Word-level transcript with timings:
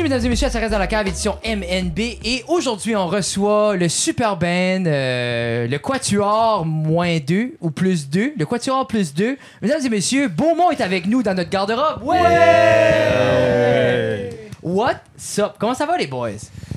Bienvenue, 0.00 0.14
mesdames 0.14 0.26
et 0.26 0.28
messieurs, 0.30 0.46
à 0.46 0.50
Ça 0.50 0.58
reste 0.60 0.72
dans 0.72 0.78
la 0.78 0.86
cave, 0.86 1.06
édition 1.08 1.36
MNB. 1.44 1.98
Et 2.24 2.42
aujourd'hui, 2.48 2.96
on 2.96 3.06
reçoit 3.06 3.76
le 3.76 3.86
super 3.90 4.38
band, 4.38 4.84
euh, 4.86 5.66
le 5.68 5.78
Quatuor 5.78 6.64
moins 6.64 7.18
2 7.18 7.56
ou 7.60 7.70
plus 7.70 8.08
2. 8.08 8.32
Le 8.38 8.46
Quatuor 8.46 8.86
plus 8.86 9.12
2. 9.12 9.36
Mesdames 9.60 9.84
et 9.84 9.88
messieurs, 9.90 10.28
Beaumont 10.28 10.70
est 10.70 10.80
avec 10.80 11.06
nous 11.06 11.22
dans 11.22 11.34
notre 11.34 11.50
garde-robe. 11.50 12.02
Ouais! 12.02 12.18
What's 14.62 15.38
up? 15.38 15.52
Comment 15.58 15.74
ça 15.74 15.84
va, 15.84 15.98
les 15.98 16.06
boys? 16.06 16.30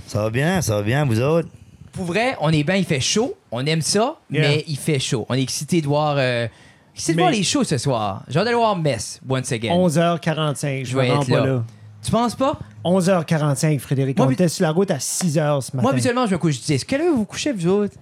Ça 0.05 0.23
va 0.23 0.29
bien, 0.29 0.61
ça 0.61 0.75
va 0.75 0.81
bien, 0.81 1.05
vous 1.05 1.21
autres? 1.21 1.47
Pour 1.93 2.03
vrai, 2.03 2.35
on 2.41 2.49
est 2.51 2.63
bien, 2.65 2.75
il 2.75 2.83
fait 2.85 2.99
chaud. 2.99 3.35
On 3.51 3.65
aime 3.65 3.81
ça, 3.81 4.17
Yeah. 4.31 4.41
mais 4.49 4.65
il 4.67 4.77
fait 4.77 4.99
chaud. 4.99 5.25
On 5.29 5.35
est 5.35 5.41
excité 5.43 5.79
de 5.79 5.87
voir. 5.87 6.15
Euh, 6.17 6.47
excité 6.93 7.13
de 7.13 7.17
Mais- 7.17 7.23
voir 7.23 7.31
les 7.31 7.43
shows 7.43 7.63
ce 7.63 7.77
soir. 7.77 8.23
J'ai 8.27 8.39
hâte 8.39 8.43
d'aller 8.45 8.57
voir 8.57 8.75
Mess, 8.75 9.21
once 9.29 9.49
again. 9.53 9.71
11h45, 9.73 10.79
je 10.83 10.89
Je 10.91 10.97
vais 10.97 11.03
vais 11.03 11.13
être 11.15 11.29
pas 11.29 11.37
là. 11.39 11.45
là. 11.45 11.63
Tu 12.03 12.11
penses 12.11 12.35
pas? 12.35 12.59
11h45, 12.83 13.79
Frédéric. 13.79 14.17
Moi, 14.17 14.27
on 14.27 14.31
était 14.31 14.47
sur 14.49 14.63
la 14.63 14.71
route 14.71 14.91
à 14.91 14.97
6h 14.97 15.61
ce 15.61 15.71
matin. 15.71 15.81
Moi, 15.81 15.91
habituellement, 15.91 16.25
je 16.27 16.31
me 16.33 16.37
couche 16.37 16.59
10. 16.61 16.83
Quelle 16.83 17.01
heure 17.01 17.11
vous 17.11 17.19
vous 17.19 17.25
couchez, 17.25 17.51
vous 17.53 17.67
autres? 17.67 17.95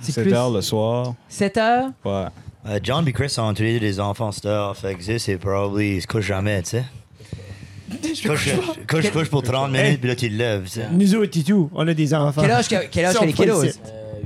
7 0.00 0.32
heures 0.32 0.50
le 0.50 0.60
soir. 0.60 1.14
7 1.28 1.56
heures? 1.56 1.90
Ouais. 2.04 2.24
Euh, 2.68 2.78
John 2.82 3.06
et 3.08 3.12
Chris 3.12 3.34
ont 3.38 3.52
tous 3.54 3.62
les 3.62 3.74
deux 3.74 3.80
des 3.80 3.98
enfants 3.98 4.30
stars, 4.30 4.76
fait 4.76 4.94
que 4.94 5.02
ça, 5.02 5.18
c'est 5.18 5.36
probablement, 5.36 5.80
ils 5.80 6.00
se 6.02 6.06
couchent 6.06 6.26
jamais, 6.26 6.62
tu 6.62 6.70
sais. 6.70 6.84
Couche, 8.26 8.48
couche, 8.88 9.10
couche 9.10 9.28
pour 9.28 9.42
30 9.42 9.70
minutes, 9.70 10.00
puis 10.00 10.08
là, 10.08 10.16
tu 10.16 10.28
te 10.30 10.34
lèves, 10.34 10.62
tu 10.64 10.70
sais. 10.70 10.86
Nous 10.92 11.14
autres 11.14 11.38
et 11.38 11.42
tout, 11.42 11.68
on 11.74 11.86
a 11.86 11.92
des 11.92 12.14
enfants. 12.14 12.40
Quel 12.40 12.50
âge, 12.52 12.68
que- 12.68 12.86
quel 12.90 13.04
âge 13.04 13.18
que 13.18 13.24
les 13.24 13.30
sont 13.32 13.42
kiddos? 13.42 13.64
Euh, 13.64 13.68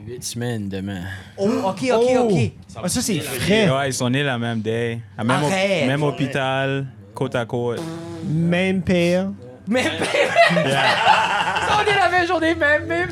8 0.06 0.22
semaines 0.22 0.68
demain. 0.68 1.00
Oh, 1.36 1.48
ok, 1.64 1.78
ok, 1.94 2.04
Oh! 2.18 2.28
ok. 2.30 2.50
Ah, 2.76 2.88
ça, 2.88 3.00
c'est 3.02 3.18
frais. 3.18 3.68
Ouais, 3.70 3.88
ils 3.88 3.92
sont 3.94 4.08
nés 4.08 4.22
la 4.22 4.38
même 4.38 4.60
day. 4.60 5.00
À 5.18 5.24
Même, 5.24 5.42
au- 5.42 5.46
Arrête. 5.46 5.86
même 5.88 6.02
hôpital, 6.04 6.86
côte 7.14 7.34
à 7.34 7.44
côte. 7.44 7.80
Même 8.26 8.82
père. 8.82 9.28
Mais, 9.68 9.84
on 10.50 11.90
est 11.90 11.96
la 11.96 12.08
même 12.10 12.26
journée, 12.26 12.54
même, 12.54 12.86
même. 12.86 13.10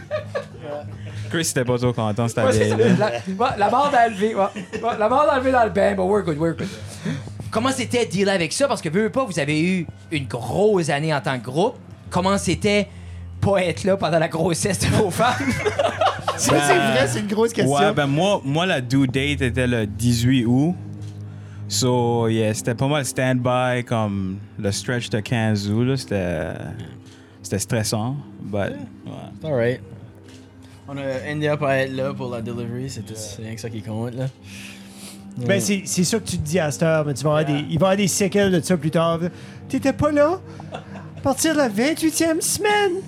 Chris 1.30 1.48
était 1.50 1.64
pas 1.64 1.78
trop 1.78 1.92
content 1.92 2.28
cette 2.28 2.38
année. 2.38 2.76
La, 2.98 3.56
la 3.56 3.68
bande 3.68 3.94
a 3.94 4.08
levé. 4.08 4.34
la 4.98 5.08
bande 5.08 5.28
a 5.30 5.38
levé 5.38 5.50
dans 5.50 5.64
le 5.64 5.70
bain, 5.70 5.94
but 5.94 6.04
we're 6.04 6.22
good, 6.22 6.38
we're 6.38 6.56
good. 6.56 6.68
Comment 7.50 7.70
c'était 7.70 8.06
de 8.06 8.10
dealer 8.10 8.32
avec 8.32 8.52
ça? 8.52 8.68
Parce 8.68 8.82
que, 8.82 8.88
veux, 8.88 9.10
pas, 9.10 9.24
vous 9.24 9.38
avez 9.38 9.60
eu 9.60 9.86
une 10.10 10.26
grosse 10.26 10.90
année 10.90 11.14
en 11.14 11.20
tant 11.20 11.38
que 11.38 11.44
groupe. 11.44 11.76
Comment 12.10 12.38
c'était 12.38 12.88
pas 13.40 13.62
être 13.62 13.84
là 13.84 13.96
pendant 13.96 14.18
la 14.18 14.28
grossesse 14.28 14.78
de 14.80 14.86
vos 14.86 15.10
femmes? 15.10 15.34
Ça, 16.36 16.54
c'est 16.66 16.74
vrai, 16.74 17.06
c'est 17.06 17.20
une 17.20 17.28
grosse 17.28 17.52
question. 17.52 17.72
Ouais, 17.72 17.92
ben 17.92 18.06
moi, 18.06 18.40
moi, 18.44 18.66
la 18.66 18.80
due 18.80 19.06
date 19.06 19.40
était 19.40 19.68
le 19.68 19.86
18 19.86 20.46
août. 20.46 20.74
So, 21.68 22.28
yeah, 22.28 22.52
c'était 22.54 22.74
pas 22.74 22.86
mal 22.86 23.04
stand-by 23.04 23.84
comme 23.84 24.38
le 24.58 24.70
stretch 24.70 25.08
de 25.10 25.20
15 25.20 25.70
août. 25.70 25.84
là, 25.84 25.96
C'était, 25.96 26.48
c'était 27.42 27.58
stressant. 27.58 28.16
But, 28.40 28.58
ouais. 29.06 29.12
C'est 29.40 29.48
alright. 29.48 29.80
On 30.86 30.96
a 30.98 31.02
endé 31.32 31.48
up 31.48 31.62
à 31.62 31.78
être 31.78 31.92
là 31.94 32.12
pour 32.12 32.30
la 32.30 32.42
delivery, 32.42 32.90
c'est 32.90 33.00
tout- 33.00 33.14
c'est 33.16 33.42
rien 33.42 33.54
que 33.54 33.60
ça 33.60 33.70
qui 33.70 33.80
compte 33.80 34.14
là. 34.14 34.26
Ben, 35.38 35.58
c'est 35.60 35.82
c'est 35.86 36.04
sûr 36.04 36.22
que 36.22 36.28
tu 36.28 36.36
te 36.38 36.46
dis 36.46 36.60
à 36.60 36.70
cette 36.70 36.82
heure, 36.84 37.04
mais 37.06 37.14
tu 37.14 37.24
vas 37.24 37.38
avoir 37.38 37.44
des, 37.44 37.54
il 37.58 37.64
va 37.66 37.70
y 37.70 37.76
avoir 37.76 37.96
des 37.96 38.06
séquelles 38.06 38.52
de 38.52 38.60
ça 38.60 38.76
plus 38.76 38.90
tard. 38.90 39.18
T'étais 39.68 39.92
pas 39.94 40.12
là? 40.12 40.38
À 40.72 41.20
partir 41.22 41.54
de 41.54 41.58
la 41.58 41.68
28e 41.70 42.40
semaine? 42.42 43.00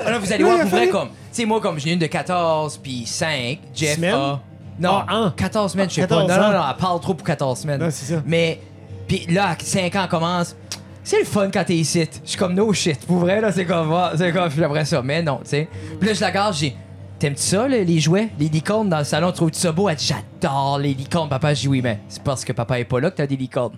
Ah 0.00 0.12
non, 0.12 0.18
vous 0.20 0.32
allez 0.32 0.44
Ouais, 0.44 0.50
voir 0.50 0.60
pour 0.62 0.70
vrai 0.70 0.86
fallu- 0.86 0.90
comme. 0.92 1.08
Tu 1.08 1.14
sais, 1.32 1.44
moi, 1.44 1.60
comme 1.60 1.78
j'ai 1.78 1.92
une 1.92 1.98
de 1.98 2.06
14 2.06 2.78
puis 2.78 3.04
5, 3.04 3.58
Jeff 3.74 3.96
Semaines? 3.96 4.14
a. 4.14 4.40
Non, 4.78 5.02
Ah, 5.08 5.16
un. 5.16 5.30
14 5.30 5.72
semaines, 5.72 5.88
je 5.90 5.94
sais 5.96 6.00
14 6.02 6.26
pas. 6.26 6.36
Non, 6.36 6.42
non, 6.52 6.58
non, 6.58 6.64
elle 6.70 6.76
parle 6.76 7.00
trop 7.00 7.14
pour 7.14 7.26
14 7.26 7.58
semaines. 7.60 7.80
Non, 7.80 7.88
c'est 7.90 8.14
ça. 8.14 8.22
Mais, 8.26 8.60
puis 9.06 9.26
là, 9.30 9.56
5 9.58 9.94
ans 9.96 10.06
commence. 10.08 10.54
C'est 11.02 11.20
le 11.20 11.24
fun 11.24 11.48
quand 11.52 11.64
t'es 11.64 11.76
ici. 11.76 12.06
Je 12.24 12.28
suis 12.30 12.38
comme 12.38 12.54
no 12.54 12.72
shit. 12.72 13.00
Pour 13.06 13.18
vrai, 13.20 13.40
là, 13.40 13.50
c'est 13.50 13.64
comme. 13.64 13.92
ah, 13.92 14.12
C'est 14.16 14.30
comme. 14.32 14.50
Après 14.64 14.84
ça. 14.84 15.00
Mais 15.02 15.22
non, 15.22 15.38
tu 15.42 15.50
sais. 15.50 15.68
Puis 15.98 16.08
là, 16.08 16.14
je 16.14 16.20
la 16.20 16.30
garde, 16.30 16.54
j'ai. 16.54 16.76
T'aimes-tu 17.18 17.42
ça, 17.42 17.66
là, 17.66 17.82
les 17.82 17.98
jouets? 17.98 18.28
Les 18.38 18.48
licornes 18.48 18.88
dans 18.88 18.98
le 18.98 19.04
salon, 19.04 19.32
trouves-tu 19.32 19.58
ça 19.58 19.72
beau? 19.72 19.88
Elle 19.88 19.96
dit, 19.96 20.06
j'adore 20.06 20.78
les 20.78 20.94
licornes. 20.94 21.28
Papa, 21.28 21.52
je 21.52 21.62
dis 21.62 21.66
oui, 21.68 21.80
mais 21.82 21.98
c'est 22.08 22.22
parce 22.22 22.44
que 22.44 22.52
papa 22.52 22.78
est 22.78 22.84
pas 22.84 23.00
là 23.00 23.10
que 23.10 23.16
t'as 23.16 23.26
des 23.26 23.36
licornes. 23.36 23.72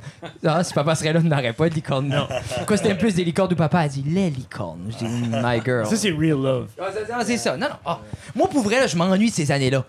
Ah, 0.44 0.62
si 0.62 0.74
papa 0.74 0.94
serait 0.94 1.14
là, 1.14 1.20
on 1.24 1.26
n'aurait 1.26 1.54
pas 1.54 1.70
de 1.70 1.74
licornes. 1.74 2.08
Non. 2.08 2.28
Pourquoi 2.58 2.76
c'était 2.76 2.94
plus 2.94 3.14
des 3.14 3.24
licornes 3.24 3.50
ou 3.50 3.56
papa? 3.56 3.84
Elle 3.84 3.90
dit, 3.92 4.04
les 4.06 4.28
licornes. 4.28 4.90
Je 4.90 4.96
dis, 5.06 5.10
my 5.32 5.62
girl. 5.64 5.86
Ça, 5.86 5.96
c'est 5.96 6.10
real 6.10 6.36
love. 6.36 6.66
Ah, 6.78 6.84
c'est- 6.92 7.10
ah, 7.14 7.20
c'est 7.24 7.38
ça. 7.38 7.56
Non, 7.56 7.68
non. 7.68 7.76
Ah. 7.86 8.00
Moi, 8.34 8.46
pour 8.50 8.60
vrai, 8.62 8.80
là, 8.80 8.86
je 8.86 8.96
m'ennuie 8.96 9.30
de 9.30 9.34
ces 9.34 9.50
années-là. 9.50 9.84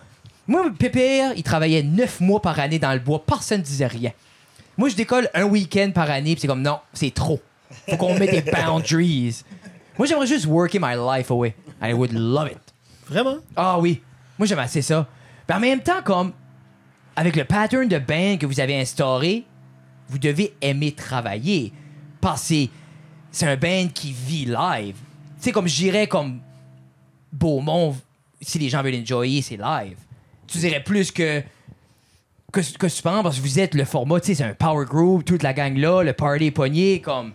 Moi, 0.47 0.71
Pépère, 0.77 1.33
il 1.35 1.43
travaillait 1.43 1.83
neuf 1.83 2.19
mois 2.19 2.41
par 2.41 2.59
année 2.59 2.79
dans 2.79 2.93
le 2.93 2.99
bois. 2.99 3.23
Personne 3.25 3.59
ne 3.59 3.65
disait 3.65 3.87
rien. 3.87 4.11
Moi, 4.77 4.89
je 4.89 4.95
décolle 4.95 5.29
un 5.33 5.43
week-end 5.43 5.91
par 5.93 6.09
année, 6.09 6.33
puis 6.33 6.41
c'est 6.41 6.47
comme, 6.47 6.61
non, 6.61 6.79
c'est 6.93 7.13
trop. 7.13 7.39
Faut 7.89 7.97
qu'on 7.97 8.17
mette 8.17 8.31
des 8.31 8.51
boundaries. 8.51 9.43
Moi, 9.97 10.07
j'aimerais 10.07 10.27
juste 10.27 10.45
worker 10.45 10.79
my 10.81 10.95
life 10.95 11.29
away. 11.31 11.55
I 11.81 11.93
would 11.93 12.11
love 12.13 12.47
it. 12.51 12.57
Vraiment? 13.07 13.37
Ah 13.55 13.79
oui. 13.79 14.01
Moi, 14.39 14.45
j'aime 14.47 14.59
assez 14.59 14.81
ça. 14.81 15.07
Mais 15.47 15.55
en 15.55 15.59
même 15.59 15.79
temps, 15.81 16.01
comme, 16.03 16.31
avec 17.15 17.35
le 17.35 17.43
pattern 17.45 17.87
de 17.87 17.99
band 17.99 18.37
que 18.39 18.45
vous 18.45 18.59
avez 18.59 18.79
instauré, 18.79 19.45
vous 20.09 20.17
devez 20.17 20.53
aimer 20.61 20.93
travailler. 20.93 21.71
Parce 22.19 22.49
que 22.49 22.65
c'est- 23.31 23.47
un 23.47 23.55
band 23.57 23.87
qui 23.93 24.11
vit 24.11 24.45
live. 24.45 24.95
Tu 25.37 25.43
sais, 25.45 25.51
comme 25.51 25.67
je 25.67 25.75
dirais, 25.75 26.07
comme 26.07 26.39
Beaumont, 27.31 27.95
si 28.41 28.59
les 28.59 28.69
gens 28.69 28.81
veulent 28.81 28.95
enjoyer, 29.01 29.41
c'est 29.41 29.57
live. 29.57 29.97
Tu 30.51 30.57
dirais 30.59 30.83
plus 30.83 31.11
que. 31.11 31.41
Que, 32.51 32.59
que 32.77 32.87
tu 32.87 33.01
penses, 33.01 33.23
parce 33.23 33.37
que 33.37 33.41
vous 33.41 33.59
êtes 33.59 33.73
le 33.75 33.85
format, 33.85 34.19
tu 34.19 34.27
sais, 34.27 34.35
c'est 34.35 34.43
un 34.43 34.53
power 34.53 34.85
group, 34.85 35.23
toute 35.23 35.41
la 35.41 35.53
gang 35.53 35.77
là, 35.77 36.03
le 36.03 36.11
party 36.11 36.47
est 36.47 36.51
pogné, 36.51 36.99
comme. 36.99 37.31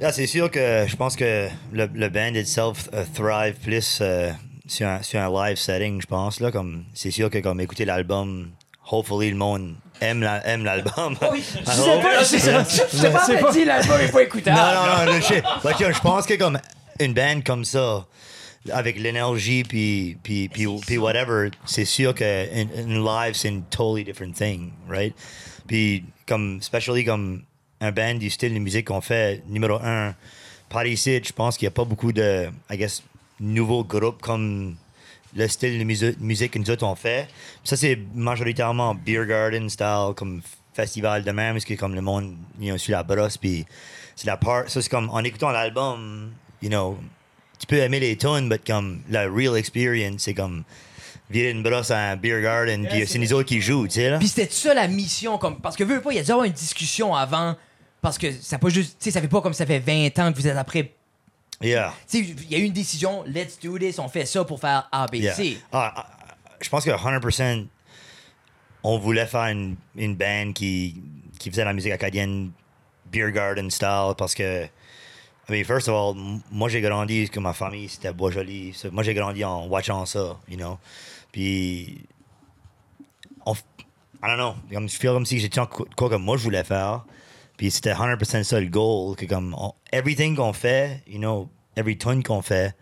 Yeah, 0.00 0.10
c'est 0.10 0.26
sûr 0.26 0.50
que 0.50 0.86
je 0.88 0.96
pense 0.96 1.16
que 1.16 1.48
le, 1.70 1.86
le 1.92 2.08
band 2.08 2.34
itself 2.34 2.88
euh, 2.94 3.04
thrive 3.12 3.56
plus 3.62 3.98
euh, 4.00 4.30
sur, 4.66 4.86
un, 4.88 5.02
sur 5.02 5.20
un 5.20 5.28
live 5.48 5.58
setting, 5.58 6.00
je 6.00 6.06
pense. 6.06 6.40
Là, 6.40 6.50
comme, 6.50 6.84
c'est 6.94 7.10
sûr 7.10 7.28
que 7.28 7.38
comme 7.38 7.60
écouter 7.60 7.84
l'album, 7.84 8.48
hopefully 8.90 9.28
le 9.30 9.36
monde 9.36 9.74
aime, 10.00 10.22
la- 10.22 10.44
aime 10.46 10.64
l'album. 10.64 11.14
Je 11.66 11.70
sais 11.70 12.00
pas, 12.00 12.20
je 12.20 12.24
sais 12.24 12.50
pas, 12.50 12.64
je 12.64 13.32
sais 13.32 13.38
pas, 13.38 13.64
l'album 13.66 14.00
est 14.00 14.10
pas 14.12 14.22
écoutable. 14.22 14.56
Non, 14.56 15.06
non, 15.06 15.12
non, 15.12 15.70
yo, 15.78 15.92
je 15.92 16.00
pense 16.00 16.24
que 16.26 16.34
comme 16.38 16.58
une 16.98 17.12
band 17.12 17.42
comme 17.44 17.66
ça, 17.66 18.06
avec 18.70 18.98
l'énergie 18.98 19.64
puis, 19.64 20.16
puis, 20.22 20.48
puis, 20.48 20.66
puis 20.86 20.98
whatever, 20.98 21.50
c'est 21.64 21.84
sûr 21.84 22.14
que 22.14 22.48
une, 22.54 23.04
live, 23.04 23.34
c'est 23.34 23.48
une 23.48 23.64
totally 23.64 24.04
different 24.04 24.32
thing, 24.34 24.72
right? 24.88 25.14
Puis 25.66 26.04
comme, 26.26 26.58
especially 26.58 27.04
comme 27.04 27.42
un 27.80 27.90
band 27.90 28.14
du 28.14 28.30
style 28.30 28.54
de 28.54 28.58
musique 28.58 28.86
qu'on 28.86 29.00
fait, 29.00 29.42
numéro 29.48 29.78
un, 29.82 30.14
par 30.68 30.86
ici, 30.86 31.20
je 31.22 31.32
pense 31.32 31.58
qu'il 31.58 31.66
n'y 31.66 31.72
a 31.72 31.74
pas 31.74 31.84
beaucoup 31.84 32.12
de, 32.12 32.48
I 32.70 32.76
guess, 32.76 33.02
nouveaux 33.40 33.84
groupes 33.84 34.22
comme 34.22 34.76
le 35.34 35.48
style 35.48 35.78
de 35.78 35.84
musi- 35.84 36.16
musique 36.20 36.52
que 36.52 36.58
nous 36.58 36.70
autres 36.70 36.86
on 36.86 36.94
fait. 36.94 37.28
Ça, 37.64 37.76
c'est 37.76 37.98
majoritairement 38.14 38.94
beer 38.94 39.26
garden 39.26 39.68
style, 39.68 40.12
comme 40.16 40.42
festival 40.74 41.24
de 41.24 41.30
même, 41.32 41.54
parce 41.54 41.64
que 41.64 41.74
comme 41.74 41.94
le 41.94 42.00
monde, 42.00 42.36
you 42.60 42.68
know, 42.68 42.78
sur 42.78 42.92
la 42.92 43.02
brosse, 43.02 43.36
puis 43.36 43.66
c'est 44.14 44.26
la 44.26 44.36
part. 44.36 44.68
Ça, 44.68 44.80
c'est 44.80 44.88
comme 44.88 45.10
en 45.10 45.20
écoutant 45.24 45.50
l'album, 45.50 46.32
you 46.62 46.68
know, 46.68 46.98
tu 47.62 47.66
peux 47.68 47.78
aimer 47.78 48.00
les 48.00 48.16
tunes, 48.16 48.48
mais 48.48 48.58
comme 48.58 49.02
la 49.08 49.28
real 49.28 49.56
experience, 49.56 50.22
c'est 50.22 50.34
comme 50.34 50.64
virer 51.30 51.50
une 51.50 51.62
brosse 51.62 51.92
à 51.92 52.10
un 52.10 52.16
beer 52.16 52.42
garden, 52.42 52.88
puis 52.88 53.06
c'est 53.06 53.20
nous 53.20 53.32
autres 53.32 53.48
qui 53.48 53.60
jouent, 53.60 53.86
tu 53.86 53.94
sais, 53.94 54.10
là. 54.10 54.18
Puis 54.18 54.26
c'était 54.26 54.52
ça 54.52 54.74
la 54.74 54.88
mission, 54.88 55.38
comme 55.38 55.60
parce 55.60 55.76
que 55.76 55.84
veux 55.84 56.00
pas, 56.00 56.10
il 56.10 56.16
y 56.16 56.18
a 56.18 56.24
dû 56.24 56.32
avoir 56.32 56.44
une 56.44 56.52
discussion 56.52 57.14
avant, 57.14 57.54
parce 58.00 58.18
que 58.18 58.32
ça 58.32 58.58
pas 58.58 58.68
juste, 58.68 58.96
tu 58.98 59.04
sais, 59.04 59.10
ça 59.12 59.20
fait 59.20 59.28
pas 59.28 59.40
comme 59.40 59.54
ça 59.54 59.64
fait 59.64 59.78
20 59.78 60.18
ans 60.18 60.32
que 60.32 60.36
vous 60.36 60.48
êtes 60.48 60.56
après. 60.56 60.92
Yeah. 61.60 61.94
Tu 62.10 62.24
sais, 62.24 62.34
il 62.50 62.50
y 62.50 62.56
a 62.56 62.58
eu 62.58 62.64
une 62.64 62.72
décision, 62.72 63.22
let's 63.28 63.60
do 63.62 63.78
this, 63.78 64.00
on 64.00 64.08
fait 64.08 64.26
ça 64.26 64.44
pour 64.44 64.58
faire 64.58 64.88
ABC. 64.90 65.44
Yeah. 65.44 65.58
Ah, 65.70 65.94
ah, 65.96 66.06
je 66.60 66.68
pense 66.68 66.84
que 66.84 66.90
100%, 66.90 67.66
on 68.82 68.98
voulait 68.98 69.26
faire 69.26 69.46
une, 69.46 69.76
une 69.94 70.16
band 70.16 70.52
qui, 70.52 71.00
qui 71.38 71.48
faisait 71.48 71.64
la 71.64 71.72
musique 71.72 71.92
acadienne 71.92 72.50
beer 73.12 73.30
garden 73.30 73.70
style 73.70 74.14
parce 74.18 74.34
que, 74.34 74.66
mean, 75.52 75.64
first 75.64 75.88
of 75.88 75.94
all, 75.94 76.14
moi 76.50 76.68
j'ai 76.68 76.80
grandi 76.80 77.28
que 77.30 77.38
ma 77.40 77.52
famille 77.52 77.88
c'était 77.88 78.12
Bois-Joli. 78.12 78.72
So, 78.74 78.90
Moi 78.90 79.02
j'ai 79.02 79.14
grandi 79.14 79.44
en 79.44 79.66
watchant 79.68 80.04
ça, 80.06 80.36
you 80.48 80.56
know. 80.56 80.78
Puis, 81.30 82.04
on, 83.46 83.54
I 83.54 83.56
don't 84.28 84.36
know, 84.36 84.54
comme, 84.72 84.88
je 84.88 84.96
feel 84.98 85.12
comme 85.12 85.26
si 85.26 85.38
j'étais 85.40 85.60
en 85.60 85.66
quoi, 85.66 85.86
que 86.08 86.14
moi 86.16 86.36
je 86.36 86.42
voulais 86.44 86.64
faire. 86.64 87.04
Puis 87.56 87.70
c'était 87.70 87.92
100% 87.94 88.42
ça 88.44 88.60
le 88.60 88.66
goal, 88.66 89.14
que 89.16 89.26
comme, 89.26 89.54
on- 89.58 89.74
everything 89.92 90.34
qu'on 90.36 90.52
fait, 90.52 91.02
you 91.06 91.18
know, 91.18 91.48
every 91.76 91.96
tune 91.96 92.22
qu'on 92.22 92.42
fait, 92.42 92.74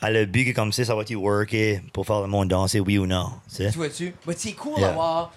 à 0.00 0.10
le 0.10 0.26
but 0.26 0.44
que 0.46 0.52
comme 0.54 0.72
ça, 0.72 0.84
ça 0.84 0.94
va-tu 0.94 1.16
worker 1.16 1.80
pour 1.92 2.06
faire 2.06 2.20
le 2.20 2.26
monde 2.28 2.48
danser, 2.48 2.80
oui 2.80 2.98
ou 2.98 3.06
non, 3.06 3.32
tu 3.54 3.66
vois-tu? 3.70 4.14
Mais 4.26 4.34
c'est 4.36 4.52
cool 4.52 4.78
Yeah. 4.78 4.88
d'avoir. 4.88 5.32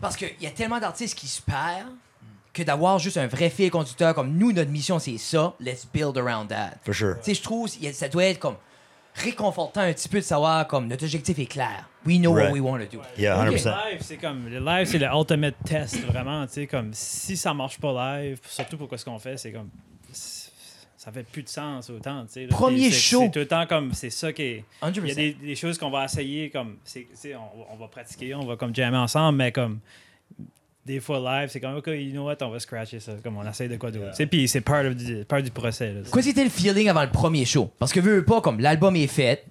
Parce 0.00 0.16
qu'il 0.16 0.30
y 0.40 0.46
a 0.46 0.50
tellement 0.50 0.78
d'artistes 0.78 1.18
qui 1.18 1.26
se 1.26 1.42
perdent 1.42 1.88
que 2.52 2.62
d'avoir 2.62 2.98
juste 2.98 3.16
un 3.16 3.26
vrai 3.26 3.50
fil 3.50 3.70
conducteur 3.70 4.14
comme 4.14 4.36
nous, 4.36 4.52
notre 4.52 4.70
mission 4.70 4.98
c'est 4.98 5.18
ça, 5.18 5.54
let's 5.60 5.86
build 5.92 6.16
around 6.18 6.48
that. 6.48 6.74
For 6.84 6.94
sure. 6.94 7.16
Tu 7.18 7.24
sais, 7.24 7.34
je 7.34 7.42
trouve 7.42 7.68
ça 7.68 8.08
doit 8.08 8.24
être 8.24 8.38
comme 8.38 8.56
réconfortant 9.14 9.80
un 9.80 9.92
petit 9.92 10.08
peu 10.08 10.18
de 10.18 10.24
savoir 10.24 10.66
comme 10.68 10.86
notre 10.86 11.04
objectif 11.04 11.38
est 11.38 11.46
clair. 11.46 11.88
We 12.06 12.18
know 12.18 12.32
what 12.32 12.50
we 12.52 12.60
want 12.60 12.78
to 12.78 12.86
do. 12.96 13.02
Yeah, 13.18 13.40
Ok. 13.48 13.56
100%. 13.56 13.90
Live, 13.90 13.98
c'est 14.00 14.16
comme 14.16 14.48
le 14.48 14.60
live, 14.60 14.86
c'est 14.86 14.98
le 14.98 15.06
ultimate 15.06 15.56
test, 15.64 16.00
vraiment. 16.06 16.46
Tu 16.46 16.52
sais, 16.54 16.66
comme 16.66 16.90
si 16.94 17.36
ça 17.36 17.52
marche 17.52 17.78
pas 17.78 18.20
live, 18.20 18.38
surtout 18.48 18.76
pour 18.78 18.88
ce 18.98 19.04
qu'on 19.04 19.18
fait, 19.18 19.36
c'est 19.36 19.52
comme 19.52 19.68
ça 20.96 21.12
fait 21.12 21.22
plus 21.24 21.42
de 21.42 21.48
sens 21.48 21.90
autant. 21.90 22.24
tu 22.26 22.32
sais, 22.32 22.40
là. 22.42 22.48
Premier 22.50 22.90
show. 22.90 23.22
C'est 23.22 23.30
tout 23.30 23.38
le 23.40 23.48
temps 23.48 23.66
comme. 23.66 23.92
C'est 23.92 24.10
ça 24.10 24.32
qui 24.32 24.42
est. 24.42 24.64
100%. 24.82 24.92
Il 25.02 25.08
y 25.08 25.10
a 25.10 25.14
des, 25.14 25.32
des 25.32 25.54
choses 25.56 25.78
qu'on 25.78 25.90
va 25.90 26.04
essayer, 26.04 26.50
comme. 26.50 26.78
c'est 26.84 27.06
c'est- 27.14 27.34
on, 27.34 27.72
on 27.72 27.76
va 27.76 27.88
pratiquer, 27.88 28.34
on 28.34 28.44
va 28.46 28.56
comme 28.56 28.74
jammer 28.74 28.96
ensemble, 28.98 29.38
mais 29.38 29.52
comme. 29.52 29.80
Des 30.88 31.00
fois 31.00 31.20
live, 31.20 31.50
c'est 31.52 31.60
comme, 31.60 31.76
OK, 31.76 31.86
you 31.88 32.12
know 32.12 32.24
what, 32.24 32.36
on 32.40 32.48
va 32.48 32.58
scratcher 32.58 32.98
ça. 32.98 33.12
Comme 33.22 33.36
on 33.36 33.46
essaye 33.48 33.68
de 33.68 33.76
quoi 33.76 33.90
d'autre. 33.90 34.14
Sais, 34.16 34.26
Puis 34.26 34.48
c'est 34.48 34.62
part, 34.62 34.84
of 34.86 34.96
the- 34.96 35.22
part 35.24 35.42
du 35.42 35.50
procès. 35.50 35.92
Là, 35.92 36.00
Quoi 36.10 36.22
c'était 36.22 36.42
le 36.44 36.50
feeling 36.50 36.88
avant 36.88 37.02
le 37.02 37.10
premier 37.10 37.44
show? 37.44 37.70
Parce 37.78 37.92
que 37.92 38.00
veux, 38.00 38.16
veux 38.16 38.24
pas, 38.24 38.40
comme 38.40 38.58
l'album 38.58 38.96
est 38.96 39.06
fait, 39.06 39.44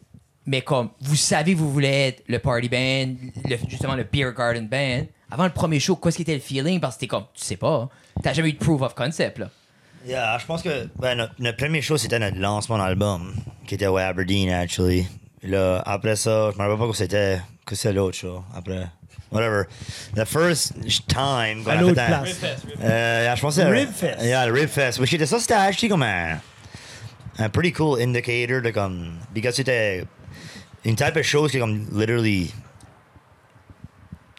mais 0.48 0.62
comme 0.62 0.90
vous 1.02 1.16
savez 1.16 1.54
que 1.54 1.60
vous 1.60 1.72
voulez 1.72 1.88
être 2.08 2.24
le 2.28 2.40
party 2.40 2.68
band, 2.70 3.16
le- 3.50 3.58
justement 3.70 3.96
le 3.96 4.04
beer 4.04 4.34
garden 4.36 4.68
band. 4.68 5.06
Avant 5.30 5.44
le 5.44 5.52
premier 5.52 5.80
show, 5.80 5.96
quoi 5.96 6.10
c'était 6.12 6.34
le 6.34 6.40
feeling? 6.40 6.80
Parce 6.80 6.96
que 6.96 7.02
t'es 7.02 7.08
comme, 7.08 7.26
tu 7.34 7.44
sais 7.44 7.58
pas, 7.58 7.88
t'as 8.24 8.34
jamais 8.34 8.50
eu 8.50 8.54
de 8.54 8.58
proof 8.58 8.82
of 8.82 8.96
concept 8.96 9.38
là. 9.38 9.50
Yeah, 10.08 10.38
je 10.40 10.46
pense 10.46 10.64
que 10.64 10.88
ben, 10.98 11.16
notre, 11.16 11.34
notre 11.40 11.58
premier 11.58 11.82
show, 11.82 11.98
c'était 11.98 12.18
notre 12.18 12.38
lancement 12.40 12.78
d'album, 12.78 13.34
qui 13.68 13.76
était 13.76 13.88
au 13.88 13.98
Aberdeen, 13.98 14.50
actually. 14.52 15.06
Là, 15.44 15.84
après 15.86 16.16
ça, 16.16 16.50
je 16.52 16.58
me 16.58 16.64
rappelle 16.64 16.80
pas 16.80 16.88
que 16.88 16.96
c'était, 16.96 17.40
que 17.66 17.76
c'est 17.76 17.92
l'autre 17.94 18.18
show, 18.18 18.42
après. 18.56 18.88
Whatever. 19.32 19.68
The 20.16 20.26
first 20.26 20.74
time 21.08 21.64
qu'on 21.64 21.72
À 21.72 21.74
a 21.74 21.82
l'autre 21.82 21.96
fait 21.96 22.02
un- 22.02 22.22
place. 22.22 22.38
Euh, 22.82 23.22
yeah, 23.26 23.36
je 23.36 23.42
pense 23.42 23.56
que 23.56 23.62
c'était- 23.62 23.74
Ribfest. 23.74 24.24
Yeah, 24.24 24.46
le 24.46 24.54
Ribfest. 24.54 25.00
Which 25.00 25.14
était 25.14 25.26
ça, 25.26 25.40
c'était 25.40 25.54
actually 25.56 25.90
comme 25.90 26.04
un, 26.04 26.40
un 27.38 27.50
pretty 27.50 27.74
cool 27.74 28.00
indicator 28.02 28.62
de 28.62 28.70
comme, 28.72 29.14
because 29.34 29.56
c'était 29.56 30.06
une 30.86 30.96
type 30.96 31.14
de 31.16 31.22
chose 31.22 31.52
qui 31.52 31.58
est 31.58 31.60
comme 31.60 31.86
literally 31.94 32.54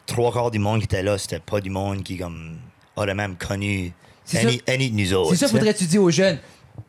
trois 0.05 0.31
quarts 0.31 0.51
du 0.51 0.59
monde 0.59 0.79
qui 0.79 0.85
était 0.85 1.03
là, 1.03 1.17
c'était 1.17 1.39
pas 1.39 1.61
du 1.61 1.69
monde 1.69 2.03
qui 2.03 2.17
comme 2.17 2.57
aurait 2.95 3.13
même 3.13 3.35
connu 3.37 3.93
C'est 4.25 4.39
any, 4.39 4.57
ça- 4.65 4.73
any 4.73 4.89
de 4.91 4.95
nous 4.95 5.13
autres. 5.13 5.29
C'est 5.31 5.37
ça, 5.37 5.45
tu 5.45 5.51
sais. 5.51 5.57
faudrait-tu 5.57 5.85
dire 5.85 6.01
aux 6.01 6.11
jeunes, 6.11 6.39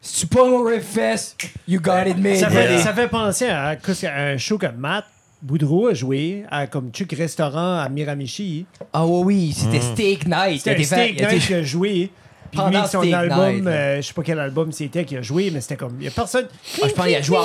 si 0.00 0.20
tu 0.20 0.26
pas 0.26 0.42
au 0.42 0.64
Ribfest, 0.64 1.36
you 1.68 1.80
got 1.80 2.06
it 2.06 2.16
made. 2.16 2.36
Ça 2.36 2.48
fait, 2.48 2.64
Yeah. 2.72 2.82
ça 2.82 2.94
fait 2.94 3.08
penser 3.08 3.48
à, 3.48 3.68
à 3.76 4.22
un 4.22 4.38
show 4.38 4.56
que 4.56 4.66
Matt 4.66 5.04
Boudreau 5.42 5.88
a 5.88 5.94
joué 5.94 6.44
à 6.50 6.66
comme 6.66 6.90
Chuck 6.90 7.12
Restaurant 7.12 7.78
à 7.78 7.88
Miramichi. 7.88 8.66
Ah 8.92 9.06
oui, 9.06 9.22
oui, 9.24 9.52
c'était 9.56 9.78
Mm. 9.78 9.92
Steak 9.92 10.26
Night. 10.26 10.60
C'était 10.62 10.84
Steak 10.84 11.20
Night 11.20 11.46
qu'il 11.46 11.56
a 11.56 11.62
joué. 11.62 12.10
Puis 12.52 12.60
lui, 12.68 12.76
son 12.90 13.00
Steak 13.00 13.14
album, 13.14 13.66
euh, 13.68 13.96
je 13.96 14.02
sais 14.08 14.12
pas 14.12 14.22
quel 14.22 14.38
album 14.40 14.72
c'était 14.72 15.04
qu'il 15.04 15.16
a 15.18 15.22
joué, 15.22 15.50
mais 15.52 15.60
c'était 15.60 15.76
comme. 15.76 15.96
Il 16.00 16.04
y 16.04 16.08
a 16.08 16.10
personne. 16.10 16.46
Ah, 16.82 16.86
je 16.88 16.92
pense 16.92 17.06
qu'il 17.06 17.14
a 17.14 17.22
joué. 17.22 17.38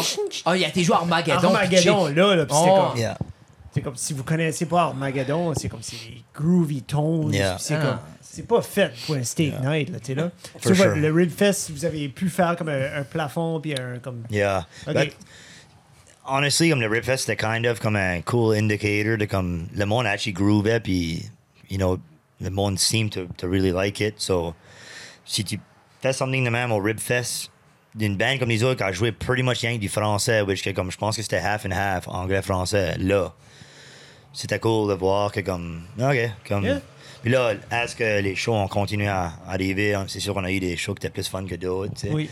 Ah, 0.45 0.57
il 0.57 0.65
a 0.65 0.67
été 0.67 0.83
joué 0.83 0.95
à 0.95 0.99
Armageddon. 0.99 1.53
Armageddon, 1.53 2.07
là, 2.07 2.35
là 2.35 2.45
puis 2.45 2.55
c'était 2.55 2.69
Oh. 2.71 2.87
comme. 2.89 2.97
Yeah. 2.99 3.17
C'est 3.73 3.81
comme 3.81 3.95
si 3.97 4.13
vous 4.13 4.23
connaissez 4.23 4.65
pas 4.65 4.83
Armageddon, 4.83 5.53
c'est 5.55 5.67
comme 5.69 5.81
c'est 5.83 5.97
groovy 6.33 6.81
tones. 6.81 7.33
Yeah. 7.33 7.57
C'est 7.59 7.75
Ah. 7.75 7.81
comme. 7.85 7.99
C'est 8.21 8.47
pas 8.47 8.61
fait 8.61 8.91
pour 9.05 9.15
un 9.15 9.23
steak 9.23 9.53
night, 9.61 9.89
là, 9.91 9.99
tu 9.99 10.07
sais, 10.07 10.15
là. 10.15 10.29
For 10.59 10.59
Tu 10.71 10.73
vois, 10.73 10.87
sure. 10.87 10.95
Le 10.97 11.09
Ribfest, 11.13 11.71
vous 11.71 11.85
avez 11.85 12.09
pu 12.09 12.27
faire 12.29 12.55
comme 12.57 12.67
un, 12.67 12.97
un 12.99 13.03
plafond, 13.03 13.61
puis 13.61 13.73
un. 13.73 13.99
Comme... 13.99 14.23
Yeah. 14.29 14.65
Honestly, 16.25 16.69
comme 16.69 16.81
le 16.81 16.87
Ripfest, 16.87 17.25
c'était 17.25 17.35
kind 17.35 17.65
of 17.65 17.79
comme 17.79 17.95
un 17.95 18.21
cool 18.21 18.55
indicator 18.55 19.17
de 19.17 19.25
comme 19.25 19.67
le 19.73 19.85
monde 19.85 20.05
actually 20.05 20.33
groovait, 20.33 20.79
puis, 20.79 21.29
you 21.69 21.77
know, 21.77 21.99
le 22.41 22.49
monde 22.49 22.79
seemed 22.79 23.11
to, 23.11 23.27
to 23.37 23.47
really 23.47 23.71
like 23.71 24.01
it. 24.01 24.19
So, 24.19 24.55
si 25.25 25.43
tu 25.43 25.59
fais 26.01 26.13
something 26.13 26.43
de 26.43 26.49
même 26.49 26.71
au 26.71 26.79
Ribfest, 26.79 27.49
d'une 27.95 28.17
band 28.17 28.37
comme 28.39 28.49
les 28.49 28.63
autres 28.63 28.77
qui 28.77 28.83
a 28.83 28.91
joué 28.91 29.11
pretty 29.11 29.41
much 29.41 29.61
rien 29.61 29.77
du 29.77 29.87
français, 29.87 30.41
which 30.41 30.63
que 30.63 30.71
comme 30.71 30.91
je 30.91 30.97
pense 30.97 31.15
que 31.15 31.21
c'était 31.21 31.37
half 31.37 31.65
and 31.65 31.71
half, 31.71 32.07
anglais-français, 32.07 32.97
là, 32.99 33.33
c'était 34.33 34.59
cool 34.59 34.89
de 34.89 34.95
voir 34.95 35.31
que 35.31 35.39
comme, 35.39 35.83
ok, 35.97 36.29
comme. 36.47 36.63
Yeah. 36.65 36.81
Puis 37.25 37.33
là, 37.33 37.53
est-ce 37.71 37.95
que 37.95 38.21
les 38.21 38.35
shows 38.35 38.53
ont 38.53 38.67
continué 38.67 39.07
à 39.07 39.33
arriver? 39.47 39.97
C'est 40.07 40.19
sûr 40.19 40.35
qu'on 40.35 40.43
a 40.43 40.51
eu 40.51 40.59
des 40.59 40.77
shows 40.77 40.93
qui 40.93 40.99
étaient 41.07 41.09
plus 41.11 41.27
fun 41.27 41.43
que 41.43 41.55
d'autres, 41.55 41.95
tu 41.95 42.01
sais. 42.01 42.13
Oui. 42.13 42.29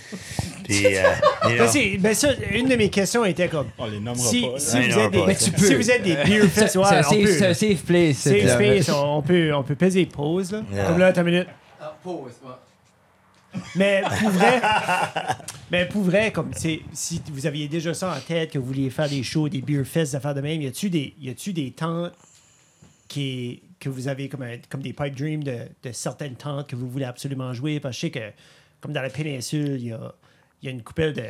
Puis, 0.64 0.86
euh. 0.86 1.02
Ben, 1.44 1.98
ben 2.00 2.14
ça, 2.14 2.30
une 2.52 2.70
de 2.70 2.76
mes 2.76 2.92
questions 2.92 3.26
était 3.26 3.48
comme. 3.48 3.70
On 3.80 3.88
les 3.88 4.00
nommera 4.00 4.30
Si, 4.30 4.42
pas. 4.44 4.54
si 4.60 4.80
vous 4.82 4.90
non, 4.90 5.06
êtes 5.06 5.12
des, 5.12 5.34
si 5.34 5.74
vous 5.74 5.90
êtes 5.90 6.04
des 6.04 6.14
beer 6.18 6.48
fest, 6.48 6.74
c'est 6.74 6.78
un 6.78 6.82
on 6.82 6.86
safe- 6.86 7.10
peut. 7.24 7.28
c'est 7.28 7.46
un 7.48 7.54
safe 7.56 7.84
place. 7.84 8.18
Safe 8.18 8.48
space, 8.54 8.90
on, 8.90 9.18
on 9.18 9.22
peut, 9.24 9.52
on 9.56 9.64
peut 9.64 9.74
peser 9.74 10.06
pause, 10.06 10.52
là. 10.52 10.62
Yeah. 10.72 10.86
Comme 10.86 11.00
là, 11.00 11.08
attends 11.08 11.22
une 11.22 11.32
minute. 11.32 11.48
Ah, 11.82 11.98
pause, 12.04 12.34
ouais. 12.44 13.60
Mais 13.76 14.04
pour 14.20 14.30
vrai, 14.30 14.62
mais 15.72 15.86
pour 15.88 16.02
vrai, 16.04 16.32
comme 16.32 16.52
c'est 16.56 16.82
si 16.94 17.20
vous 17.32 17.48
aviez 17.48 17.68
déjà 17.68 17.96
ça 17.96 18.16
en 18.16 18.20
tête, 18.20 18.52
que 18.52 18.60
vous 18.60 18.66
vouliez 18.68 18.92
faire 18.92 19.10
des 19.10 19.24
shows, 19.24 19.50
des 19.50 19.62
beer 19.62 19.86
fests, 19.86 20.12
des 20.12 20.18
affaires 20.18 20.36
de 20.36 20.42
même, 20.42 20.62
y 20.62 20.68
a-tu 20.68 20.92
des, 20.92 21.16
y 21.20 21.32
a-tu 21.32 21.52
des 21.52 21.72
tentes 21.72 22.14
qui, 23.08 23.64
que 23.84 23.90
vous 23.90 24.08
avez 24.08 24.30
comme, 24.30 24.44
un- 24.44 24.58
comme 24.70 24.82
des 24.82 24.94
pipe 24.94 25.16
dreams 25.16 25.44
de, 25.44 25.68
certaines 25.92 26.36
tentes 26.36 26.70
que 26.70 26.76
vous 26.76 26.90
voulez 26.90 27.06
absolument 27.06 27.54
jouer? 27.54 27.80
Parce 27.80 27.96
que 27.96 28.08
je 28.08 28.08
sais 28.08 28.12
que, 28.12 28.32
comme 28.82 28.94
dans 28.94 29.02
la 29.02 29.10
péninsule, 29.10 29.76
il 29.80 29.88
y 29.88 29.92
a, 29.92 30.14
y 30.62 30.68
a 30.70 30.72
une 30.72 30.84
coupelle 30.84 31.14
de. 31.14 31.24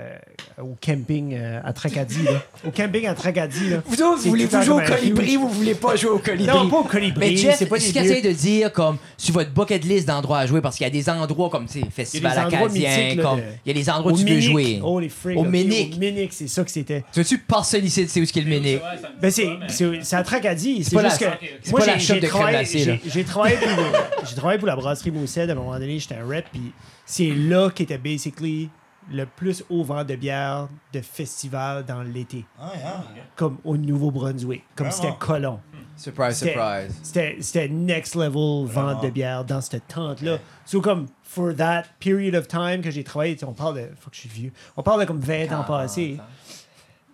Euh, 0.00 0.62
au 0.62 0.76
camping 0.84 1.34
euh, 1.34 1.60
à 1.64 1.72
Tracadie, 1.72 2.22
là. 2.24 2.42
Au 2.66 2.70
camping 2.70 3.06
à 3.06 3.14
Tracadie, 3.14 3.70
là. 3.70 3.82
Vous 3.86 4.02
autres, 4.02 4.18
C'est 4.20 4.24
vous 4.24 4.30
voulez 4.30 4.46
vous 4.46 4.62
jouer 4.62 4.84
au 4.84 4.86
colibri, 4.86 5.32
huge- 5.32 5.38
vous 5.38 5.48
voulez 5.48 5.74
pas 5.74 5.96
jouer 5.96 6.10
au 6.10 6.18
colibri. 6.18 6.46
Non, 6.46 6.68
pas 6.68 6.78
au 6.78 6.84
colibri, 6.84 7.30
Mais 7.30 7.36
Jeff, 7.36 7.56
c'est 7.58 7.66
pas 7.66 7.78
ce 7.80 7.92
qu'il 7.92 8.22
de 8.22 8.32
dire, 8.32 8.72
comme, 8.72 8.98
sur 9.16 9.34
votre 9.34 9.50
bucket 9.50 9.84
list 9.84 10.06
d'endroits 10.06 10.40
à 10.40 10.46
jouer, 10.46 10.60
parce 10.60 10.76
qu'il 10.76 10.84
y 10.84 10.88
a 10.88 10.90
des 10.90 11.08
endroits 11.08 11.50
comme, 11.50 11.66
tu 11.66 11.80
sais, 11.80 11.86
Festival 11.90 12.38
acadien, 12.38 13.16
comme, 13.16 13.40
il 13.64 13.68
y 13.68 13.70
a 13.70 13.80
des 13.80 13.90
endroits 13.90 14.12
où 14.12 14.16
tu 14.18 14.24
veux 14.24 14.40
jouer. 14.40 14.80
Oh, 14.82 15.00
les 15.00 15.10
Au 15.36 15.40
ok, 15.40 15.48
Minic. 15.48 15.94
Au 15.94 15.98
Minic, 15.98 16.32
c'est 16.32 16.48
ça 16.48 16.64
que 16.64 16.70
c'était. 16.70 17.04
Tu 17.12 17.20
veux-tu 17.20 17.40
ici, 17.82 18.02
tu 18.02 18.08
sais 18.08 18.20
où 18.20 18.22
est 18.22 18.36
le 18.36 18.48
Ménic? 18.50 18.80
Ben 19.20 19.30
c'est, 19.30 19.48
c'est, 19.68 20.02
c'est 20.02 20.16
à 20.16 20.22
Tracadie. 20.22 20.84
C'est 20.84 20.94
pas 20.94 21.08
juste 21.08 21.20
la- 21.20 21.28
que. 21.28 21.36
c'est 21.62 21.72
pas 21.72 21.86
la 21.86 21.98
shop 21.98 22.14
de 22.14 22.26
crème 22.26 22.64
j'ai, 22.64 23.24
travaillé 23.24 24.58
pour, 24.58 24.66
la 24.66 24.76
brasserie 24.76 25.10
Moussed. 25.10 25.48
À 25.48 25.52
un 25.52 25.56
moment 25.56 25.78
donné, 25.78 25.98
j'étais 25.98 26.16
un 26.16 26.26
rep. 26.26 26.46
Puis 26.52 26.72
c'est 27.06 27.30
là 27.30 27.70
qu'était 27.70 27.98
basically 27.98 28.68
le 29.10 29.24
plus 29.24 29.64
haut 29.70 29.82
vent 29.82 30.04
de 30.04 30.14
bière 30.16 30.68
de 30.92 31.00
festival 31.00 31.84
dans 31.84 32.02
l'été. 32.02 32.44
Ah, 32.60 32.72
yeah. 32.76 33.04
Comme 33.36 33.58
au 33.64 33.76
Nouveau-Brunswick. 33.76 34.62
Comme 34.76 34.88
Vraiment? 34.88 35.02
c'était 35.02 35.18
colon. 35.18 35.60
Surprise, 35.96 36.36
C'était- 36.36 36.52
surprise. 36.52 37.00
C'était, 37.02 37.36
c'était 37.40 37.68
next 37.68 38.14
level 38.14 38.64
vente 38.66 39.02
de 39.02 39.10
bière 39.10 39.44
dans 39.44 39.60
cette 39.60 39.86
tente-là. 39.88 40.38
So, 40.64 40.80
comme, 40.80 41.06
for 41.22 41.54
that 41.56 41.84
period 41.98 42.34
of 42.34 42.48
time 42.48 42.80
que 42.82 42.90
j'ai 42.90 43.04
travaillé, 43.04 43.34
tu 43.34 43.40
sais, 43.40 43.46
on 43.46 43.52
parle 43.52 43.76
de. 43.76 43.88
Fuck, 43.98 44.14
je 44.14 44.20
suis 44.20 44.28
vieux. 44.28 44.52
On 44.76 44.82
parle 44.82 45.00
de 45.00 45.06
comme 45.06 45.20
20 45.20 45.52
ans 45.52 45.64
passés. 45.64 46.18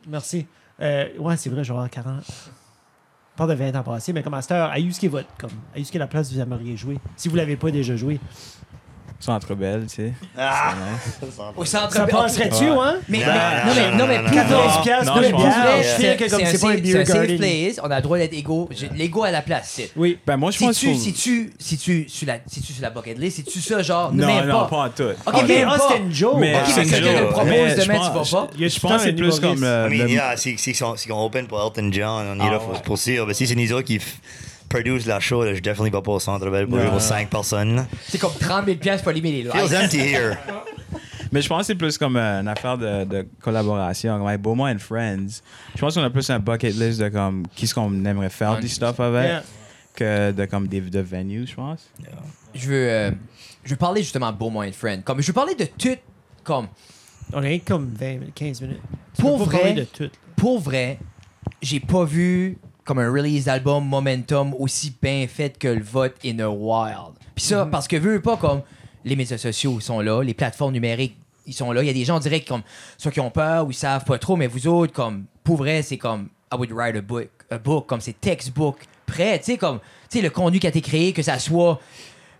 Merci. 0.07 0.47
Euh, 0.81 1.09
ouais, 1.19 1.37
c'est 1.37 1.51
vrai, 1.51 1.65
je 1.65 1.73
vais 1.73 1.77
avoir 1.77 1.91
40. 1.91 2.23
On 3.35 3.37
parle 3.37 3.51
de 3.51 3.55
20 3.57 3.75
ans 3.77 3.83
passés, 3.83 4.13
mais 4.13 4.23
comme 4.23 4.35
à 4.35 4.43
cette 4.43 4.53
heure, 4.53 4.71
à 4.71 4.77
ce 4.77 5.01
qui 5.01 5.07
est 5.07 5.09
votre. 5.11 5.29
Comme, 5.39 5.51
à 5.75 5.83
ce 5.83 5.91
qui 5.91 5.97
est 5.97 6.01
la 6.01 6.07
place 6.07 6.33
vous 6.33 6.39
aimeriez 6.41 6.77
jouer. 6.77 6.99
Si 7.17 7.29
vous 7.29 7.37
l'avez 7.37 7.57
pas 7.57 7.71
déjà 7.71 7.97
joué. 7.97 8.21
Centre 9.19 9.55
Belle, 9.55 9.87
tu 9.89 9.95
sais. 9.97 10.13
Ah! 10.39 10.75
Au 11.57 11.65
centre 11.65 11.93
Ça 11.93 12.07
passerait-tu, 12.07 12.71
Ouais. 12.71 12.77
hein? 12.81 12.95
Mais, 13.09 13.19
Non, 13.19 13.25
mais- 13.27 13.33
non, 13.33 13.37
non, 13.67 13.75
mais, 13.75 13.91
non, 13.91 13.97
non, 13.97 14.07
mais 14.07 14.19
non, 14.19 14.25
pour 14.25 14.35
non, 14.35 14.37
vrai, 14.37 14.37
14 14.37 14.83
piastres 14.83 15.05
non, 15.15 15.21
de 15.21 15.25
je 15.25 15.29
bière. 15.31 15.37
pense 15.37 15.85
Je 15.87 16.17
que 16.17 16.31
comme 16.31 16.41
c'est 16.45 16.61
pas 16.61 16.69
un 16.69 16.75
c'est 16.75 16.81
beer 16.83 16.97
un 17.01 17.05
safe 17.05 17.15
garden. 17.17 17.37
place, 17.39 17.81
on 17.83 17.91
a 17.91 17.97
le 17.97 18.03
droit 18.03 18.19
d'être 18.19 18.33
égaux. 18.35 18.69
J'ai- 18.71 18.91
L'ego 18.95 19.25
à 19.25 19.31
la 19.31 19.43
place, 19.43 19.71
c'est. 19.75 19.91
Oui. 19.97 20.19
Ben, 20.27 20.37
moi, 20.37 20.51
je 20.51 20.59
pense 20.59 20.77
Si 20.77 20.87
tu, 20.87 20.95
si 20.97 21.13
tu, 21.15 21.53
si 21.59 21.79
tu, 21.79 22.07
sur 22.09 22.27
la, 22.27 22.39
si 22.47 22.61
tu 22.61 22.73
sur 22.73 22.83
la 22.83 22.91
bucket 22.91 23.19
list, 23.19 23.37
si 23.37 23.45
tu 23.45 23.61
ça, 23.61 23.83
genre, 23.83 24.13
Non, 24.13 24.27
même 24.27 24.47
non, 24.47 24.61
pas. 24.61 24.67
pas 24.69 24.77
en 24.85 24.89
tout. 24.91 25.03
Ok, 25.27 25.35
Ok, 25.35 25.49
même 25.49 25.67
pas. 25.69 25.97
une 25.99 26.13
joke. 26.15 26.37
Mais 26.39 26.55
Ok, 26.55 26.61
c'est 26.67 26.85
mais 26.85 26.91
quelqu'un 26.91 27.07
une 27.11 27.15
te 27.15 27.19
joke. 27.23 27.31
propose 27.31 27.51
Mais 27.51 27.75
demain, 27.75 27.75
je 27.77 27.83
tu 27.85 27.87
vas 27.87 28.11
pas. 28.11 28.51
Je 28.59 28.81
pense 28.81 28.93
que 28.93 28.99
c'est 29.01 29.13
plus 29.15 29.41
comme 29.41 29.61
le- 29.63 30.09
yeah, 30.09 30.37
si, 30.37 30.59
si, 30.59 30.75
si 30.75 31.13
on 31.13 31.25
open 31.25 31.47
pour 31.47 31.61
Elton 31.61 31.89
John, 31.91 32.27
on 32.37 32.45
est 32.45 32.47
Ah, 32.47 32.51
là 32.53 32.59
ouais. 32.59 32.65
pour 32.85 32.99
sûr. 32.99 33.27
Mais 33.27 33.35
si 33.35 33.47
c'est 33.47 33.55
qui 33.83 33.97
f- 33.99 34.03
produisent 34.69 35.07
la 35.07 35.21
show, 35.21 35.45
là, 35.45 35.55
je 35.55 35.61
definitely 35.61 35.91
pas 35.91 36.03
pour 36.03 36.15
au 36.15 36.21
centre 36.21 36.49
belle 36.51 36.67
pour 36.67 36.77
Non. 36.77 36.83
jouer 36.85 36.91
pour 36.93 37.01
5 37.01 37.29
personnes. 37.31 37.87
C'est 38.09 38.19
comme 38.19 38.33
30 38.39 38.67
000 38.67 38.77
piastres 38.79 39.03
pour 39.03 39.11
allumer 39.11 39.33
les 39.43 39.51
Feels 39.51 39.71
lights. 39.71 39.85
empty 39.85 39.99
here. 40.01 40.37
Mais 41.33 41.43
je 41.43 41.49
pense 41.49 41.61
que 41.63 41.67
c'est 41.67 41.75
plus 41.75 41.99
comme 41.99 42.17
euh, 42.17 42.41
une 42.41 42.49
affaire 42.49 42.79
de, 42.79 43.05
de 43.05 43.27
collaboration. 43.41 44.17
Comme 44.19 44.27
avec 44.29 44.41
Beaumont 44.41 44.67
and 44.73 44.79
Friends, 44.79 45.43
je 45.75 45.81
pense 45.81 45.95
qu'on 45.95 46.03
a 46.03 46.11
plus 46.11 46.29
un 46.31 46.39
bucket 46.39 46.75
list 46.75 47.01
de 47.01 47.09
comme 47.09 47.45
qui 47.55 47.67
ce 47.67 47.75
qu'on 47.75 48.05
aimerait 48.05 48.31
faire 48.31 48.59
du 48.61 48.69
stuff 48.69 49.01
avec 49.01 49.27
Yeah. 49.27 49.43
que 49.95 50.33
de 50.33 50.45
comme 50.45 50.69
des 50.69 50.81
de 50.81 51.01
venues, 51.01 51.47
je 51.47 51.55
pense. 51.55 51.91
Je 52.55 52.69
veux, 52.69 52.89
euh, 52.91 53.11
je 53.65 53.71
veux 53.71 53.77
parler 53.77 54.03
justement 54.03 54.31
de 54.31 54.37
Beaumont 54.39 54.63
and 54.63 54.73
Friend. 54.73 55.03
Comme, 55.03 55.21
je 55.21 55.27
veux 55.27 55.33
parler 55.33 55.55
de 55.55 55.65
tout, 55.65 55.97
comme, 56.45 56.69
On 57.33 57.43
est 57.43 57.59
comme 57.59 57.89
20, 57.99 58.33
15 58.35 58.61
minutes. 58.63 58.81
Tu 59.17 59.23
Pour 59.23 59.39
vrai? 59.39 59.59
parler 59.59 59.73
de 59.75 59.85
tout. 59.85 60.11
pour 60.37 60.61
vrai, 60.61 60.99
j'ai 61.61 61.81
pas 61.81 62.05
vu 62.05 62.57
comme 62.87 62.99
un 63.01 63.11
release 63.11 63.45
d'album 63.45 63.85
Momentum 63.87 64.55
aussi 64.59 64.95
bien 65.03 65.27
fait 65.29 65.59
que 65.59 65.69
le 65.69 65.83
vote 65.83 66.15
in 66.25 66.39
a 66.39 66.49
wild. 66.49 67.15
Puis 67.35 67.45
ça, 67.45 67.67
parce 67.67 67.87
que 67.87 67.97
veux 67.97 68.23
pas 68.23 68.39
comme 68.39 68.63
les 69.05 69.17
médias 69.17 69.37
sociaux 69.37 69.79
sont 69.81 70.01
là, 70.01 70.23
les 70.23 70.33
plateformes 70.35 70.73
numériques 70.73 71.19
ils 71.49 71.55
sont 71.55 71.71
là. 71.71 71.83
Il 71.83 71.87
y 71.87 71.91
a 71.91 71.93
des 71.93 72.05
gens, 72.05 72.19
qui, 72.19 72.45
comme, 72.45 72.63
soit 72.99 73.13
qui 73.13 73.21
ont 73.21 73.31
peur 73.31 73.67
ou 73.67 73.71
ils 73.71 73.75
savent 73.75 74.05
pas 74.05 74.19
trop, 74.19 74.35
mais 74.35 74.49
vous 74.49 74.67
autres, 74.67 74.93
comme, 74.93 75.27
pour 75.45 75.57
vrai, 75.59 75.83
c'est 75.83 75.97
comme, 75.97 76.29
I 76.53 76.57
would 76.57 76.73
write 76.73 76.97
a 76.97 77.01
book, 77.01 77.29
a 77.51 77.59
book 77.59 77.87
comme 77.87 78.01
c'est 78.01 78.21
textbook 78.21 78.79
prêt, 79.07 79.39
tu 79.39 79.53
sais, 79.53 79.57
comme, 79.57 79.79
tu 80.11 80.19
sais, 80.19 80.23
le 80.23 80.31
contenu 80.31 80.59
qui 80.59 80.67
a 80.67 80.71
été 80.71 80.81
créé, 80.81 81.13
que 81.13 81.23
ça 81.23 81.39
soit 81.39 81.79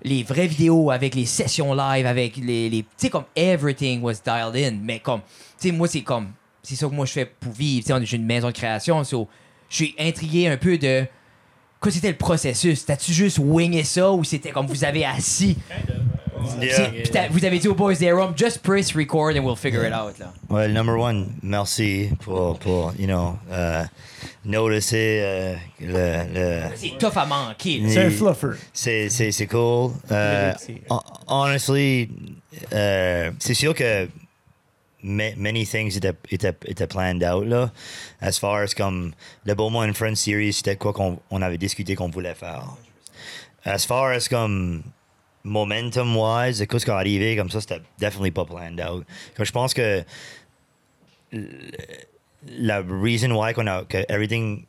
les 0.03 0.25
vraies 0.25 0.49
vidéos 0.49 0.91
avec 0.91 1.15
les 1.15 1.25
sessions 1.25 1.73
live, 1.73 2.05
avec 2.05 2.37
les, 2.37 2.69
les 2.69 2.83
tu 2.83 2.89
sais, 2.97 3.11
comme, 3.11 3.25
everything 3.37 4.03
was 4.03 4.15
dialed 4.25 4.57
in, 4.57 4.79
mais 4.83 4.99
comme, 4.99 5.21
tu 5.21 5.69
sais, 5.69 5.71
moi, 5.71 5.87
c'est 5.87 6.03
comme, 6.03 6.33
c'est 6.65 6.75
ça 6.75 6.89
que 6.89 6.95
moi, 6.95 7.07
je 7.07 7.13
fais 7.13 7.27
pour 7.27 7.53
vivre, 7.53 7.83
tu 7.85 7.87
sais, 7.89 7.93
on- 7.93 8.05
j'ai 8.05 8.17
une 8.17 8.27
maison 8.27 8.49
de 8.49 8.53
création, 8.55 9.05
so, 9.05 9.29
je 9.69 9.77
suis 9.77 9.95
intrigué 9.99 10.49
un 10.49 10.57
peu 10.57 10.79
de, 10.79 11.07
quoi 11.81 11.91
c'était 11.93 12.11
le 12.11 12.17
processus? 12.17 12.85
T'as-tu 12.85 13.13
juste 13.13 13.39
wingé 13.39 13.85
ça 13.85 14.11
ou 14.13 14.25
c'était 14.25 14.51
comme 14.51 14.67
vous 14.67 14.85
avez 14.85 15.05
assis? 15.05 15.57
Yeah. 16.61 16.91
Puis 16.91 17.11
vous 17.31 17.45
avez 17.45 17.59
dit 17.59 17.69
aux 17.69 17.75
boys 17.75 17.95
des 17.95 18.15
just 18.37 18.59
press 18.63 18.95
record 18.95 19.37
and 19.37 19.45
we'll 19.45 19.57
figure 19.57 19.85
it 19.85 19.93
out. 19.93 20.19
Là. 20.19 20.33
Ouais, 20.49 20.69
number 20.69 20.97
one, 20.97 21.33
merci 21.43 22.11
pour, 22.21 22.59
pour 22.59 22.93
you 22.99 23.07
know, 23.07 23.37
euh, 23.51 23.83
noticer 24.45 25.21
euh, 25.23 25.55
le, 25.81 26.23
le, 26.35 26.63
C'est 26.77 26.99
tough 26.99 27.17
à 27.17 27.27
manquer. 27.27 27.83
C'est 27.89 28.05
un 28.05 28.11
fluffer. 28.11 28.59
C'est, 28.73 29.09
c'est, 29.09 29.33
c'est 29.33 29.47
cool. 29.47 29.93
Hon- 30.89 31.01
honestly, 31.27 32.11
euh, 32.73 33.31
c'est 33.39 33.55
sûr 33.55 33.75
que 33.75 34.09
ma- 35.07 35.35
many 35.37 35.65
things 35.65 35.97
étaient, 35.97 36.15
étaient, 36.31 36.55
étaient 36.67 36.87
planned 36.87 37.23
out, 37.25 37.47
là. 37.47 37.71
As 38.21 38.39
far 38.39 38.63
as 38.63 38.75
comme 38.75 39.13
le 39.45 39.55
Beaumont 39.55 39.89
and 39.89 39.95
Friends 39.95 40.17
series, 40.17 40.53
c'était 40.53 40.77
quoi 40.77 40.93
qu'on 40.93 41.21
on 41.31 41.41
avait 41.43 41.59
discuté 41.59 41.95
qu'on 41.95 42.11
voulait 42.11 42.35
faire. 42.35 42.77
As 43.65 43.87
far 43.87 44.11
as 44.11 44.29
comme 44.29 44.83
momentum-wise, 45.45 46.67
quoi 46.67 46.81
ce 46.81 46.85
qui 46.85 46.91
est 46.91 46.95
arrivé, 46.95 47.37
comme 47.37 47.51
ça, 47.51 47.61
c'était 47.61 47.81
definitely 47.99 48.33
pas 48.33 48.45
planned 48.45 48.81
out. 48.81 49.07
Comme 49.37 49.47
je 49.47 49.53
pense 49.53 49.73
que 49.73 50.05
la 52.49 52.81
reason 52.81 53.31
why 53.33 53.53
qu'on 53.53 53.67
everything 54.09 54.67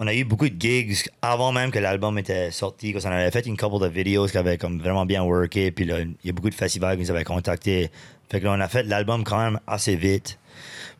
on 0.00 0.06
a 0.06 0.14
eu 0.14 0.24
beaucoup 0.24 0.48
de 0.48 0.60
gigs 0.60 0.96
avant 1.22 1.50
même 1.50 1.72
que 1.72 1.78
l'album 1.80 2.18
était 2.18 2.52
sorti. 2.52 2.92
Parce 2.92 3.04
qu'on 3.04 3.10
avait 3.10 3.30
fait 3.32 3.46
une 3.46 3.56
couple 3.56 3.80
de 3.80 3.88
vidéos 3.88 4.26
qui 4.26 4.38
avaient 4.38 4.56
comme 4.58 4.80
vraiment 4.80 5.04
bien 5.04 5.24
worké. 5.24 5.72
Puis 5.72 5.84
là, 5.84 6.00
il 6.00 6.14
y 6.22 6.30
a 6.30 6.32
beaucoup 6.32 6.50
de 6.50 6.54
festivals 6.54 6.96
qui 6.96 7.02
nous 7.02 7.10
avaient 7.10 7.24
contactés. 7.24 7.90
Fait 8.30 8.40
que 8.40 8.44
là, 8.44 8.54
on 8.56 8.60
a 8.60 8.68
fait 8.68 8.82
l'album 8.82 9.24
quand 9.24 9.38
même 9.38 9.58
assez 9.66 9.96
vite 9.96 10.38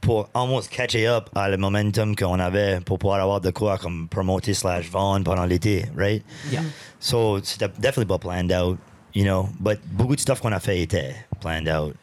pour 0.00 0.28
almost 0.34 0.70
catch 0.70 0.94
up 0.96 1.28
à 1.34 1.48
le 1.48 1.56
momentum 1.56 2.14
qu'on 2.14 2.38
avait 2.38 2.80
pour 2.80 2.98
pouvoir 2.98 3.20
avoir 3.20 3.40
de 3.40 3.50
quoi 3.50 3.78
comme 3.78 4.08
promoter 4.08 4.54
slash 4.54 4.88
vendre 4.90 5.24
pendant 5.24 5.44
l'été, 5.44 5.86
right? 5.96 6.24
Yeah. 6.50 6.62
So, 7.00 7.40
c'était 7.42 7.68
definitely 7.68 8.06
pas 8.06 8.18
planned 8.18 8.52
out, 8.52 8.78
you 9.14 9.24
know? 9.24 9.48
But 9.60 9.80
beaucoup 9.86 10.16
de 10.16 10.20
stuff 10.20 10.40
qu'on 10.40 10.52
a 10.52 10.60
fait 10.60 10.80
était 10.80 11.14
planned 11.40 11.68
out. 11.68 11.94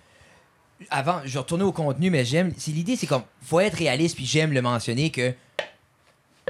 Avant, 0.89 1.21
je 1.23 1.33
vais 1.33 1.39
retourner 1.39 1.63
au 1.63 1.71
contenu, 1.71 2.09
mais 2.09 2.25
j'aime. 2.25 2.51
c'est 2.57 2.71
L'idée, 2.71 2.95
c'est 2.95 3.07
comme. 3.07 3.23
faut 3.41 3.59
être 3.59 3.77
réaliste, 3.77 4.15
puis 4.15 4.25
j'aime 4.25 4.51
le 4.51 4.61
mentionner 4.61 5.09
que. 5.09 5.33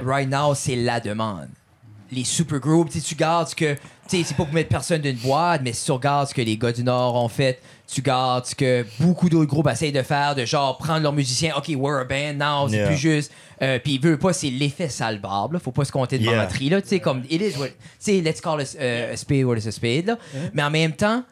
Right 0.02 0.28
now, 0.28 0.54
c'est 0.54 0.76
la 0.76 1.00
demande. 1.00 1.48
Les 2.12 2.24
supergroups, 2.24 2.90
tu 2.90 3.00
sais, 3.00 3.06
tu 3.06 3.14
gardes 3.14 3.48
ce 3.48 3.54
que. 3.54 3.74
Tu 4.08 4.18
sais, 4.18 4.22
c'est 4.24 4.36
pas 4.36 4.44
pour 4.44 4.52
mettre 4.52 4.68
personne 4.68 5.00
d'une 5.00 5.16
boîte, 5.16 5.62
mais 5.62 5.72
si 5.72 5.84
tu 5.86 5.92
regardes 5.92 6.28
ce 6.28 6.34
que 6.34 6.42
les 6.42 6.56
gars 6.56 6.72
du 6.72 6.84
Nord 6.84 7.16
ont 7.16 7.28
fait, 7.28 7.60
tu 7.86 8.02
gardes 8.02 8.46
ce 8.46 8.54
que 8.54 8.84
beaucoup 8.98 9.28
d'autres 9.28 9.48
groupes 9.48 9.68
essayent 9.68 9.92
de 9.92 10.02
faire, 10.02 10.34
de 10.34 10.44
genre 10.44 10.76
prendre 10.76 11.00
leurs 11.02 11.12
musiciens, 11.12 11.54
OK, 11.56 11.68
we're 11.76 12.00
a 12.00 12.04
band 12.04 12.34
now, 12.34 12.68
c'est 12.68 12.76
Yeah. 12.76 12.86
plus 12.88 12.96
juste. 12.96 13.32
Euh, 13.62 13.78
puis, 13.78 13.98
veut 13.98 14.18
pas, 14.18 14.32
c'est 14.32 14.50
l'effet 14.50 14.88
sale 14.88 15.20
barbe, 15.20 15.54
là. 15.54 15.58
Faut 15.60 15.70
pas 15.72 15.84
se 15.84 15.92
compter 15.92 16.18
de 16.18 16.24
Yeah. 16.24 16.42
menterie, 16.42 16.68
là. 16.68 16.82
Tu 16.82 16.88
sais, 16.88 17.00
comme. 17.00 17.22
It 17.30 17.40
is 17.40 17.56
what. 17.58 17.68
Tu 17.68 17.74
sais, 18.00 18.20
let's 18.20 18.40
call 18.40 18.60
a, 18.60 18.64
euh, 18.80 19.12
a 19.14 19.16
spade 19.16 19.44
what 19.44 19.56
is 19.56 19.68
a 19.68 19.72
spade, 19.72 20.06
là. 20.06 20.18
Mais 20.52 20.62
en 20.62 20.70
même 20.70 20.92
temps, 20.92 21.22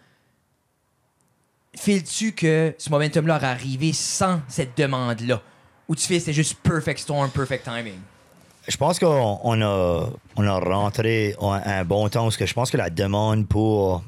files-tu 1.76 2.32
que 2.32 2.74
ce 2.78 2.90
momentum-là 2.90 3.36
aurait 3.36 3.46
arrivé 3.46 3.92
sans 3.92 4.40
cette 4.48 4.76
demande-là? 4.78 5.40
Ou 5.88 5.94
tu 5.96 6.06
fais 6.06 6.20
c'est 6.20 6.32
juste 6.32 6.54
perfect 6.62 7.00
storm, 7.00 7.30
perfect 7.30 7.64
timing? 7.64 7.98
Je 8.66 8.76
pense 8.78 8.98
qu'on 8.98 9.38
on 9.42 9.60
a, 9.60 10.08
on 10.36 10.46
a 10.46 10.58
rentré 10.58 11.34
un 11.42 11.84
bon 11.84 12.08
temps 12.08 12.22
parce 12.22 12.38
que 12.38 12.46
je 12.46 12.54
pense 12.54 12.70
que 12.70 12.78
la 12.78 12.88
demande 12.88 13.46
pour 13.46 14.02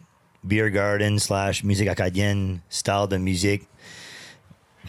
beer 0.46 0.70
garden 0.70 1.18
slash 1.18 1.64
musique 1.64 1.88
acadienne, 1.88 2.60
style 2.68 3.06
de 3.08 3.16
musique, 3.18 3.62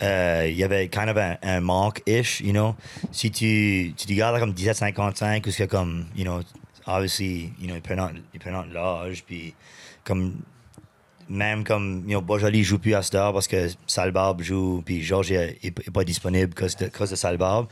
euh, 0.01 0.47
il 0.47 0.55
y 0.55 0.63
avait 0.63 0.89
kind 0.89 1.09
of 1.09 1.17
un, 1.17 1.37
un 1.41 1.59
manque-ish, 1.61 2.41
you 2.41 2.51
know. 2.51 2.75
Si 3.11 3.31
tu, 3.31 3.93
tu 3.97 4.07
regardes 4.07 4.39
comme 4.39 4.53
1755, 4.53 5.45
ou 5.47 5.51
ce 5.51 5.63
que 5.63 5.69
comme, 5.69 6.05
you 6.15 6.23
know, 6.23 6.41
obviously, 6.85 7.53
you 7.59 7.67
know, 7.67 7.75
ils 7.75 7.81
prennent 7.81 8.23
ils 8.33 8.39
prennent 8.39 8.71
l'âge, 8.71 9.23
puis 9.25 9.55
comme 10.03 10.35
même 11.29 11.63
comme 11.63 12.03
you 12.07 12.19
know, 12.22 12.38
joue 12.63 12.79
plus 12.79 12.93
à 12.93 13.01
cette 13.03 13.15
heure 13.15 13.34
parce 13.34 13.48
que 13.48 13.67
Salbarbe 13.86 14.41
joue, 14.41 14.81
puis 14.86 15.01
Georges 15.01 15.31
est, 15.31 15.57
est- 15.63 15.91
pas 15.91 16.03
disponible 16.03 16.53
cause 16.53 16.75
de, 16.77 16.88
cause 16.88 17.10
de 17.10 17.15
Salbarbe. 17.15 17.67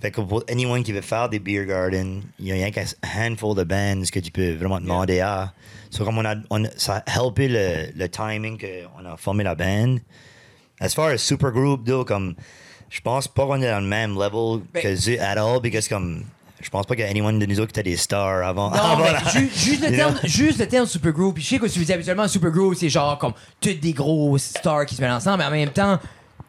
Fait 0.00 0.10
que 0.10 0.20
pour 0.20 0.42
anyone 0.48 0.82
qui 0.82 0.92
veut 0.92 1.00
faire 1.00 1.28
des 1.28 1.38
beer 1.38 1.64
garden, 1.66 2.22
il 2.38 2.46
y 2.46 2.52
a 2.52 2.54
rien 2.54 2.70
qu'un 2.70 2.84
handful 3.18 3.54
de 3.56 3.64
bands 3.64 4.02
que 4.12 4.20
tu 4.20 4.30
peux 4.30 4.52
vraiment 4.54 4.80
demander 4.80 5.20
à. 5.20 5.52
So 5.90 6.04
comme 6.04 6.18
on 6.18 6.24
a, 6.24 6.34
on, 6.50 6.64
ça 6.76 7.02
a 7.06 7.20
helpé 7.20 7.48
le, 7.48 7.86
le 7.96 8.08
timing 8.08 8.58
qu'on 8.58 9.04
a 9.06 9.16
formé 9.16 9.44
la 9.44 9.54
band. 9.54 9.96
As 10.80 10.94
far 10.94 11.08
as 11.10 11.18
supergroup, 11.18 11.84
though, 11.86 12.04
comme, 12.04 12.34
je 12.90 13.00
pense 13.00 13.26
pas 13.28 13.46
qu'on 13.46 13.62
est 13.62 13.70
dans 13.70 13.80
le 13.80 13.86
même 13.86 14.14
level 14.14 14.62
Ben- 14.74 14.82
que 14.82 15.10
eux 15.10 15.20
at 15.20 15.38
all, 15.38 15.60
because 15.60 15.88
comme, 15.88 16.24
je 16.60 16.70
pense 16.70 16.86
pas 16.86 16.94
qu'il 16.94 17.04
y 17.04 17.06
a 17.06 17.10
anyone 17.10 17.38
de 17.38 17.46
nous 17.46 17.60
autres 17.60 17.72
qui 17.72 17.80
était 17.80 17.90
des 17.90 17.96
stars 17.96 18.46
avant. 18.46 18.70
Non, 18.70 18.76
avant 18.76 19.04
mais 19.04 19.12
la- 19.12 19.30
ju- 19.30 19.50
juste, 19.54 19.82
le 19.88 19.94
terme, 19.96 20.14
juste 20.24 20.58
le 20.58 20.66
terme 20.68 20.86
supergroup. 20.86 21.34
Puis 21.34 21.42
je 21.44 21.48
sais 21.50 21.58
que 21.58 21.66
tu 21.66 21.78
dis 21.84 21.92
habituellement 21.92 22.22
un 22.24 22.28
supergroup, 22.28 22.74
c'est 22.74 22.88
genre 22.88 23.18
comme 23.18 23.32
toutes 23.60 23.80
des 23.80 23.92
gros 23.92 24.36
stars 24.38 24.86
qui 24.86 24.94
se 24.94 25.02
mettent 25.02 25.10
ensemble, 25.12 25.38
mais 25.38 25.44
en 25.44 25.50
même 25.50 25.70
temps, 25.70 25.98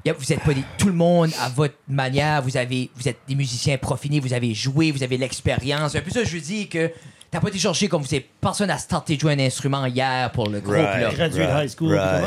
a- 0.08 0.14
vous 0.18 0.32
êtes 0.32 0.40
pas 0.42 0.54
des, 0.54 0.64
tout 0.78 0.88
le 0.88 0.94
monde 0.94 1.32
à 1.42 1.50
votre 1.50 1.76
manière. 1.90 2.42
Vous 2.42 2.56
avez, 2.56 2.90
vous 2.96 3.08
êtes 3.10 3.18
des 3.28 3.36
musiciens 3.36 3.78
profinés, 3.78 4.20
vous 4.22 4.34
avez 4.34 4.54
joué, 4.54 4.92
vous 4.92 5.04
avez 5.04 5.18
l'expérience. 5.18 5.96
Un 5.96 6.02
peu 6.02 6.12
ça, 6.12 6.24
je 6.24 6.38
dis 6.38 6.70
que 6.70 6.90
t'as 7.30 7.42
pas 7.42 7.50
été 7.50 7.60
chercher 7.60 7.90
comme 7.90 8.02
vous 8.04 8.16
êtes 8.16 8.26
personne 8.40 8.70
à 8.70 8.78
starter 8.78 9.16
de 9.16 9.20
jouer 9.20 9.34
un 9.34 9.40
instrument 9.40 9.86
hier 9.86 10.32
pour 10.32 10.48
le 10.48 10.62
groupe. 10.62 10.76
Right. 10.78 11.02
Là. 11.02 11.10
Gradué 11.14 11.46
de 11.46 11.52
high 11.66 11.70
school. 11.70 11.94
right. 11.94 12.24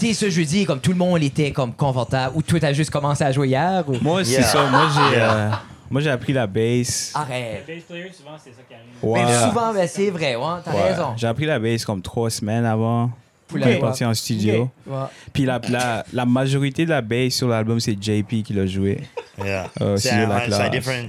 Tu 0.00 0.06
sais, 0.08 0.12
ça, 0.14 0.28
je 0.28 0.42
dis, 0.42 0.64
comme 0.64 0.80
tout 0.80 0.90
le 0.90 0.96
monde 0.96 1.22
était 1.22 1.52
comme 1.52 1.72
confortable. 1.72 2.32
Ou 2.36 2.42
toi, 2.42 2.58
t'as 2.58 2.72
juste 2.72 2.90
commencé 2.90 3.22
à 3.22 3.30
jouer 3.30 3.46
hier. 3.46 3.84
Ou... 3.86 3.96
Moi, 4.02 4.24
c'est 4.24 4.32
Yeah. 4.32 4.42
ça. 4.42 4.66
Moi, 4.68 4.88
j'ai 4.92 5.16
Yeah. 5.18 5.32
euh, 5.36 5.50
moi, 5.90 6.00
j'ai 6.00 6.10
appris 6.10 6.32
la 6.32 6.46
bass. 6.46 7.12
Arrête. 7.14 7.64
Bass 7.66 7.82
player, 7.88 8.10
souvent, 8.12 8.36
c'est 8.42 8.50
ça 8.50 8.62
qui 8.68 8.74
arrive. 8.74 8.86
Ouais. 9.02 9.24
Mais 9.24 9.48
souvent, 9.48 9.72
c'est 9.86 10.10
vrai, 10.10 10.36
ouais, 10.36 10.44
t'as 10.64 10.72
Ouais. 10.72 10.90
raison. 10.90 11.12
J'ai 11.16 11.26
appris 11.26 11.46
la 11.46 11.58
bass 11.58 11.84
comme 11.84 12.00
trois 12.02 12.30
semaines 12.30 12.64
avant. 12.64 13.10
Pour 13.48 13.58
en 14.04 14.14
studio. 14.14 14.70
Ouais. 14.86 14.96
Puis 15.32 15.44
la, 15.44 15.60
la, 15.68 16.04
la 16.12 16.24
majorité 16.24 16.84
de 16.84 16.90
la 16.90 17.00
bass 17.02 17.32
sur 17.34 17.48
l'album, 17.48 17.80
c'est 17.80 18.00
JP 18.00 18.44
qui 18.44 18.52
l'a 18.52 18.64
joué. 18.66 19.00
Yeah. 19.44 19.68
Euh, 19.80 19.96
c'est 19.96 20.10
un, 20.12 20.28
different. 20.68 21.08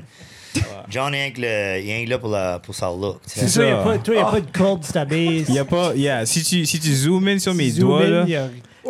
John 0.89 1.13
est 1.13 1.37
le- 1.37 1.81
il 1.81 1.89
est 1.89 2.05
là 2.07 2.17
pour, 2.17 2.29
la, 2.29 2.59
pour 2.59 2.73
sa 2.75 2.87
look. 2.87 3.21
tu 3.23 3.39
sais. 3.39 3.47
C'est 3.47 3.59
Toi, 3.59 3.65
y 3.65 3.71
a 3.71 3.77
ça. 3.77 3.83
pas, 3.83 3.97
toi, 3.99 4.15
y 4.15 4.19
a 4.19 4.25
pas 4.25 4.41
de 4.41 4.47
sur 4.83 4.93
ta. 4.93 5.05
Il 5.47 5.53
y 5.53 5.59
a 5.59 5.65
pas. 5.65 5.93
Yeah, 5.95 6.25
si 6.25 6.43
tu, 6.43 6.65
si 6.65 6.79
tu 6.79 6.93
zoomes 6.93 7.27
in 7.27 7.39
sur 7.39 7.53
mes 7.53 7.69
Zoom 7.69 7.87
doigts, 7.89 8.03
in, 8.05 8.09
là, 8.25 8.25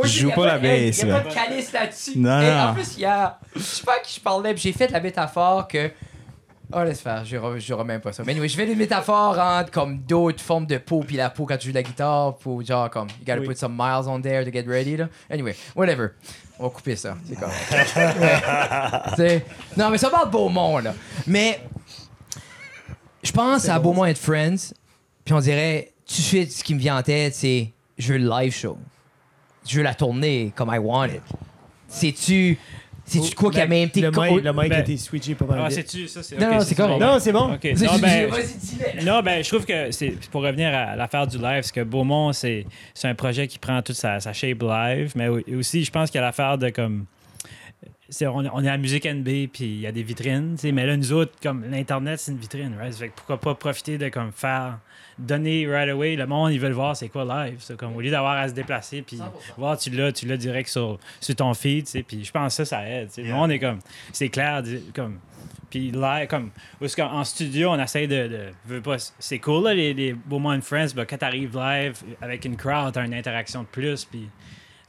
Je 0.04 0.08
joue 0.08 0.32
pas 0.32 0.58
la 0.58 0.58
hey, 0.58 0.88
bass, 0.90 1.02
y 1.04 1.12
a 1.12 1.20
pas 1.20 1.30
de 1.30 1.34
calice 1.34 1.72
là-dessus. 1.74 2.18
Non, 2.18 2.42
non. 2.42 2.60
En 2.70 2.74
plus, 2.74 2.96
il 2.98 3.02
y 3.02 3.06
a. 3.06 3.38
Je 3.56 3.62
sais 3.62 3.84
pas 3.84 3.96
à 3.96 4.00
qui 4.00 4.16
je 4.16 4.22
parlais, 4.22 4.54
puis 4.54 4.64
j'ai 4.64 4.72
fait 4.74 4.90
la 4.90 5.00
métaphore 5.02 5.68
que. 5.68 5.92
Oh, 6.74 6.84
laisse 6.86 7.02
faire, 7.02 7.26
je 7.26 7.36
re- 7.36 7.60
je 7.60 7.74
remets 7.74 8.00
pas 8.00 8.14
ça. 8.14 8.24
Mais 8.26 8.32
anyway, 8.32 8.48
je 8.48 8.56
fais 8.56 8.66
des 8.66 8.76
métaphores 8.76 9.38
entre 9.38 9.72
comme 9.72 9.98
d'autres 10.00 10.42
formes 10.42 10.66
de 10.66 10.78
peau, 10.78 11.02
puis 11.06 11.18
la 11.18 11.30
peau 11.30 11.46
quand 11.46 11.58
tu 11.58 11.66
joues 11.66 11.72
de 11.74 11.78
la 11.78 11.84
guitare, 11.84 12.38
pour 12.38 12.64
genre 12.66 12.90
comme, 12.90 13.10
you 13.10 13.26
gotta 13.28 13.42
Oui. 13.42 13.48
put 13.48 13.58
some 13.58 13.74
miles 13.78 14.08
on 14.08 14.22
there 14.22 14.46
to 14.46 14.52
get 14.54 14.64
ready, 14.66 14.96
là. 14.96 15.10
Anyway, 15.30 15.54
whatever. 15.76 16.12
On 16.58 16.64
va 16.64 16.70
couper 16.70 16.96
ça, 16.96 17.18
c'est 17.28 17.36
correct. 17.36 17.58
Non, 19.78 19.90
mais 19.90 19.98
ça 19.98 20.10
parle 20.10 20.28
de 20.28 20.32
Beaumont, 20.32 20.78
là. 20.80 20.94
Mais, 21.28 21.60
je 23.24 23.32
pense 23.34 23.68
à 23.68 23.78
Beaumont 23.80 24.06
and 24.06 24.16
Friends, 24.16 24.74
puis 25.26 25.34
on 25.34 25.40
dirait, 25.40 25.92
tout 26.08 26.16
de 26.16 26.22
suite, 26.22 26.52
ce 26.54 26.64
qui 26.64 26.74
me 26.76 26.80
vient 26.80 26.98
en 26.98 27.04
tête, 27.04 27.36
c'est, 27.36 27.74
je 27.98 28.14
veux 28.14 28.20
le 28.20 28.30
live 28.30 28.54
show. 28.54 28.78
Je 29.68 29.78
veux 29.78 29.84
la 29.84 29.94
tourner 29.94 30.52
comme 30.56 30.70
I 30.74 30.78
want 30.80 31.06
it. 31.08 31.22
C'est-tu. 31.88 32.58
C'est-tu 33.04 33.36
quoi 33.36 33.52
qui 33.52 33.60
a 33.60 33.68
même 33.68 33.88
été. 33.90 34.00
Le 34.02 34.10
mic, 34.12 34.44
le 34.44 34.54
mic 34.54 34.70
Ben- 34.70 34.74
a 34.74 34.80
été 34.80 34.96
switché 34.96 35.36
pas 35.36 35.44
mal 35.46 35.62
Ah, 35.66 35.70
c'est-tu, 35.70 36.08
ça, 36.08 36.24
c'est. 36.24 36.38
Non, 36.40 36.52
non, 36.54 36.60
c'est 36.62 36.76
correct. 36.76 37.00
Non, 37.02 37.20
c'est 37.20 37.32
bon. 37.34 37.48
Non, 37.50 37.58
ben, 38.00 38.30
Vas-y, 38.30 38.58
dis-le. 38.58 39.04
Non, 39.04 39.22
ben, 39.22 39.44
je 39.44 39.50
trouve 39.50 39.66
que 39.66 39.92
c'est 39.92 40.12
pour 40.30 40.44
revenir 40.44 40.74
à 40.74 40.96
l'affaire 40.96 41.28
du 41.28 41.38
live, 41.38 41.64
c'est 41.64 41.74
que 41.74 41.82
Beaumont, 41.84 42.32
c'est 42.32 42.66
c'est 42.94 43.10
un 43.10 43.16
projet 43.16 43.48
qui 43.48 43.60
prend 43.60 43.82
toute 43.82 43.96
sa, 43.98 44.20
sa 44.22 44.32
shape 44.32 44.62
live, 44.62 45.12
mais 45.16 45.28
au- 45.28 45.42
aussi, 45.58 45.84
je 45.84 45.92
pense 45.92 46.10
qu'il 46.10 46.20
y 46.20 46.24
a 46.24 46.28
l'affaire 46.28 46.58
de 46.58 46.70
comme. 46.70 47.06
On, 48.22 48.46
on 48.54 48.64
est 48.64 48.70
à 48.70 48.78
Musique 48.78 49.06
NB, 49.06 49.50
puis 49.52 49.66
il 49.66 49.80
y 49.80 49.88
a 49.88 49.92
des 49.92 50.04
vitrines, 50.04 50.56
tu 50.56 50.62
sais, 50.62 50.72
mais 50.72 50.86
là, 50.86 50.98
nous 50.98 51.14
autres, 51.14 51.34
comme 51.42 51.64
l'Internet, 51.70 52.20
c'est 52.20 52.32
une 52.32 52.38
vitrine, 52.38 52.76
right? 52.78 52.94
Fait 52.94 53.10
que 53.10 53.16
pourquoi 53.16 53.40
pas 53.40 53.56
profiter 53.56 53.98
de 53.98 54.10
comme 54.10 54.32
faire, 54.32 54.80
donner 55.18 55.68
right 55.68 55.90
away, 55.90 56.16
le 56.16 56.26
monde, 56.26 56.52
ils 56.52 56.60
veulent 56.60 56.72
voir 56.74 56.96
c'est 56.96 57.10
quoi 57.10 57.26
live, 57.26 57.62
ça, 57.62 57.76
comme, 57.76 57.96
au 57.96 58.02
lieu 58.02 58.12
d'avoir 58.12 58.38
à 58.38 58.48
se 58.48 58.54
déplacer, 58.54 59.02
puis 59.02 59.20
voir, 59.58 59.78
tu 59.78 59.90
l'as, 59.92 60.12
tu 60.12 60.28
l'as 60.28 60.38
direct 60.38 60.70
sur, 60.70 61.00
sur 61.20 61.36
ton 61.36 61.54
feed, 61.54 61.86
tu 61.86 61.92
sais, 61.92 62.04
puis 62.04 62.24
je 62.24 62.32
pense 62.32 62.58
que 62.58 62.64
ça, 62.64 62.78
ça 62.78 62.90
aide. 62.90 63.10
Le 63.18 63.32
monde 63.32 63.52
est 63.52 63.60
comme, 63.60 63.80
c'est 64.12 64.30
clair, 64.30 64.64
comme, 64.94 65.20
puis 65.70 65.92
live, 65.92 66.28
comme, 66.28 66.52
parce 66.80 66.96
qu'en 66.96 67.12
en 67.14 67.24
studio, 67.24 67.70
on 67.72 67.80
essaie 67.80 68.06
de. 68.06 68.28
de 68.28 68.40
veux 68.66 68.82
pas, 68.82 68.98
c'est 69.20 69.40
cool, 69.40 69.64
là, 69.64 69.74
les, 69.74 69.94
les 69.94 70.14
Beaumont 70.14 70.60
Friends, 70.62 70.90
mais 70.96 71.06
quand 71.06 71.18
t'arrives 71.18 71.56
live 71.56 71.94
avec 72.22 72.44
une 72.44 72.58
crowd, 72.58 72.94
t'as 72.94 73.06
une 73.06 73.14
interaction 73.14 73.62
de 73.62 73.68
plus, 73.68 74.04
puis 74.04 74.28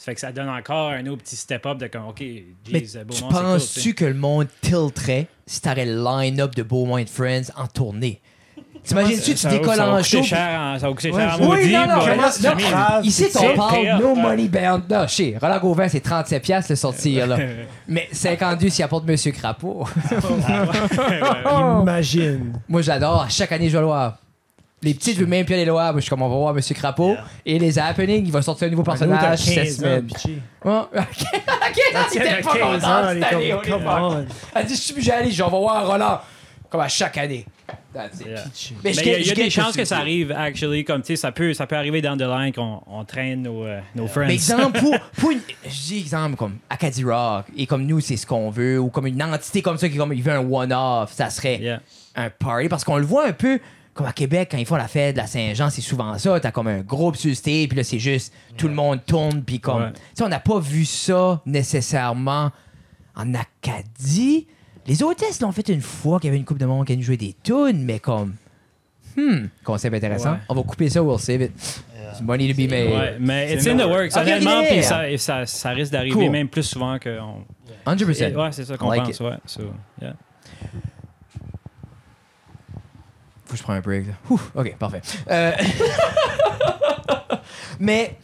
ça 0.03 0.07
fait 0.07 0.15
que 0.17 0.21
ça 0.21 0.33
donne 0.33 0.49
encore 0.49 0.91
un 0.91 1.07
autre 1.07 1.23
petit 1.23 1.37
step-up 1.37 1.79
de 1.79 1.87
comme, 1.87 2.09
OK, 2.09 2.21
Mais 2.21 2.81
jeez, 2.81 2.87
tu 2.89 2.99
Beaumont, 3.05 3.21
cool. 3.21 3.29
tu 3.29 3.35
penses-tu 3.45 3.95
que 3.95 4.05
le 4.05 4.15
monde 4.15 4.49
tilterait 4.61 5.29
si 5.47 5.61
t'aurais 5.61 5.87
le 5.87 6.03
line-up 6.03 6.57
de 6.57 6.65
Beaumont 6.65 6.99
and 6.99 7.05
Friends 7.07 7.53
en 7.57 7.69
tournée? 7.69 8.21
T'imagines-tu, 8.83 9.35
tu 9.37 9.47
décolles 9.47 9.77
ça 9.77 9.87
va 9.87 9.93
en 9.93 9.97
coûter 9.99 10.09
show? 10.19 10.23
cher 10.25 10.61
en- 10.61 10.77
Ça 10.81 10.89
va 10.89 10.93
coûter 10.93 11.13
cher 11.13 11.37
en 11.41 11.45
maudit, 11.45 11.71
mais- 11.73 12.55
mais 12.57 13.07
Ici, 13.07 13.27
c'est- 13.31 13.39
on 13.39 13.55
parle 13.55 13.87
no 14.01 14.15
money 14.17 14.49
band. 14.49 14.83
Non, 14.91 15.07
chez 15.07 15.39
Roland 15.41 15.61
Gauvin, 15.61 15.87
c'est 15.89 16.01
37$ 16.01 16.41
piastres 16.41 16.73
le 16.73 16.77
sortir, 16.77 17.29
là. 17.29 17.39
Mais 17.87 18.09
52 18.11 18.71
s'il 18.71 18.85
apporte 18.85 19.05
Monsieur 19.07 19.31
Crapaud. 19.31 19.87
Imagine. 21.83 22.55
Moi, 22.69 22.83
j'adore. 22.83 23.27
Chaque 23.31 23.53
année, 23.53 23.69
je 23.69 23.75
vais 23.75 23.81
le 23.81 23.87
voir. 23.87 24.19
Les 24.83 24.95
petites, 24.95 25.17
veulent 25.19 25.29
même 25.29 25.45
plus 25.47 25.55
aller 25.55 25.65
loin. 25.65 25.85
Moi, 25.93 26.01
je 26.01 26.03
suis 26.03 26.11
comme, 26.11 26.23
on 26.23 26.29
va 26.29 26.37
voir 26.37 26.55
Monsieur 26.55 26.75
Crapaud. 26.75 27.11
Yeah. 27.13 27.25
Et 27.47 27.59
les 27.59 27.79
happenings, 27.79 28.25
il 28.27 28.33
va 28.33 28.43
sortir 28.43 28.67
un 28.67 28.71
nouveau 28.73 28.83
personnage 28.83 29.39
cette 29.39 29.55
15 29.55 29.73
ans, 29.75 29.77
semaine. 29.79 30.07
pitché. 30.07 30.39
Ouais, 30.65 30.73
ok, 30.99 31.77
il 32.15 32.19
était 32.21 32.43
pas 32.43 32.43
15 32.43 32.43
content 32.43 32.87
ans, 32.87 33.09
cette 33.09 33.23
est 33.23 33.25
année, 33.25 33.51
comme, 33.51 33.59
holy 33.61 33.71
come 33.71 33.83
fuck. 33.83 34.01
on. 34.01 34.27
Elle 34.55 34.67
dit, 34.67 34.75
je 34.75 34.81
suis 34.81 34.95
plus 34.95 35.11
allé, 35.11 35.31
j'en 35.31 35.51
vais 35.51 35.59
voir 35.59 35.87
Roland. 35.87 36.21
Comme 36.69 36.81
à 36.81 36.89
chaque 36.89 37.19
année. 37.19 37.45
Yeah. 37.95 38.09
Mais 38.83 38.95
je 38.95 39.01
il 39.03 39.07
y 39.07 39.15
a, 39.15 39.19
y 39.19 39.25
je 39.25 39.33
a 39.33 39.35
des 39.35 39.51
chances 39.51 39.77
que 39.77 39.85
ça 39.85 39.99
arrive, 39.99 40.33
actually. 40.33 40.83
Comme, 40.83 41.03
tu 41.03 41.09
sais, 41.09 41.17
ça 41.17 41.31
peut, 41.31 41.53
ça 41.53 41.67
peut 41.67 41.77
arriver 41.77 42.01
down 42.01 42.17
the 42.19 42.23
line 42.23 42.51
qu'on 42.53 42.81
on 42.87 43.05
traîne 43.05 43.43
nos, 43.43 43.65
euh, 43.65 43.79
nos 43.95 44.07
friends. 44.07 44.27
Mais 44.29 44.35
exemple, 44.35 44.81
pour, 44.81 44.95
pour 45.19 45.31
une, 45.31 45.41
je 45.65 45.69
dis 45.89 45.99
exemple 45.99 46.37
comme 46.37 46.57
Acadie 46.71 47.05
Rock, 47.05 47.45
et 47.55 47.67
comme 47.67 47.85
nous, 47.85 48.01
c'est 48.01 48.17
ce 48.17 48.27
qu'on 48.27 48.49
veut, 48.51 48.79
ou 48.79 48.89
comme 48.89 49.07
une 49.07 49.23
entité 49.23 49.61
comme 49.61 49.77
ça 49.77 49.91
qui 49.91 49.97
comme, 49.99 50.15
il 50.15 50.23
veut 50.23 50.33
un 50.33 50.39
one-off, 50.51 51.13
ça 51.13 51.29
serait 51.29 51.59
Yeah. 51.61 51.81
un 52.17 52.31
party. 52.31 52.69
Parce 52.69 52.85
qu'on 52.85 52.97
le 52.97 53.05
voit 53.05 53.27
un 53.27 53.33
peu 53.33 53.61
comme 53.95 54.07
à 54.07 54.13
Québec, 54.13 54.49
quand 54.51 54.59
ils 54.59 54.67
font 54.67 54.77
la 54.77 54.89
fête 54.89 55.17
de 55.17 55.21
la 55.21 55.27
Saint-Jean, 55.27 55.69
c'est 55.71 55.83
souvent 55.83 56.17
ça. 56.19 56.41
T'as 56.41 56.51
comme 56.51 56.69
un 56.69 56.81
groupe 56.81 57.17
sur 57.17 57.29
le 57.29 57.35
stage, 57.35 57.69
puis 57.69 57.77
là, 57.77 57.85
c'est 57.85 57.99
juste 57.99 58.33
tout 58.57 58.69
le 58.69 58.75
monde 58.75 59.01
tourne, 59.05 59.43
puis 59.43 59.61
comme. 59.61 59.83
Ouais. 59.83 59.93
Tu 59.93 60.01
sais, 60.15 60.25
on 60.25 60.29
n'a 60.29 60.41
pas 60.41 60.59
vu 60.59 60.85
ça 60.85 61.43
nécessairement 61.47 62.51
en 63.15 63.35
Acadie. 63.35 64.47
Les 64.87 65.03
hôtesses 65.03 65.41
l'ont 65.41 65.53
fait 65.53 65.69
une 65.69 65.83
fois 65.83 66.19
qu'il 66.19 66.29
y 66.29 66.31
avait 66.31 66.39
une 66.39 66.45
coupe 66.45 66.59
de 66.59 66.67
monde 66.67 66.87
qui 66.87 66.93
a 66.95 67.01
joué 67.01 67.17
des 67.17 67.35
tunes, 67.43 67.85
mais 67.85 67.99
comme. 67.99 68.35
Hmm, 69.15 69.49
concept 69.63 69.95
intéressant. 69.95 70.33
Ouais. 70.33 70.39
On 70.49 70.55
va 70.55 70.63
couper 70.63 70.89
ça, 70.89 71.03
we'll 71.03 71.19
save 71.19 71.43
it. 71.43 71.53
It's 72.13 72.23
money 72.23 72.49
to 72.49 72.55
be 72.55 72.69
made. 72.71 72.91
Ouais, 72.91 73.17
mais 73.21 73.53
it's 73.55 73.65
C'est 73.65 73.71
in 73.73 73.77
the 73.77 73.87
works, 73.87 74.13
Ok, 74.17 74.23
honnêtement, 74.23 74.61
yeah. 74.63 74.73
puis 74.73 74.83
ça, 74.83 75.11
et 75.11 75.19
ça, 75.19 75.45
ça 75.47 75.71
risque 75.71 75.93
d'arriver 75.93 76.15
Cool. 76.15 76.31
même 76.31 76.49
plus 76.49 76.63
souvent 76.63 76.99
que. 76.99 77.19
On... 77.21 77.45
100%. 77.87 78.35
Ouais, 78.35 78.53
c'est 78.53 78.65
ça 78.65 78.77
qu'on 78.79 78.91
like 78.91 79.05
pense, 79.05 79.17
it. 79.17 79.21
ouais. 79.21 79.37
So, 79.45 79.63
yeah. 80.01 80.15
Faut 83.53 83.57
que 83.57 83.59
je 83.59 83.63
prenne 83.65 83.77
un 83.77 83.81
break. 83.81 84.07
là. 84.07 84.15
Ok, 84.55 84.77
parfait. 84.79 85.03
Euh, 85.31 85.53
Mais, 87.81 88.17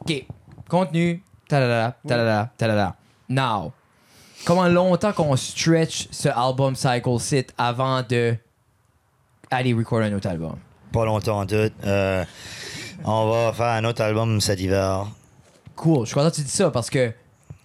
ok, 0.00 0.24
contenu, 0.68 1.20
talala, 1.48 1.96
talala, 2.06 2.50
talala. 2.56 2.94
Now, 3.28 3.72
comment 4.44 4.68
longtemps 4.68 5.12
qu'on 5.12 5.34
stretch 5.34 6.06
ce 6.12 6.28
album 6.28 6.76
Cycle 6.76 7.18
Sit 7.18 7.46
avant 7.58 8.02
de 8.08 8.36
aller 9.50 9.74
recorder 9.74 10.06
un 10.06 10.12
autre 10.16 10.28
album? 10.28 10.54
Pas 10.92 11.04
longtemps 11.04 11.40
en 11.40 11.46
tout. 11.46 11.56
Euh, 11.84 12.24
on 13.04 13.28
va 13.28 13.52
faire 13.54 13.66
un 13.66 13.84
autre 13.86 14.02
album 14.02 14.40
cet 14.40 14.60
hiver. 14.60 15.08
Cool, 15.74 16.02
je 16.02 16.06
suis 16.06 16.14
content 16.14 16.30
que 16.30 16.36
tu 16.36 16.42
dis 16.42 16.50
ça 16.50 16.70
parce 16.70 16.90
que, 16.90 17.12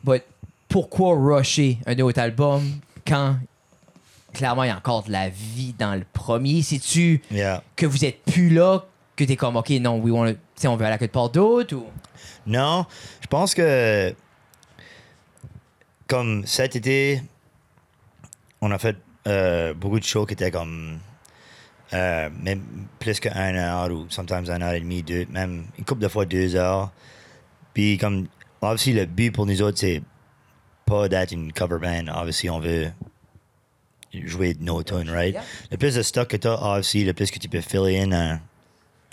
but, 0.04 0.24
pourquoi 0.68 1.14
rusher 1.16 1.78
un 1.86 2.00
autre 2.00 2.20
album 2.20 2.64
quand 3.06 3.36
clairement 4.34 4.64
il 4.64 4.68
y 4.68 4.72
a 4.72 4.78
encore 4.78 5.04
de 5.04 5.12
la 5.12 5.30
vie 5.30 5.74
dans 5.78 5.96
le 5.96 6.06
premier? 6.14 6.62
C'est-tu 6.62 7.22
Yeah. 7.32 7.64
que 7.76 7.86
vous 7.86 8.06
êtes 8.06 8.24
plus 8.24 8.50
là, 8.50 8.86
que 9.16 9.24
t'es 9.24 9.36
comme, 9.36 9.56
ok, 9.56 9.70
non, 9.72 10.02
tu 10.02 10.38
sais, 10.56 10.68
on 10.68 10.76
veut 10.76 10.86
aller 10.86 10.96
à 10.96 10.98
de 10.98 11.08
part 11.08 11.30
d'autres 11.30 11.76
ou? 11.76 11.86
Non, 12.46 12.86
je 13.22 13.28
pense 13.28 13.54
que 13.54 14.14
comme 16.08 16.46
cet 16.46 16.76
été, 16.76 17.22
on 18.62 18.72
a 18.72 18.78
fait 18.78 18.98
euh, 19.28 19.74
beaucoup 19.74 20.00
de 20.00 20.04
shows 20.06 20.26
qui 20.26 20.34
étaient 20.34 20.52
comme 20.52 21.00
euh, 21.94 22.30
même 22.42 22.64
plus 23.00 23.20
qu'un 23.20 23.56
heure 23.56 23.92
ou 23.92 24.06
sometimes 24.10 24.50
un 24.50 24.62
heure 24.62 24.74
et 24.74 24.80
demie, 24.80 25.04
deux, 25.04 25.26
même 25.30 25.66
une 25.78 25.86
couple 25.86 26.02
de 26.02 26.08
fois 26.08 26.26
deux 26.26 26.56
heures. 26.56 26.92
Puis 27.74 27.98
comme, 27.98 28.28
obviously 28.62 28.94
le 28.94 29.06
but 29.06 29.32
pour 29.32 29.46
nous 29.46 29.62
autres, 29.62 29.78
c'est 29.78 30.02
pas 30.86 31.08
d'être 31.08 31.32
une 31.32 31.54
cover 31.54 31.80
band. 31.80 32.12
Obviously, 32.14 32.50
on 32.50 32.60
veut 32.60 32.92
jouer 34.14 34.54
de 34.54 34.64
nos 34.64 34.84
tunes, 34.84 35.10
right? 35.10 35.34
Yeah. 35.34 35.44
Le 35.72 35.78
plus 35.78 35.96
de 35.96 36.02
stock 36.02 36.28
que 36.28 36.38
tu 36.38 36.48
as, 36.48 36.62
obviously, 36.62 37.04
le 37.04 37.14
plus 37.14 37.32
que 37.32 37.40
tu 37.40 37.48
peux 37.48 37.62
fill 37.62 37.86
in 37.88 38.40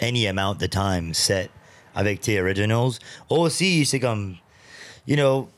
any 0.01 0.27
amount 0.27 0.63
of 0.63 0.71
time 0.71 1.15
set 1.15 1.51
avec 1.95 2.21
tes 2.21 2.41
originals. 2.41 2.99
Aussi, 3.29 3.85
c'est 3.85 4.01
comme, 4.01 4.37
you 5.07 5.17
know, 5.17 5.49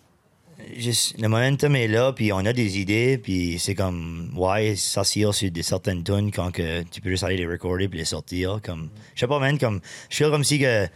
juste, 0.76 1.18
le 1.18 1.28
momentum 1.28 1.76
est 1.76 1.88
là, 1.88 2.12
puis 2.12 2.32
on 2.32 2.38
a 2.38 2.52
des 2.52 2.78
idées, 2.78 3.18
puis 3.18 3.58
c'est 3.58 3.74
comme, 3.74 4.32
ouais, 4.36 4.76
s'asseoir 4.76 5.34
sur 5.34 5.50
des 5.50 5.62
certaines 5.62 6.02
tunes 6.04 6.30
quand 6.30 6.50
que 6.50 6.82
tu 6.84 7.00
peux 7.00 7.10
juste 7.10 7.24
aller 7.24 7.36
les 7.36 7.46
recorder 7.46 7.88
puis 7.88 7.98
les 7.98 8.04
sortir. 8.04 8.60
Comme, 8.62 8.88
je 9.14 9.20
sais 9.20 9.26
pas, 9.26 9.38
man, 9.38 9.58
comme, 9.58 9.80
je 10.08 10.16
feel 10.16 10.30
comme 10.30 10.44
si 10.44 10.58
que 10.58 10.86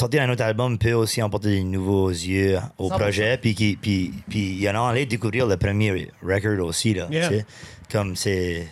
sortir 0.00 0.22
un 0.22 0.30
autre 0.30 0.42
album 0.42 0.78
peut 0.78 0.92
aussi 0.92 1.22
emporter 1.22 1.50
des 1.50 1.62
nouveaux 1.64 2.10
yeux 2.10 2.58
au 2.78 2.88
100%. 2.88 2.98
projet, 2.98 3.38
puis 3.38 3.54
qui- 3.54 3.76
puis 3.80 4.12
puis 4.28 4.40
il 4.54 4.60
y 4.60 4.68
en 4.70 4.74
a 4.84 4.90
allé 4.90 5.06
découvrir 5.06 5.46
le 5.46 5.56
premier 5.56 6.10
record 6.22 6.64
aussi, 6.66 6.94
là. 6.94 7.06
Yeah. 7.10 7.28
tu 7.28 7.34
sais. 7.36 7.46
Comme, 7.92 8.16
c'est, 8.16 8.68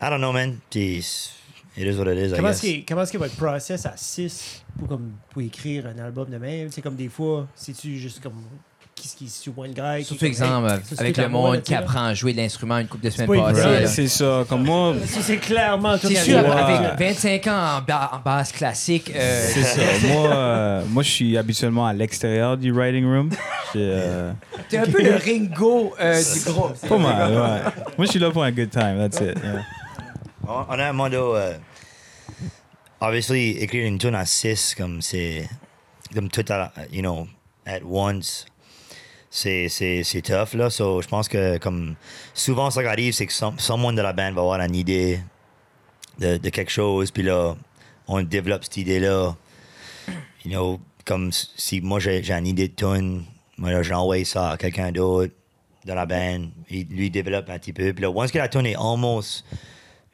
I 0.00 0.08
don't 0.10 0.18
know, 0.18 0.32
man, 0.32 0.58
puis 0.70 0.98
it 1.76 1.86
is 1.86 1.96
what 1.98 2.12
it 2.12 2.18
is, 2.18 2.34
Comment 2.34 2.48
est-ce 2.50 2.66
est-ce 2.66 3.12
que 3.12 3.18
votre 3.18 3.36
process 3.36 3.86
à 3.86 3.96
6 3.96 4.64
pour, 4.78 4.88
comme, 4.88 5.12
pour 5.30 5.42
écrire 5.42 5.86
un 5.86 5.98
album 5.98 6.28
de 6.30 6.38
même? 6.38 6.70
C'est 6.70 6.82
comme 6.82 6.96
des 6.96 7.08
fois, 7.08 7.46
c'est-tu 7.54 7.96
juste 7.98 8.20
comme. 8.22 8.42
Qui 9.02 9.08
qui 9.16 9.28
Surtout 9.28 9.64
est 9.64 10.28
exemple, 10.28 10.52
comme, 10.68 10.76
hey, 10.76 10.80
ça, 10.80 10.80
c'est 10.90 11.00
avec 11.00 11.16
le 11.16 11.28
monde 11.28 11.62
qui 11.62 11.74
apprend 11.74 12.04
à 12.06 12.14
jouer 12.14 12.32
de 12.32 12.38
l'instrument 12.38 12.78
une 12.78 12.86
couple 12.86 13.04
de 13.04 13.10
semaines 13.10 13.28
pas 13.42 13.52
passées. 13.52 13.86
c'est 13.88 14.06
ça. 14.08 14.44
Comme 14.48 14.62
moi, 14.64 14.94
C'est 15.04 15.38
clairement 15.38 15.98
tout 15.98 16.06
C'est 16.06 16.14
sûr, 16.14 16.38
avec 16.38 16.98
25 16.98 17.46
ans 17.48 17.78
en, 17.78 17.82
ba- 17.82 18.10
en 18.14 18.18
basse 18.20 18.52
classique, 18.52 19.10
euh, 19.14 19.48
c'est 19.52 19.62
ça. 19.64 19.80
moi, 20.06 20.32
euh, 20.36 20.82
moi, 20.88 21.02
je 21.02 21.08
suis 21.10 21.36
habituellement 21.36 21.86
à 21.86 21.92
l'extérieur 21.92 22.56
du 22.56 22.70
writing 22.72 23.04
room. 23.04 23.30
Euh, 23.74 24.32
t'es 24.68 24.78
un 24.78 24.84
peu 24.86 25.02
le 25.02 25.16
Ringo 25.16 25.94
euh, 26.00 26.22
du 26.22 26.40
groupe. 26.52 26.76
pas 26.88 26.98
mal, 26.98 27.30
ouais. 27.32 27.70
Moi, 27.98 28.06
je 28.06 28.10
suis 28.10 28.20
là 28.20 28.30
pour 28.30 28.44
un 28.44 28.52
good 28.52 28.70
time. 28.70 28.98
That's 28.98 29.20
it. 29.20 29.36
yeah. 29.42 29.64
On 30.46 30.78
a 30.78 30.88
un 30.88 30.92
modo. 30.92 31.34
euh, 31.34 31.56
obviously, 33.00 33.50
écrire 33.58 33.86
une 33.86 33.98
tune 33.98 34.14
à 34.14 34.24
6, 34.26 34.74
comme 34.76 35.02
c'est. 35.02 35.48
Comme 36.14 36.28
tout 36.28 36.44
à 36.48 36.56
la- 36.58 36.72
You 36.92 37.00
know, 37.00 37.26
at 37.66 37.80
once. 37.84 38.44
C'est, 39.34 39.70
c'est, 39.70 40.02
c'est 40.04 40.20
tough, 40.20 40.52
là. 40.52 40.68
So, 40.68 41.00
je 41.00 41.08
pense 41.08 41.26
que, 41.26 41.56
comme. 41.56 41.94
Souvent, 42.34 42.68
qui 42.68 42.80
arrive, 42.80 43.14
c'est 43.14 43.24
que 43.24 43.32
some, 43.32 43.58
someone 43.58 43.94
de 43.96 44.02
la 44.02 44.12
band 44.12 44.32
va 44.32 44.42
avoir 44.42 44.60
une 44.60 44.74
idée 44.74 45.20
de, 46.18 46.36
de 46.36 46.48
quelque 46.50 46.70
chose, 46.70 47.10
puis 47.10 47.22
là, 47.22 47.56
on 48.06 48.20
développe 48.20 48.64
cette 48.64 48.76
idée-là. 48.76 49.34
You 50.44 50.50
know, 50.50 50.80
comme 51.06 51.30
si 51.32 51.80
moi, 51.80 51.98
j'ai, 51.98 52.22
j'ai 52.22 52.34
une 52.34 52.46
idée 52.46 52.68
de 52.68 52.74
tune, 52.74 53.24
moi, 53.56 53.70
là, 53.70 53.82
j'envoie 53.82 54.22
ça 54.26 54.50
à 54.50 54.56
quelqu'un 54.58 54.92
d'autre 54.92 55.32
de 55.86 55.92
la 55.94 56.04
band. 56.04 56.42
Il, 56.68 56.88
lui 56.88 57.08
développe 57.08 57.48
un 57.48 57.58
petit 57.58 57.72
peu. 57.72 57.94
Puis 57.94 58.02
là, 58.02 58.10
once 58.10 58.30
que 58.30 58.36
la 58.38 58.48
tune 58.48 58.66
est 58.66 58.76
almost 58.76 59.46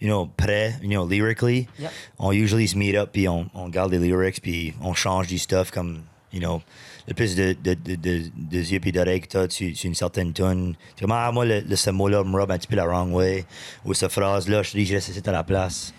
you 0.01 0.07
know, 0.07 0.27
prêt, 0.37 0.75
you 0.81 0.91
know, 0.91 1.09
lyrically, 1.09 1.67
Yep. 1.81 1.91
on 2.21 2.31
usually 2.31 2.69
se 2.69 2.77
meet 2.77 2.95
up, 2.95 3.11
puis 3.13 3.27
on, 3.29 3.51
on 3.53 3.69
garde 3.69 3.91
les 3.91 3.99
lyrics, 3.99 4.41
puis 4.41 4.75
on 4.81 4.95
change 4.95 5.27
du 5.27 5.39
stuff 5.39 5.73
comme, 5.73 6.03
you 6.33 6.41
know, 6.41 6.61
le 7.07 7.15
plus 7.15 7.35
de, 7.35 7.57
de, 7.63 7.75
de, 7.75 7.97
de, 7.97 8.59
yeux 8.59 8.81
puis 8.81 8.93
d'oreilles 8.93 9.21
que 9.21 9.29
t'as 9.29 9.49
sur, 9.49 9.75
sur 9.77 9.89
une 9.89 9.95
certaine 9.95 10.33
tune. 10.33 10.75
Tu 10.97 11.03
comme, 11.03 11.13
ah, 11.13 11.31
moi, 11.33 11.45
le, 11.45 11.61
le- 11.61 11.77
ce 11.77 11.91
mot-là 11.91 12.23
me 12.25 12.37
rub 12.39 12.51
un 12.51 12.59
petit 12.59 12.67
peu 12.67 12.77
la 12.77 12.85
wrong 12.87 13.13
way, 13.15 13.45
ou 13.85 13.95
cette 13.95 14.13
phrase-là, 14.13 14.63
je 14.63 14.73
dis, 14.73 14.87
je 14.87 14.95
laisse 14.95 15.11
à 15.27 15.33
la 15.33 15.43
place. 15.45 15.93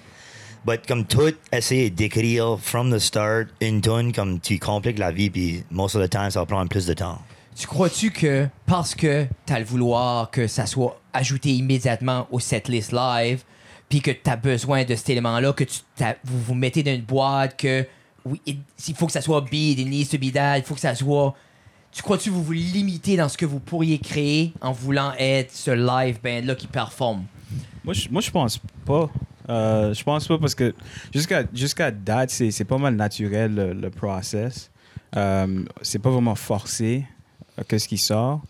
But 0.65 0.85
comme 0.87 1.05
tout, 1.05 1.33
essayer 1.53 1.89
d'écrire 1.89 2.57
from 2.61 2.93
the 2.93 2.99
start 2.99 3.47
une 3.61 3.81
tune, 3.81 4.11
comme 4.11 4.39
tu 4.39 4.59
compliques 4.59 4.99
la 4.99 5.11
vie, 5.11 5.29
puis 5.29 5.63
most 5.71 5.95
of 5.95 6.03
the 6.03 6.09
time, 6.09 6.29
ça 6.29 6.41
va 6.41 6.45
prendre 6.45 6.69
plus 6.69 6.85
de 6.85 6.93
temps. 6.93 7.19
Tu 7.55 7.65
crois-tu 7.65 8.11
que 8.11 8.47
parce 8.65 8.93
que 8.95 9.25
t'as 9.45 9.59
le 9.59 9.65
vouloir 9.65 10.29
que 10.31 10.47
ça 10.47 10.65
soit 10.65 10.99
ajouté 11.13 11.49
immédiatement 11.51 12.27
au 12.31 12.39
setlist 12.39 12.91
live, 12.91 13.43
puis 13.87 14.01
que 14.01 14.11
t'as 14.11 14.35
besoin 14.35 14.83
de 14.83 14.95
cet 14.95 15.09
élément-là, 15.09 15.53
que 15.53 15.63
tu 15.63 15.79
vous 16.25 16.39
vous 16.39 16.53
mettez 16.53 16.83
dans 16.83 16.93
une 16.93 17.01
boîte, 17.01 17.57
que 17.57 17.85
oui, 18.25 18.41
il 18.45 18.57
il 18.87 18.95
faut 18.95 19.05
que 19.05 19.11
ça 19.11 19.21
soit 19.21 19.41
beat, 19.41 19.79
it 19.79 19.87
needs 19.87 20.07
to 20.07 20.17
be 20.17 20.31
that, 20.33 20.57
il 20.57 20.63
faut 20.63 20.75
que 20.75 20.79
ça 20.81 20.95
soit. 20.95 21.35
Tu 21.91 22.01
crois-tu 22.03 22.29
que 22.29 22.35
vous 22.35 22.43
vous 22.43 22.51
limitez 22.51 23.17
dans 23.17 23.29
ce 23.29 23.37
que 23.37 23.45
vous 23.45 23.59
pourriez 23.59 23.97
créer 23.97 24.53
en 24.61 24.71
voulant 24.71 25.11
être 25.17 25.51
ce 25.51 25.71
live 25.71 26.19
band-là 26.23 26.53
qui 26.55 26.67
performe? 26.67 27.23
Moi, 27.83 27.93
je, 27.95 28.09
moi, 28.09 28.21
je 28.21 28.29
pense 28.29 28.59
pas. 28.85 29.09
Euh, 29.49 29.93
je 29.95 30.03
pense 30.03 30.27
pas 30.27 30.37
parce 30.37 30.53
que 30.53 30.75
jusqu'à 31.11 31.43
jusqu'à 31.51 31.89
date, 31.89 32.29
c'est 32.29 32.51
c'est 32.51 32.65
pas 32.65 32.77
mal 32.77 32.95
naturel 32.95 33.55
le, 33.55 33.73
le 33.73 33.89
process. 33.89 34.69
Euh, 35.15 35.63
c'est 35.81 35.97
pas 35.97 36.11
vraiment 36.11 36.35
forcé 36.35 37.05
euh, 37.57 37.63
que 37.67 37.79
ce 37.79 37.87
qui 37.87 37.97
sort. 37.97 38.41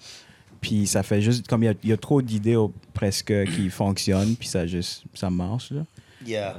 Puis 0.60 0.88
ça 0.88 1.04
fait 1.04 1.22
juste 1.22 1.48
comme 1.48 1.64
il 1.64 1.68
y 1.68 1.70
a- 1.70 1.74
il 1.84 1.90
y, 1.90 1.94
a 1.94 1.98
trop 1.98 2.22
d'idées 2.22 2.58
presque 2.94 3.34
qui 3.56 3.70
fonctionnent, 3.70 4.36
puis 4.36 4.50
ça 4.50 4.68
juste 4.68 5.04
ça 5.14 5.30
marche 5.30 5.72
là. 5.72 5.86
Yeah. 6.28 6.58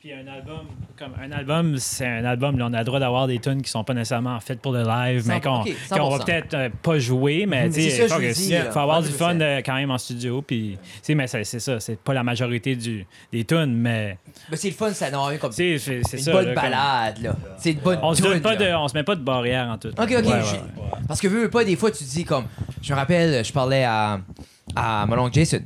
Puis 0.00 0.14
un 0.14 0.26
album, 0.32 0.60
comme 0.98 1.12
un 1.22 1.30
album, 1.30 1.76
c'est 1.76 2.06
un 2.06 2.24
album, 2.24 2.56
là, 2.58 2.68
on 2.70 2.72
a 2.72 2.78
le 2.78 2.84
droit 2.86 2.98
d'avoir 3.00 3.26
des 3.26 3.38
tunes 3.38 3.60
qui 3.60 3.68
sont 3.70 3.84
pas 3.84 3.92
nécessairement 3.92 4.40
faites 4.40 4.58
pour 4.62 4.72
le 4.72 4.82
live, 4.82 5.24
mais 5.26 5.42
qu'on 5.42 5.60
ok, 5.60 5.68
qu'on 5.90 6.08
va 6.08 6.16
100%. 6.16 6.24
peut-être 6.24 6.54
euh, 6.54 6.68
pas 6.82 6.98
jouer, 6.98 7.44
mais 7.46 7.66
tu 7.68 7.82
C'est 7.82 7.90
sais, 8.08 8.56
il 8.66 8.72
faut 8.72 8.78
avoir 8.78 9.02
du 9.02 9.10
fun 9.10 9.34
100%. 9.34 9.40
euh, 9.42 9.60
quand 9.62 9.74
même 9.74 9.90
en 9.90 9.98
studio, 9.98 10.40
puis 10.40 10.78
tu 11.04 11.14
mais 11.14 11.26
c'est 11.26 11.44
ça, 11.44 11.78
c'est 11.80 11.98
pas 12.00 12.14
la 12.14 12.22
majorité 12.22 12.76
du, 12.76 13.06
des 13.30 13.44
tunes, 13.44 13.74
mais 13.74 14.16
Ben, 14.50 14.56
c'est 14.56 14.68
le 14.70 14.74
fun, 14.74 14.90
ça 14.94 15.10
n'a 15.10 15.22
rien 15.22 15.36
comme 15.36 15.52
tu 15.52 15.78
c'est 15.78 16.00
c'est 16.02 16.16
une 16.16 16.22
ça. 16.22 16.32
bonne 16.32 16.46
là, 16.46 16.54
comme- 16.54 16.62
balade, 16.62 17.18
là. 17.22 17.36
C'est 17.58 17.72
une 17.72 17.80
bonne 17.80 17.98
On 18.02 18.14
se, 18.14 18.22
donne 18.22 18.40
pas 18.40 18.56
de, 18.56 18.72
on 18.74 18.88
se 18.88 18.94
met 18.94 19.04
pas 19.04 19.16
de 19.16 19.22
barrière 19.22 19.68
en 19.68 19.76
tout. 19.76 19.88
Ok, 19.88 19.96
ok. 19.98 20.08
Ouais, 20.10 20.16
ouais, 20.16 20.40
je- 20.44 20.80
ouais. 20.80 20.88
Parce 21.08 21.20
que 21.20 21.28
veux, 21.28 21.50
pas, 21.50 21.62
des 21.62 21.76
fois, 21.76 21.90
tu 21.90 22.04
dis 22.04 22.24
comme. 22.24 22.46
Je 22.80 22.90
me 22.94 22.96
rappelle, 22.98 23.44
je 23.44 23.52
parlais 23.52 23.84
à, 23.84 24.18
à 24.74 25.04
mon 25.06 25.18
oncle 25.18 25.34
Jason. 25.34 25.60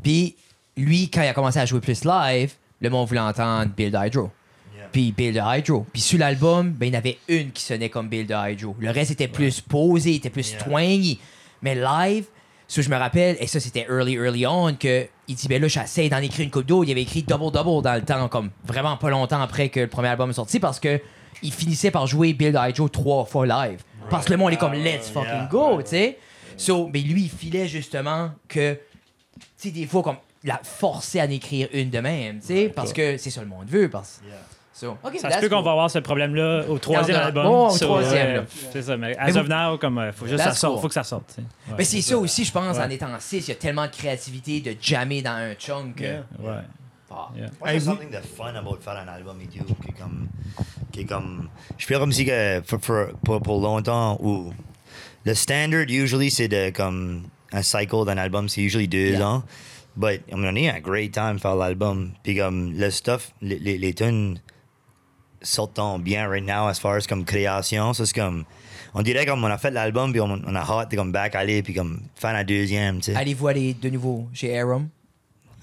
Puis 0.00 0.36
lui, 0.76 1.10
quand 1.10 1.22
il 1.22 1.26
a 1.28 1.32
commencé 1.34 1.58
à 1.58 1.66
jouer 1.66 1.80
plus 1.80 2.04
live, 2.04 2.52
le 2.80 2.90
monde 2.90 3.06
voulait 3.08 3.20
entendre 3.20 3.70
Build 3.76 3.96
Hydro. 4.00 4.30
Yeah. 4.74 4.88
Puis 4.92 5.12
Build 5.12 5.42
Hydro. 5.44 5.86
Puis 5.92 6.02
sur 6.02 6.18
l'album, 6.18 6.70
ben, 6.70 6.86
il 6.86 6.92
y 6.92 6.96
en 6.96 6.98
avait 6.98 7.18
une 7.28 7.50
qui 7.52 7.62
sonnait 7.62 7.88
comme 7.90 8.08
Build 8.08 8.34
Hydro. 8.34 8.74
Le 8.78 8.90
reste 8.90 9.10
était 9.12 9.28
plus 9.28 9.60
posé, 9.60 10.14
était 10.14 10.30
plus 10.30 10.52
Yeah. 10.52 10.62
twangy. 10.62 11.20
Mais 11.62 11.74
live, 11.74 12.24
ça, 12.66 12.82
je 12.82 12.88
me 12.88 12.96
rappelle, 12.96 13.36
et 13.40 13.46
ça, 13.46 13.60
c'était 13.60 13.86
early, 13.90 14.14
early 14.14 14.46
on, 14.46 14.74
que 14.74 15.06
il 15.28 15.34
dit, 15.34 15.48
ben 15.48 15.60
là, 15.60 15.68
j'essaie 15.68 16.08
d'en 16.08 16.18
écrire 16.18 16.44
une 16.44 16.50
coupe 16.50 16.66
d'eau. 16.66 16.82
Il 16.84 16.90
avait 16.90 17.02
écrit 17.02 17.22
Double 17.22 17.52
Double 17.52 17.82
dans 17.82 17.94
le 17.94 18.02
temps, 18.02 18.28
comme 18.28 18.50
vraiment 18.64 18.96
pas 18.96 19.10
longtemps 19.10 19.40
après 19.40 19.68
que 19.68 19.80
le 19.80 19.86
premier 19.88 20.08
album 20.08 20.30
est 20.30 20.34
sorti, 20.34 20.58
parce 20.58 20.80
que 20.80 21.00
il 21.42 21.52
finissait 21.52 21.90
par 21.90 22.06
jouer 22.06 22.32
Build 22.32 22.58
Hydro 22.60 22.88
trois 22.88 23.24
fois 23.24 23.46
live. 23.46 23.82
Parce 24.08 24.24
que 24.26 24.32
le 24.32 24.38
monde 24.38 24.52
est 24.52 24.56
comme, 24.56 24.72
let's 24.74 25.08
fucking 25.10 25.30
Yeah. 25.30 25.48
go, 25.50 25.82
tu 25.82 25.88
sais. 25.90 26.18
So, 26.56 26.88
mais 26.92 27.00
lui, 27.00 27.22
il 27.24 27.30
filait 27.30 27.68
justement 27.68 28.30
que, 28.48 28.74
tu 28.74 28.80
sais, 29.56 29.70
des 29.70 29.86
fois, 29.86 30.02
comme, 30.02 30.16
la 30.44 30.60
forcer 30.62 31.20
à 31.20 31.24
en 31.24 31.30
écrire 31.30 31.68
une 31.72 31.90
de 31.90 31.98
même, 32.00 32.40
tu 32.40 32.46
sais, 32.46 32.68
parce 32.74 32.92
que 32.92 33.16
c'est 33.18 33.30
ça 33.30 33.40
le 33.42 33.46
monde 33.48 33.66
veut. 33.68 33.88
Parce... 33.90 34.20
Yeah. 34.26 34.36
So, 34.72 34.96
ok, 35.04 35.18
Ça 35.18 35.30
se 35.32 35.40
peut 35.40 35.48
qu'on 35.50 35.56
cool. 35.56 35.64
va 35.66 35.70
avoir 35.72 35.90
ce 35.90 35.98
problème-là 35.98 36.64
au 36.68 36.78
troisième 36.78 37.16
Non, 37.16 37.20
non, 37.22 37.26
album. 37.26 37.46
oh, 37.46 37.66
au 37.66 37.70
So, 37.70 37.84
troisième, 37.84 38.36
euh. 38.36 38.42
C'est 38.72 38.80
ça, 38.82 38.96
mais 38.96 39.08
Mais 39.08 39.18
as 39.18 39.30
vous- 39.32 39.38
of 39.38 39.48
now, 39.48 39.76
comme, 39.78 39.98
euh, 39.98 40.12
faut 40.12 40.26
juste 40.26 40.38
que 40.38 40.42
ça 40.44 40.54
sorte. 40.54 40.72
cool. 40.74 40.82
Faut 40.82 40.88
que 40.88 40.94
ça 40.94 41.02
sorte. 41.04 41.34
Ouais. 41.38 41.74
Mais 41.76 41.84
c'est 41.84 42.00
ça 42.00 42.16
aussi, 42.16 42.44
je 42.46 42.52
pense, 42.52 42.78
Ouais. 42.78 42.84
en 42.84 42.88
étant 42.88 43.08
6, 43.18 43.46
il 43.46 43.48
y 43.48 43.52
a 43.52 43.56
tellement 43.56 43.84
de 43.84 43.90
créativité 43.90 44.60
de 44.60 44.74
jammer 44.80 45.20
dans 45.20 45.32
un 45.32 45.54
chunk. 45.54 45.96
que- 45.96 46.02
Yeah. 46.04 46.22
Ouais. 46.38 46.52
Ah. 47.10 47.28
Yeah. 47.36 47.46
Moi, 47.60 47.68
c'est 47.72 47.80
something 47.80 48.10
de 48.10 48.16
fun 48.36 48.54
about 48.54 48.78
faire 48.80 48.96
un 48.96 49.08
album 49.08 49.36
et 49.42 49.46
tout, 49.58 49.64
qui 49.82 49.88
est 49.90 50.00
comme, 50.00 50.28
qui 50.92 51.00
est 51.00 51.04
comme, 51.04 51.48
je 51.76 51.84
fais 51.84 51.94
comme 51.94 52.12
si 52.12 52.24
que 52.24 52.62
for, 52.64 52.78
for, 52.80 53.06
pour, 53.22 53.42
pour 53.42 53.60
longtemps 53.60 54.16
où 54.22 54.50
le 55.26 55.34
standard 55.34 55.84
usually 55.90 56.30
c'est 56.30 56.48
de 56.48 56.70
comme 56.70 57.24
un 57.52 57.62
cycle 57.62 58.06
d'un 58.06 58.16
album, 58.16 58.48
c'est 58.48 58.62
usually 58.62 58.88
deux 58.88 59.08
Yeah. 59.10 59.28
ans. 59.28 59.42
But 59.96 60.22
I 60.30 60.34
mean, 60.36 60.44
on 60.46 60.56
a 60.56 60.72
un 60.76 60.80
great 60.80 61.12
time 61.12 61.38
faire 61.38 61.56
l'album. 61.56 62.12
Puis 62.22 62.36
comme 62.36 62.72
le 62.72 62.90
stuff, 62.90 63.32
les, 63.42 63.58
les, 63.58 63.76
les 63.78 63.92
tunes 63.94 64.38
sortent 65.42 65.80
bien 66.02 66.28
right 66.28 66.44
now 66.44 66.66
as 66.68 66.78
far 66.78 66.96
as 66.96 67.06
comme 67.06 67.24
création. 67.24 67.92
Ça 67.94 68.06
c'est 68.06 68.14
comme, 68.14 68.44
on 68.94 69.02
dirait 69.02 69.26
comme 69.26 69.42
on 69.42 69.48
a 69.48 69.58
fait 69.58 69.70
l'album 69.70 70.12
puis 70.12 70.20
on, 70.20 70.30
on 70.46 70.54
a 70.54 70.60
hâte 70.60 70.90
de 70.90 70.96
comme 70.96 71.12
back 71.12 71.34
aller 71.34 71.62
puis 71.62 71.74
comme 71.74 72.00
faire 72.14 72.34
un 72.34 72.44
deuxième, 72.44 72.98
tu 73.00 73.12
sais. 73.12 73.16
Allez-vous 73.18 73.48
aller 73.48 73.74
de 73.74 73.88
nouveau 73.90 74.28
chez 74.32 74.58
Aram? 74.58 74.88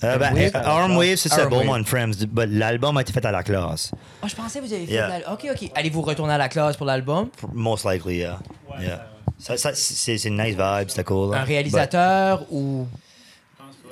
Euh, 0.03 0.17
ben, 0.19 0.31
Wave? 0.35 0.51
Arm 0.53 0.95
Wave, 0.95 1.15
c'est 1.15 1.29
ça. 1.29 1.47
Beaumont 1.47 1.83
Frames. 1.83 2.13
but 2.29 2.45
L'album 2.51 2.97
a 2.97 3.01
été 3.01 3.11
fait 3.11 3.25
à 3.25 3.31
la 3.31 3.41
classe. 3.41 3.91
Ah, 4.21 4.27
je 4.27 4.35
pensais 4.35 4.59
que 4.59 4.65
vous 4.65 4.73
avez 4.73 4.85
fait. 4.85 4.93
Yeah. 4.93 5.07
l'al- 5.07 5.23
Ok, 5.31 5.47
ok. 5.51 5.71
Allez-vous 5.73 6.03
retourner 6.03 6.33
à 6.33 6.37
la 6.37 6.49
classe 6.49 6.77
pour 6.77 6.85
l'album? 6.85 7.29
Most 7.51 7.83
likely, 7.83 8.17
yeah. 8.17 8.37
yeah. 8.79 9.07
Ça, 9.39 9.57
ça, 9.57 9.73
c'est 9.73 10.17
c'est 10.19 10.29
une 10.29 10.37
nice 10.37 10.55
vibe, 10.55 10.89
c'était 10.89 11.03
cool. 11.03 11.33
Un 11.33 11.43
réalisateur 11.43 12.45
ou. 12.51 12.85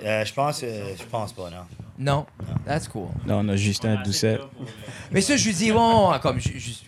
Euh, 0.05 0.23
je 0.23 0.33
pense, 0.33 0.61
euh, 0.63 0.93
je 0.97 1.03
pense 1.05 1.33
pas, 1.33 1.49
non. 1.49 1.63
Non? 1.97 2.25
That's 2.65 2.87
cool. 2.89 3.07
Là, 3.25 3.37
on 3.37 3.47
a 3.49 3.55
Justin 3.55 4.01
Doucet. 4.03 4.37
Mais 5.11 5.21
ça, 5.21 5.35
je 5.37 5.45
lui 5.47 5.53
dis, 5.53 5.71
bon, 5.71 6.11
comme 6.21 6.39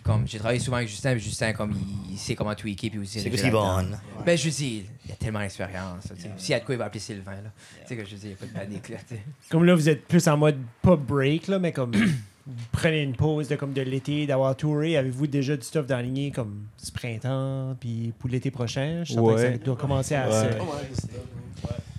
comme 0.03 0.27
j'ai 0.27 0.37
travaillé 0.37 0.59
souvent 0.59 0.77
avec 0.77 0.89
Justin, 0.89 1.13
puis 1.13 1.21
Justin, 1.23 1.53
comme 1.53 1.71
il, 1.71 2.13
il 2.13 2.17
sait 2.17 2.35
comment 2.35 2.53
tweaker, 2.53 2.89
puis 2.91 2.99
aussi. 2.99 3.19
C'est 3.21 3.35
c'est 3.37 3.49
bon. 3.49 3.85
Ben, 4.25 4.37
je 4.37 4.43
lui 4.43 4.51
dis, 4.51 4.85
il 5.05 5.11
a 5.11 5.15
tellement 5.15 5.39
d'expérience. 5.39 6.09
là, 6.09 6.15
tu 6.15 6.21
sais. 6.23 6.31
S'il 6.37 6.51
y 6.51 6.53
a 6.55 6.59
de 6.59 6.65
quoi, 6.65 6.75
il 6.75 6.77
va 6.77 6.85
appeler 6.85 6.99
Sylvain. 6.99 7.31
Là. 7.31 7.51
Tu 7.81 7.87
sais, 7.87 7.95
que 7.95 8.05
je 8.05 8.15
dis, 8.15 8.21
il 8.23 8.27
n'y 8.29 8.33
a 8.33 8.37
pas 8.37 8.45
de 8.45 8.51
panique. 8.51 8.89
Là, 8.89 8.97
tu 9.07 9.15
sais. 9.15 9.21
Comme 9.49 9.63
là, 9.63 9.73
vous 9.75 9.87
êtes 9.89 10.05
plus 10.07 10.27
en 10.27 10.35
mode 10.37 10.57
pas 10.81 10.95
break, 10.97 11.47
là, 11.47 11.57
mais 11.57 11.71
comme 11.71 11.93
vous 11.95 12.53
prenez 12.73 13.01
une 13.01 13.15
pause 13.15 13.47
de, 13.47 13.55
comme 13.55 13.73
de 13.73 13.81
l'été, 13.81 14.27
d'avoir 14.27 14.55
touré. 14.57 14.97
Avez-vous 14.97 15.27
déjà 15.27 15.55
du 15.55 15.63
stuff 15.63 15.85
dans 15.87 15.95
la 15.97 16.03
lignée 16.03 16.31
comme 16.31 16.63
ce 16.77 16.91
printemps, 16.91 17.75
puis 17.79 18.13
pour 18.19 18.29
l'été 18.29 18.51
prochain? 18.51 19.03
Je 19.05 19.13
sens 19.13 19.17
que 19.17 19.33
Ouais. 19.35 19.51
ça 19.53 19.57
doit 19.57 19.75
commencer 19.77 20.15
à 20.15 20.27
Ouais. 20.29 20.51
se... 20.93 21.07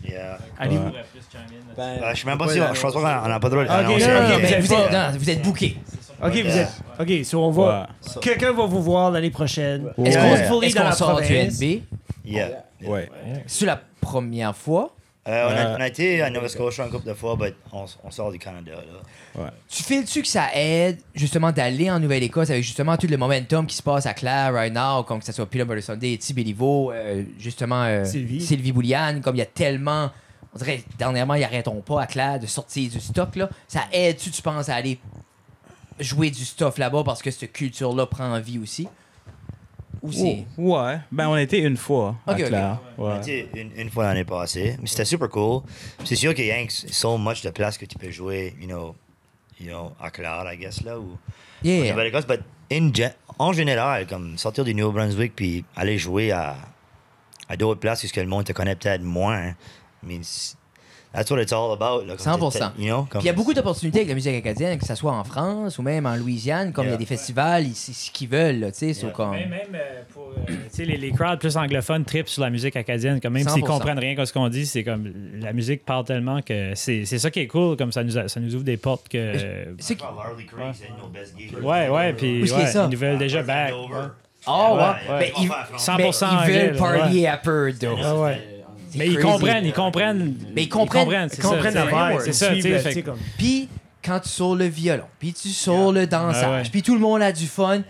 Yeah. 0.08 0.38
Allez-vous... 0.58 0.86
Ouais. 0.86 0.92
Ben, 1.76 1.82
Euh, 2.02 2.10
je 2.14 2.20
sais 2.20 2.26
même 2.26 2.38
pas 2.38 2.48
si, 2.48 2.60
on- 2.60 2.74
je 2.74 2.80
pense 2.80 2.94
pas 2.94 3.00
qu'on 3.00 3.02
pas 3.40 3.48
le 3.48 3.50
droit 3.50 3.64
de 3.64 3.68
Ah, 3.70 3.80
ok, 3.80 3.86
annoncer. 3.86 4.06
non, 4.08 4.14
non, 4.14 4.34
Ok, 4.36 4.40
vous 4.60 4.72
êtes 4.72 4.92
non, 4.92 5.18
vous 5.18 5.30
êtes 5.30 5.42
booké. 5.42 5.76
OK, 6.24 6.32
vous 6.32 6.56
êtes... 6.58 6.68
OK, 7.00 7.24
so 7.24 7.42
on 7.44 7.50
va... 7.50 7.88
Ouais. 8.06 8.20
Quelqu'un 8.20 8.52
va 8.52 8.66
vous 8.66 8.82
voir 8.82 9.10
l'année 9.10 9.30
prochaine. 9.30 9.92
Est-ce 10.04 10.18
qu'on 10.18 10.62
est-ce 10.62 10.74
dans 10.74 10.80
qu'on 10.82 10.88
la 10.88 10.92
sort 10.94 11.20
du 11.20 11.26
province? 11.26 11.60
NB? 11.60 11.82
Yeah. 12.24 12.48
Ouais. 12.84 13.08
C'est 13.46 13.66
la 13.66 13.80
première 14.00 14.56
fois. 14.56 14.94
Euh, 15.28 15.46
on, 15.46 15.50
a, 15.50 15.76
on 15.76 15.80
a 15.80 15.86
été 15.88 16.22
à 16.22 16.30
Nova 16.30 16.48
Scotia 16.48 16.84
un 16.84 16.88
couple 16.88 17.06
de 17.06 17.12
fois, 17.12 17.36
mais 17.38 17.52
on, 17.72 17.84
on 18.02 18.10
sort 18.10 18.32
du 18.32 18.38
Canada. 18.38 18.72
Là. 19.36 19.52
Tu 19.68 19.82
files-tu 19.82 20.22
que 20.22 20.28
ça 20.28 20.48
aide 20.54 21.00
justement 21.14 21.52
d'aller 21.52 21.90
en 21.90 22.00
Nouvelle-Écosse 22.00 22.48
avec 22.48 22.62
justement 22.64 22.96
tout 22.96 23.06
le 23.06 23.16
momentum 23.18 23.66
qui 23.66 23.76
se 23.76 23.82
passe 23.82 24.06
à 24.06 24.14
Claire 24.14 24.54
right 24.54 24.72
now, 24.72 25.02
comme 25.02 25.18
que 25.18 25.26
ce 25.26 25.32
soit 25.32 25.44
Butter 25.44 25.82
Sunday, 25.82 26.14
Eti 26.14 26.32
Béliveau, 26.32 26.92
euh, 26.92 27.24
justement 27.38 27.82
euh, 27.84 28.04
Sylvie. 28.04 28.40
Sylvie 28.40 28.72
Bouliane, 28.72 29.20
comme 29.20 29.36
il 29.36 29.40
y 29.40 29.42
a 29.42 29.46
tellement. 29.46 30.10
On 30.54 30.58
dirait, 30.58 30.82
dernièrement, 30.98 31.34
ils 31.34 31.44
arrêtons 31.44 31.80
pas 31.82 32.00
à 32.02 32.06
Claire 32.06 32.40
de 32.40 32.46
sortir 32.46 32.90
du 32.90 32.98
stock. 32.98 33.36
là. 33.36 33.50
Ça 33.68 33.82
aide-tu, 33.92 34.30
tu 34.30 34.40
penses, 34.40 34.70
à 34.70 34.76
aller 34.76 34.98
jouer 36.00 36.30
du 36.30 36.44
stuff 36.44 36.78
là-bas 36.78 37.02
parce 37.04 37.20
que 37.22 37.30
cette 37.30 37.52
culture-là 37.52 38.06
prend 38.06 38.38
vie 38.40 38.58
aussi? 38.58 38.88
Ou. 40.02 40.10
Oh, 40.58 40.76
ouais. 40.78 40.98
Ben, 41.10 41.28
on 41.28 41.32
a 41.34 41.42
été 41.42 41.58
une 41.60 41.76
fois 41.76 42.16
à. 42.26 42.34
Claire. 42.48 42.78
On 42.98 43.06
a 43.08 43.16
été 43.18 43.48
une, 43.54 43.70
une 43.76 43.90
fois 43.90 44.04
l'année 44.04 44.24
passée, 44.24 44.76
mais 44.80 44.86
c'était 44.86 45.04
super 45.04 45.28
cool. 45.28 45.62
C'est 46.04 46.16
sûr 46.16 46.34
qu'il 46.34 46.46
y 46.46 46.50
a 46.52 46.58
so 46.68 47.18
much 47.18 47.42
de 47.42 47.50
place 47.50 47.76
que 47.78 47.84
tu 47.86 47.98
peux 47.98 48.10
jouer, 48.10 48.54
you 48.60 48.66
know, 48.66 48.94
you 49.60 49.68
know, 49.68 49.92
à 50.00 50.10
Clare, 50.10 50.52
I 50.52 50.56
guess, 50.56 50.82
là, 50.84 50.98
ou 50.98 51.16
Yeah. 51.62 51.90
Nouvelle-Écosse, 51.90 52.26
but 52.26 52.40
in 52.70 52.92
gen- 52.94 53.14
en 53.38 53.52
général, 53.52 54.06
comme 54.06 54.38
sortir 54.38 54.64
du 54.64 54.74
New-Brunswick 54.74 55.34
puis 55.34 55.64
aller 55.74 55.98
jouer 55.98 56.30
à, 56.30 56.54
à 57.48 57.56
d'autres 57.56 57.80
places 57.80 58.04
où 58.04 58.08
que 58.08 58.20
le 58.20 58.26
monde 58.28 58.44
te 58.44 58.52
connaît 58.52 58.76
peut-être 58.76 59.02
moins. 59.02 59.54
That's 61.18 61.30
what 61.30 61.40
it's 61.40 61.52
all 61.52 61.72
about. 61.72 62.04
Là, 62.06 62.14
comme 62.16 62.24
100%. 62.50 62.58
t'es- 62.76 62.82
You 62.82 62.88
know, 62.88 62.96
comme- 63.10 63.20
Puis 63.20 63.20
il 63.22 63.26
y 63.26 63.28
a 63.30 63.32
beaucoup 63.32 63.52
d'opportunités 63.54 63.98
avec 63.98 64.08
la 64.08 64.14
musique 64.14 64.34
acadienne, 64.36 64.78
que 64.78 64.86
ce 64.86 64.94
soit 64.94 65.12
en 65.12 65.24
France 65.24 65.78
ou 65.78 65.82
même 65.82 66.06
en 66.06 66.16
Louisiane, 66.16 66.72
comme 66.72 66.86
il 66.86 66.90
y 66.90 66.94
a 66.94 66.96
des 66.96 67.06
festivals, 67.06 67.64
ils- 67.66 67.74
c'est 67.74 67.92
ce 67.92 68.10
qu'ils 68.10 68.28
veulent, 68.28 68.60
là, 68.60 68.72
tu 68.72 68.92
sais, 68.92 69.00
Yeah. 69.00 69.10
comme... 69.12 69.30
Même, 69.32 69.48
même, 69.50 69.60
euh, 69.74 70.02
pour 70.12 70.32
euh, 70.36 70.52
les, 70.78 70.96
les 70.96 71.10
crowds 71.12 71.38
plus 71.38 71.56
anglophones 71.56 72.04
tripent 72.04 72.28
sur 72.28 72.42
la 72.42 72.50
musique 72.50 72.76
acadienne. 72.76 73.20
Comme 73.20 73.32
même 73.34 73.42
100%. 73.46 73.54
s'ils 73.54 73.64
comprennent 73.64 73.98
rien 73.98 74.14
de 74.14 74.24
ce 74.24 74.32
qu'on 74.32 74.48
dit, 74.48 74.64
c'est 74.66 74.84
comme 74.84 75.12
la 75.40 75.52
musique 75.52 75.84
parle 75.84 76.04
tellement 76.04 76.40
que 76.42 76.72
c'est 76.74 77.04
c'est 77.04 77.18
ça 77.18 77.30
qui 77.30 77.40
est 77.40 77.46
cool. 77.46 77.76
Comme 77.76 77.92
ça 77.92 78.02
nous, 78.04 78.16
a- 78.16 78.28
ça 78.28 78.40
nous 78.40 78.54
ouvre 78.54 78.64
des 78.64 78.76
portes 78.76 79.08
que. 79.08 79.32
C'est 79.78 79.96
Ouais, 81.62 81.88
ouais, 81.88 82.12
puis 82.12 82.42
ouais, 82.42 82.48
ils 82.74 82.88
nous 82.90 82.98
veulent 82.98 83.18
déjà 83.18 83.42
back. 83.42 83.72
Oh, 84.46 84.76
ouais. 84.76 84.78
Ouais, 84.78 84.94
Mais 85.08 85.14
ouais. 85.18 85.32
ils, 85.42 85.48
100% 85.78 86.26
mais 86.46 86.52
ils 86.54 86.58
veulent 86.68 86.76
parler 86.76 87.26
à 87.26 87.36
peu, 87.36 87.72
though. 87.78 87.96
C'est 88.90 88.98
Mais 88.98 89.06
ils 89.08 89.18
comprennent, 89.18 89.64
ils 89.66 89.72
comprennent. 89.72 90.34
Mais 90.54 90.62
ils 90.64 90.68
comprennent- 90.68 91.28
c'est 91.28 91.38
Ils 91.38 91.42
comprennent 91.42 91.72
tu 91.72 91.78
l'affaire. 91.78 92.20
C'est 92.22 92.32
ça, 92.32 92.54
tu 92.54 92.62
sais. 92.62 93.04
Puis, 93.36 93.68
quand 94.04 94.20
tu 94.20 94.28
sors 94.28 94.54
le 94.56 94.66
violon, 94.66 95.04
puis 95.18 95.32
tu 95.32 95.48
sors 95.50 95.92
le 95.92 96.06
dansage, 96.06 96.44
Ah 96.46 96.50
ouais. 96.62 96.62
puis 96.70 96.82
tout 96.82 96.94
le 96.94 97.00
monde 97.00 97.20
a 97.22 97.32
du 97.32 97.46
fun, 97.46 97.82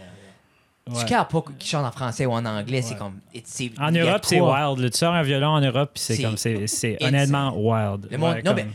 tu 0.87 0.93
Ouais. 0.99 1.05
capes 1.05 1.31
pas 1.31 1.45
qu'ils 1.59 1.69
chantent 1.71 1.85
en 1.87 1.93
français 1.93 2.25
ou 2.27 2.33
en 2.33 2.45
anglais, 2.47 2.81
c'est 2.83 2.97
comme... 2.97 3.19
c'est- 3.45 3.71
En 3.79 3.91
Europe, 3.93 4.23
c'est 4.25 4.41
wild. 4.41 4.79
là. 4.79 4.91
Tu 4.91 4.97
sors 4.99 5.13
un 5.15 5.23
violon 5.23 5.49
en 5.49 5.61
Europe, 5.61 5.91
puis 5.95 6.03
c'est 6.03 6.17
C'est 6.17 6.23
comme. 6.23 6.37
C'est 6.39 6.67
c'est 6.67 6.97
honnêtement 7.03 7.53
wild. 7.57 8.09
Le 8.11 8.17
monde- 8.19 8.35
Ouais, 8.37 8.43
non, 8.43 8.55
comme- 8.55 8.65
mais. 8.65 8.67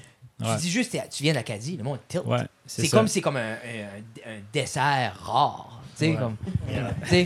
Tu 0.56 0.62
dis 0.62 0.70
juste, 0.72 0.98
tu 1.12 1.24
viens 1.24 1.34
d'Acadie, 1.34 1.78
le 1.78 1.84
monde 1.84 2.00
tilt. 2.08 2.24
C'est 2.66 2.82
c'est 2.84 2.90
comme 2.90 3.08
c'est 3.08 3.22
comme 3.22 3.38
un, 3.38 3.54
un- 3.54 4.32
un 4.32 4.38
dessert 4.52 5.16
rare. 5.24 5.82
Tu 5.98 6.06
sais, 6.06 6.12
Ouais. 6.12 6.18
comme. 6.18 6.36
tu 7.10 7.26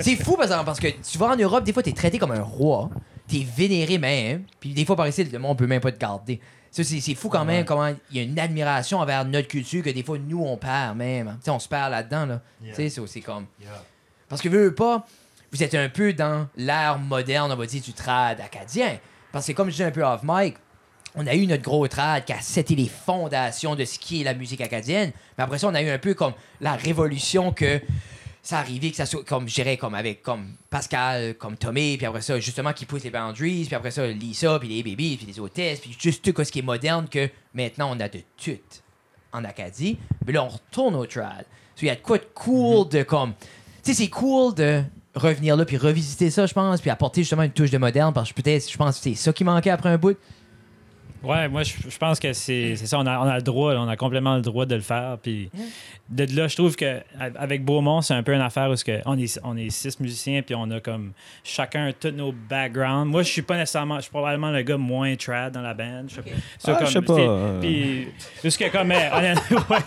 c'est 0.00 0.16
fou 0.16 0.34
par 0.36 0.44
exemple, 0.44 0.64
parce 0.64 0.78
que 0.80 0.88
tu 0.88 1.18
vas 1.18 1.26
en 1.26 1.36
Europe, 1.36 1.64
des 1.64 1.72
fois, 1.72 1.82
t'es 1.82 1.92
traité 1.92 2.18
comme 2.18 2.30
un 2.32 2.42
roi. 2.42 2.88
T'es 3.30 3.46
vénéré 3.56 3.98
même. 3.98 4.44
Puis 4.58 4.72
des 4.72 4.84
fois, 4.84 4.96
par 4.96 5.06
ici, 5.06 5.22
le 5.24 5.38
monde 5.38 5.56
peut 5.56 5.66
même 5.66 5.80
pas 5.80 5.92
te 5.92 5.98
garder. 5.98 6.40
Ça, 6.70 6.84
C'est 6.84 7.00
c'est 7.00 7.14
fou 7.14 7.28
quand 7.28 7.44
même 7.44 7.64
comment 7.64 7.88
il 8.10 8.16
y 8.16 8.20
a 8.20 8.22
une 8.22 8.38
admiration 8.38 8.98
envers 8.98 9.24
notre 9.24 9.48
culture 9.48 9.82
que 9.82 9.90
des 9.90 10.02
fois, 10.02 10.18
nous, 10.18 10.42
on 10.42 10.56
perd 10.56 10.96
même. 10.96 11.36
Tu 11.38 11.44
sais, 11.44 11.50
on 11.50 11.58
se 11.58 11.68
perd 11.68 11.90
là-dedans. 11.90 12.26
Là. 12.26 12.40
Tu 12.64 12.74
sais, 12.74 12.88
c'est 12.88 13.00
aussi 13.00 13.20
comme. 13.20 13.46
Parce 14.28 14.40
que, 14.40 14.48
veux, 14.48 14.64
veux 14.64 14.74
pas, 14.74 15.06
vous 15.52 15.62
êtes 15.62 15.74
un 15.74 15.88
peu 15.88 16.12
dans 16.12 16.46
l'ère 16.56 16.98
moderne, 16.98 17.50
on 17.52 17.56
va 17.56 17.66
dire, 17.66 17.82
du 17.82 17.92
trad 17.92 18.40
acadien. 18.40 18.98
Parce 19.32 19.46
que, 19.46 19.52
comme 19.52 19.70
je 19.70 19.76
dis 19.76 19.82
un 19.82 19.90
peu 19.90 20.04
off 20.04 20.20
mic, 20.22 20.56
on 21.16 21.26
a 21.26 21.34
eu 21.34 21.46
notre 21.46 21.62
gros 21.62 21.86
trad 21.88 22.24
qui 22.24 22.32
a 22.32 22.40
seté 22.40 22.76
les 22.76 22.88
fondations 22.88 23.74
de 23.74 23.84
ce 23.84 23.98
qui 23.98 24.20
est 24.20 24.24
la 24.24 24.34
musique 24.34 24.60
acadienne. 24.60 25.10
Mais 25.36 25.44
après 25.44 25.58
ça, 25.58 25.68
on 25.68 25.74
a 25.74 25.82
eu 25.82 25.90
un 25.90 25.98
peu 25.98 26.14
comme 26.14 26.34
la 26.60 26.74
révolution 26.74 27.52
que 27.52 27.80
ça 28.42 28.58
arrivait, 28.58 28.90
que 28.90 28.96
ça 28.96 29.06
soit 29.06 29.24
comme, 29.24 29.48
je 29.48 29.54
dirais, 29.54 29.76
comme 29.76 29.94
avec 29.94 30.22
comme 30.22 30.54
Pascal, 30.70 31.34
comme 31.34 31.56
Tommy, 31.56 31.96
puis 31.96 32.06
après 32.06 32.22
ça, 32.22 32.38
justement, 32.40 32.72
qui 32.72 32.86
pousse 32.86 33.04
les 33.04 33.10
boundaries, 33.10 33.64
puis 33.66 33.74
après 33.74 33.90
ça, 33.90 34.06
Lisa, 34.06 34.58
puis 34.58 34.68
les 34.68 34.82
babies, 34.82 35.16
puis 35.16 35.26
les 35.26 35.38
hôtesses, 35.38 35.80
puis 35.80 35.94
juste 35.98 36.24
tout 36.24 36.44
ce 36.44 36.50
qui 36.50 36.60
est 36.60 36.62
moderne 36.62 37.08
que 37.08 37.28
maintenant, 37.54 37.90
on 37.94 38.00
a 38.00 38.08
de 38.08 38.20
tout 38.42 38.58
en 39.32 39.44
Acadie. 39.44 39.98
Mais 40.26 40.32
là, 40.32 40.44
on 40.44 40.48
retourne 40.48 40.94
au. 40.96 41.04
So, 41.04 41.20
Il 41.82 41.88
y 41.88 41.90
a 41.90 41.94
de 41.94 42.00
quoi 42.00 42.18
de 42.18 42.26
cool 42.34 42.88
de 42.88 43.02
comme. 43.02 43.34
Tu 43.82 43.92
sais, 43.92 43.94
c'est 43.94 44.10
cool 44.10 44.54
de 44.54 44.82
revenir 45.14 45.56
là, 45.56 45.64
puis 45.64 45.76
revisiter 45.76 46.30
ça, 46.30 46.46
je 46.46 46.54
pense, 46.54 46.80
puis 46.80 46.90
apporter 46.90 47.22
justement 47.22 47.42
une 47.42 47.52
touche 47.52 47.70
de 47.70 47.78
moderne, 47.78 48.12
parce 48.12 48.32
que 48.32 48.40
peut-être, 48.40 48.70
je 48.70 48.76
pense 48.76 48.96
que 48.96 49.02
c'est 49.02 49.14
ça 49.14 49.32
qui 49.32 49.44
manquait 49.44 49.70
après 49.70 49.90
un 49.90 49.98
bout. 49.98 50.16
Ouais, 51.22 51.48
moi, 51.48 51.62
je, 51.64 51.72
je 51.88 51.98
pense 51.98 52.18
que 52.18 52.32
c'est 52.32 52.76
c'est 52.76 52.86
ça. 52.86 52.98
On 52.98 53.06
a, 53.06 53.18
on 53.18 53.28
a 53.28 53.36
le 53.36 53.42
droit, 53.42 53.74
là, 53.74 53.80
on 53.82 53.88
a 53.88 53.96
complètement 53.96 54.36
le 54.36 54.42
droit 54.42 54.64
de 54.64 54.74
le 54.74 54.80
faire. 54.80 55.18
Puis 55.22 55.50
de 56.08 56.24
là, 56.34 56.48
je 56.48 56.56
trouve 56.56 56.76
que 56.76 57.00
avec 57.38 57.62
Beaumont, 57.64 58.00
c'est 58.00 58.14
un 58.14 58.22
peu 58.22 58.32
une 58.34 58.40
affaire 58.40 58.70
où 58.70 58.76
ce 58.76 58.84
que 58.84 59.00
on, 59.04 59.18
est, 59.18 59.38
on 59.44 59.56
est 59.56 59.68
six 59.70 60.00
musiciens, 60.00 60.40
puis 60.42 60.54
on 60.54 60.70
a 60.70 60.80
comme 60.80 61.12
chacun 61.44 61.90
tous 61.98 62.10
nos 62.12 62.32
backgrounds. 62.32 63.10
Moi, 63.10 63.22
je 63.22 63.28
suis 63.28 63.42
pas 63.42 63.56
nécessairement, 63.58 63.96
je 63.96 64.02
suis 64.02 64.10
probablement 64.10 64.50
le 64.50 64.62
gars 64.62 64.78
moins 64.78 65.14
trad 65.16 65.52
dans 65.52 65.60
la 65.62 65.74
band. 65.74 66.04
Je 66.08 66.14
sais 66.16 66.22
pas. 66.22 66.30
Ça, 66.58 66.72
Ah, 66.74 66.78
comme, 66.78 66.86
je 66.86 66.92
sais 66.92 67.02
pas, 67.02 67.14
puis- 67.14 67.24
euh. 67.28 67.60
Puis, 67.60 68.08
juste 68.42 68.58
que 68.58 68.70
comme. 68.70 68.90
euh, 68.90 69.10
ouais. 69.70 69.78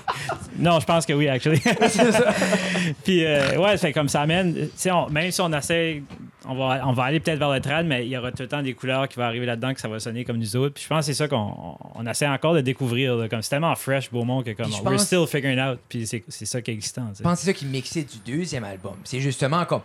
Non, 0.60 0.80
je 0.80 0.86
pense 0.86 1.06
que 1.06 1.13
oui, 1.13 1.28
actually. 1.30 1.60
puis, 3.04 3.26
euh, 3.26 3.58
ouais, 3.58 3.78
c'est 3.78 3.91
comme 3.93 4.08
ça 4.10 4.22
amène. 4.22 4.54
tu 4.54 4.69
sais, 4.76 4.91
on- 4.91 5.10
même 5.10 5.32
si 5.32 5.41
on 5.41 5.52
essaie, 5.54 6.04
on 6.45 6.56
va, 6.56 6.82
on 6.86 6.93
va 6.93 7.03
aller 7.03 7.19
peut-être 7.19 7.39
vers 7.39 7.51
le 7.51 7.62
trad, 7.62 7.86
mais 7.86 8.06
il 8.06 8.10
y 8.10 8.17
aura 8.17 8.32
tout 8.32 8.41
le 8.43 8.49
temps 8.49 8.62
des 8.62 8.73
couleurs 8.73 9.08
qui 9.08 9.15
vont 9.17 9.23
arriver 9.25 9.45
là-dedans 9.45 9.73
que 9.73 9.79
ça 9.79 9.88
va 9.88 9.99
sonner 9.99 10.25
comme 10.25 10.38
nous 10.38 10.56
autres. 10.56 10.73
Puis 10.75 10.84
je 10.84 10.89
pense 10.89 10.99
que 10.99 11.06
c'est 11.06 11.13
ça 11.13 11.27
qu'on 11.27 11.77
on, 11.95 12.06
essaie 12.06 12.27
encore 12.27 12.53
de 12.53 12.62
découvrir. 12.62 13.15
là, 13.15 13.29
comme 13.29 13.41
c'est 13.41 13.49
tellement 13.51 13.73
fresh, 13.75 14.12
Beaumont, 14.12 14.43
que 14.43 14.51
comme 14.51 14.65
Puis 14.65 14.75
je 14.75 14.82
we're 14.84 14.91
pense- 14.97 15.06
still 15.06 15.25
figuring 15.27 15.60
out. 15.60 15.79
Puis 15.88 16.06
c'est 16.06 16.23
c'est 16.27 16.45
ça 16.45 16.62
qui 16.62 16.71
est 16.71 16.73
existant. 16.73 17.08
tu 17.10 17.15
sais. 17.15 17.17
Je 17.19 17.23
pense 17.23 17.34
que 17.39 17.39
c'est 17.45 17.51
ça 17.51 17.53
qui 17.53 17.65
mixait 17.65 18.03
du 18.03 18.17
deuxième 18.38 18.63
album. 18.63 18.95
C'est 19.03 19.19
justement 19.19 19.63
comme. 19.65 19.82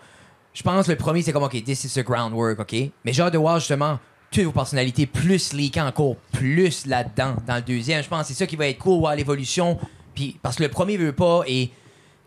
Je 0.55 0.63
pense 0.63 0.87
que 0.87 0.93
le 0.93 0.99
premier, 0.99 1.23
c'est 1.23 1.33
comme, 1.33 1.45
OK, 1.45 1.63
this 1.63 1.85
is 1.85 1.95
the 1.95 2.05
groundwork, 2.05 2.59
OK? 2.59 2.75
Mais 3.05 3.13
j'ai 3.13 3.23
hâte 3.23 3.33
de 3.35 3.39
voir 3.39 3.61
justement 3.61 4.01
toutes 4.33 4.45
vos 4.45 4.53
personnalités 4.53 5.07
plus 5.07 5.53
leaker 5.53 5.87
encore 5.87 6.17
plus 6.33 6.87
là-dedans, 6.87 7.37
dans 7.47 7.57
le 7.57 7.63
deuxième. 7.63 8.03
Je 8.03 8.09
pense 8.09 8.23
que 8.23 8.29
c'est 8.29 8.35
ça 8.35 8.47
qui 8.47 8.57
va 8.57 8.67
être 8.67 8.79
cool, 8.79 8.99
voir 8.99 9.15
l'évolution. 9.15 9.79
Puis, 10.15 10.37
parce 10.43 10.57
que 10.57 10.65
le 10.65 10.69
premier 10.69 10.97
veut 10.97 11.13
pas 11.13 11.43
est 11.47 11.71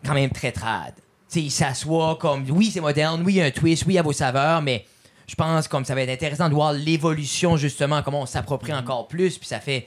quand 0.04 0.14
même 0.14 0.30
très 0.30 0.50
trad. 0.50 0.94
Il 1.34 1.50
s'assoit 1.50 2.16
comme, 2.20 2.44
oui, 2.50 2.70
c'est 2.72 2.80
moderne, 2.80 3.22
oui, 3.24 3.34
il 3.34 3.36
y 3.36 3.42
a 3.42 3.46
un 3.46 3.50
twist, 3.50 3.84
oui, 3.86 3.94
il 3.94 3.96
y 3.96 3.98
a 3.98 4.02
vos 4.02 4.12
saveurs, 4.12 4.62
mais 4.62 4.84
je 5.26 5.34
pense 5.34 5.68
comme 5.68 5.84
ça 5.84 5.94
va 5.94 6.02
être 6.02 6.10
intéressant 6.10 6.48
de 6.48 6.54
voir 6.54 6.72
l'évolution, 6.72 7.56
justement, 7.56 8.02
comment 8.02 8.22
on 8.22 8.26
s'approprie 8.26 8.72
encore 8.74 9.08
plus, 9.08 9.38
puis 9.38 9.46
ça 9.48 9.60
fait. 9.60 9.86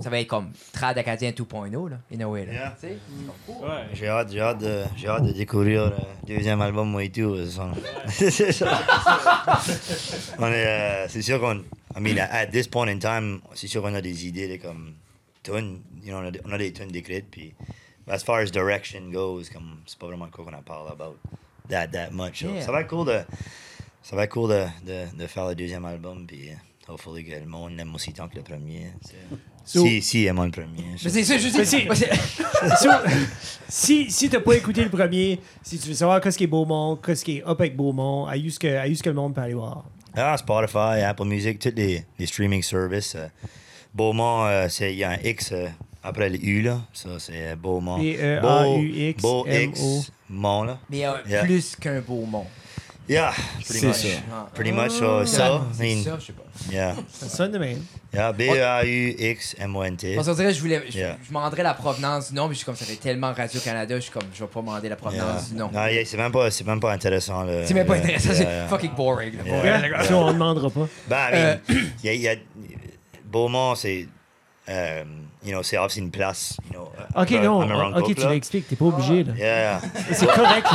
Ça 0.00 0.10
va 0.10 0.20
être 0.20 0.28
comme 0.28 0.52
Trad 0.72 0.96
Acadien 0.96 1.30
2.0, 1.32 1.88
là, 1.90 1.96
in 2.14 2.20
a 2.20 2.24
way. 2.28 2.46
Là. 2.46 2.52
Yeah. 2.52 2.76
Ouais. 3.48 3.66
J'ai 3.94 4.06
hâte, 4.06 4.28
j'ai 4.30 4.40
hâte, 4.40 4.58
de, 4.58 4.84
j'ai 4.96 5.08
hâte 5.08 5.24
de 5.24 5.32
découvrir 5.32 5.86
le 5.86 6.36
deuxième 6.36 6.60
album, 6.62 6.88
moi 6.88 7.02
et 7.02 7.10
tout. 7.10 7.36
c'est 8.08 8.52
ça. 8.52 8.80
On 10.38 10.46
est, 10.46 10.66
euh, 10.66 11.08
c'est 11.08 11.22
sûr 11.22 11.40
qu'on. 11.40 11.64
I 11.96 12.00
mean, 12.00 12.16
at 12.18 12.46
this 12.46 12.68
point 12.68 12.86
in 12.88 12.98
time, 12.98 13.40
c'est 13.54 13.66
sûr 13.66 13.82
qu'on 13.82 13.94
a 13.94 14.00
des 14.00 14.26
idées 14.26 14.58
comme. 14.58 14.94
Tunes, 15.42 15.80
you 16.04 16.10
know, 16.12 16.18
on, 16.18 16.26
a, 16.26 16.30
des- 16.30 16.40
on 16.44 16.52
a 16.52 16.58
des 16.58 16.72
tunes 16.72 16.88
décrites, 16.92 17.26
puis. 17.30 17.54
As 18.10 18.22
far 18.24 18.40
as 18.40 18.50
direction 18.50 19.10
goes, 19.12 19.48
comme 19.52 19.78
c'est 19.86 19.98
pas 19.98 20.06
vraiment 20.06 20.28
quoi 20.30 20.44
qu'on 20.44 20.54
en 20.54 20.62
parle 20.62 20.88
about 20.92 21.16
that, 21.68 21.88
that 21.88 22.10
much. 22.12 22.40
So, 22.42 22.48
Yeah. 22.48 22.62
Ça 22.62 22.72
va 22.72 22.80
être 22.82 22.88
cool 22.88 23.06
de. 23.06 23.20
Ça 24.02 24.16
va 24.16 24.24
être 24.24 24.30
cool 24.32 24.50
de, 24.50 24.64
de, 24.86 25.16
de 25.18 25.26
faire 25.26 25.46
le 25.48 25.54
deuxième 25.54 25.84
album, 25.84 26.26
puis. 26.26 26.50
euh, 26.50 26.54
Hopefully 26.90 27.22
que 27.22 27.32
le 27.38 27.44
monde 27.44 27.76
l'aime 27.76 27.94
aussi 27.94 28.14
tant 28.14 28.28
que 28.28 28.36
le 28.36 28.42
premier. 28.42 28.90
So- 29.62 29.84
si, 29.84 30.00
si, 30.00 30.24
aime 30.24 30.42
le 30.42 30.50
premier. 30.50 30.96
Mais 31.04 31.10
c'est 31.10 31.22
ça, 31.22 31.36
je 31.36 31.48
sais. 31.50 31.62
c'est- 31.66 31.86
So, 32.80 32.88
si 33.68 34.10
si 34.10 34.30
t'as 34.30 34.40
pas 34.40 34.54
écouté 34.54 34.82
le 34.84 34.88
premier, 34.88 35.38
si 35.62 35.78
tu 35.78 35.88
veux 35.88 35.94
savoir 35.94 36.18
qu'est-ce 36.22 36.38
qui 36.38 36.44
est 36.44 36.46
Beaumont, 36.46 36.96
qu'est-ce 36.96 37.22
qui 37.26 37.36
est 37.38 37.42
up 37.46 37.60
avec 37.60 37.76
Beaumont, 37.76 38.24
à 38.26 38.36
ce 38.36 38.58
que, 38.58 39.02
que 39.02 39.08
le 39.10 39.14
monde 39.14 39.34
peut 39.34 39.42
aller 39.42 39.52
voir. 39.52 39.84
Ah, 40.16 40.34
Spotify, 40.38 41.02
Apple 41.04 41.24
Music, 41.26 41.58
tous 41.58 41.74
les, 41.76 42.02
les 42.18 42.24
streaming 42.26 42.62
services. 42.62 43.14
euh, 43.16 43.28
Beaumont, 43.94 44.46
euh, 44.46 44.68
c'est- 44.70 44.92
il 44.92 44.98
y 44.98 45.04
a 45.04 45.10
un 45.10 45.18
X 45.22 45.52
euh, 45.52 45.68
après 46.02 46.28
le 46.30 46.38
U, 46.44 46.62
là. 46.62 46.80
Ça, 46.92 47.08
c'est 47.18 47.32
euh, 47.52 47.56
Beaumont. 47.56 47.98
B-E-A-U-X, 47.98 49.22
Beau. 49.22 49.46
X, 49.46 50.10
Mont, 50.30 50.64
là. 50.64 50.78
Mais 50.90 51.06
euh, 51.06 51.12
Yeah. 51.26 51.44
plus 51.44 51.76
qu'un 51.76 52.00
beau 52.00 52.24
monde. 52.26 52.46
Yeah, 53.08 53.32
pretty 53.64 53.78
C'est 53.80 53.86
much. 53.86 53.96
ça. 53.96 54.08
Ah. 54.30 54.46
Pretty 54.54 54.70
much, 54.70 54.90
so, 54.90 55.24
ça, 55.24 55.48
I 55.48 55.60
C'est 55.72 55.82
mean, 55.82 56.04
ça, 56.04 56.18
je 56.20 56.26
sais 56.26 56.32
pas. 56.34 56.42
yeah. 56.70 56.94
Ça 57.10 57.26
sonne 57.30 57.52
de 57.52 57.56
même. 57.58 57.82
Yeah, 58.12 58.32
B-A-U-X-M-O-N-T. 58.32 60.14
Parce 60.14 60.26
qu'on 60.28 60.34
dirait, 60.34 60.52
je 60.52 60.60
voulais, 60.60 60.82
je, 60.90 60.98
Yeah. 60.98 61.16
je 61.26 61.32
m'en 61.32 61.40
rendrais 61.40 61.62
la 61.62 61.72
provenance 61.72 62.28
du 62.28 62.34
nom, 62.36 62.48
mais 62.48 62.52
je 62.52 62.58
suis 62.58 62.66
comme 62.66 62.76
ça 62.76 62.84
fait 62.84 62.96
tellement 62.96 63.32
Radio-Canada, 63.32 63.94
je 63.96 64.00
suis 64.02 64.10
comme, 64.12 64.24
je 64.34 64.40
vais 64.44 64.46
pas 64.50 64.60
demander 64.60 64.88
la 64.90 64.96
Yeah. 64.96 64.96
provenance 64.96 65.48
du 65.50 65.56
nom. 65.56 65.70
Non, 65.72 65.86
yeah, 65.86 66.04
c'est 66.04 66.18
même 66.18 66.30
pas, 66.32 66.50
c'est 66.50 66.66
même 66.66 66.80
pas 66.80 66.92
intéressant. 66.92 67.46
C'est 67.64 67.72
même 67.72 67.86
pas 67.86 67.96
intéressant, 67.96 68.30
c'est 68.34 68.66
fucking 68.68 68.94
boring. 68.94 69.32
Ça, 70.02 70.14
on 70.18 70.26
ne 70.28 70.32
demandera 70.34 70.68
pas. 70.68 70.88
Ben, 71.08 71.16
I 71.16 71.34
Euh, 71.34 71.56
mean, 71.66 71.76
il 72.02 72.04
y 72.04 72.08
a, 72.10 72.12
il 72.12 72.20
y 72.20 72.28
a- 72.28 72.36
Beaumont, 73.24 73.74
c'est, 73.74 74.06
euh, 74.68 75.04
you 75.48 75.54
know, 75.54 75.62
c'est 75.62 75.76
une 75.96 76.10
place, 76.10 76.56
you 76.66 76.72
know. 76.78 76.90
Ok, 77.16 77.28
on- 77.32 77.42
non, 77.42 77.56
on 77.60 77.70
around 77.70 77.96
ok, 77.98 78.14
tu 78.14 78.28
l'expliques, 78.28 78.68
t'es 78.68 78.76
pas 78.76 78.84
obligé. 78.84 79.24
Là. 79.24 79.32
Yeah. 79.36 79.80
C'est 80.12 80.26
correct. 80.26 80.66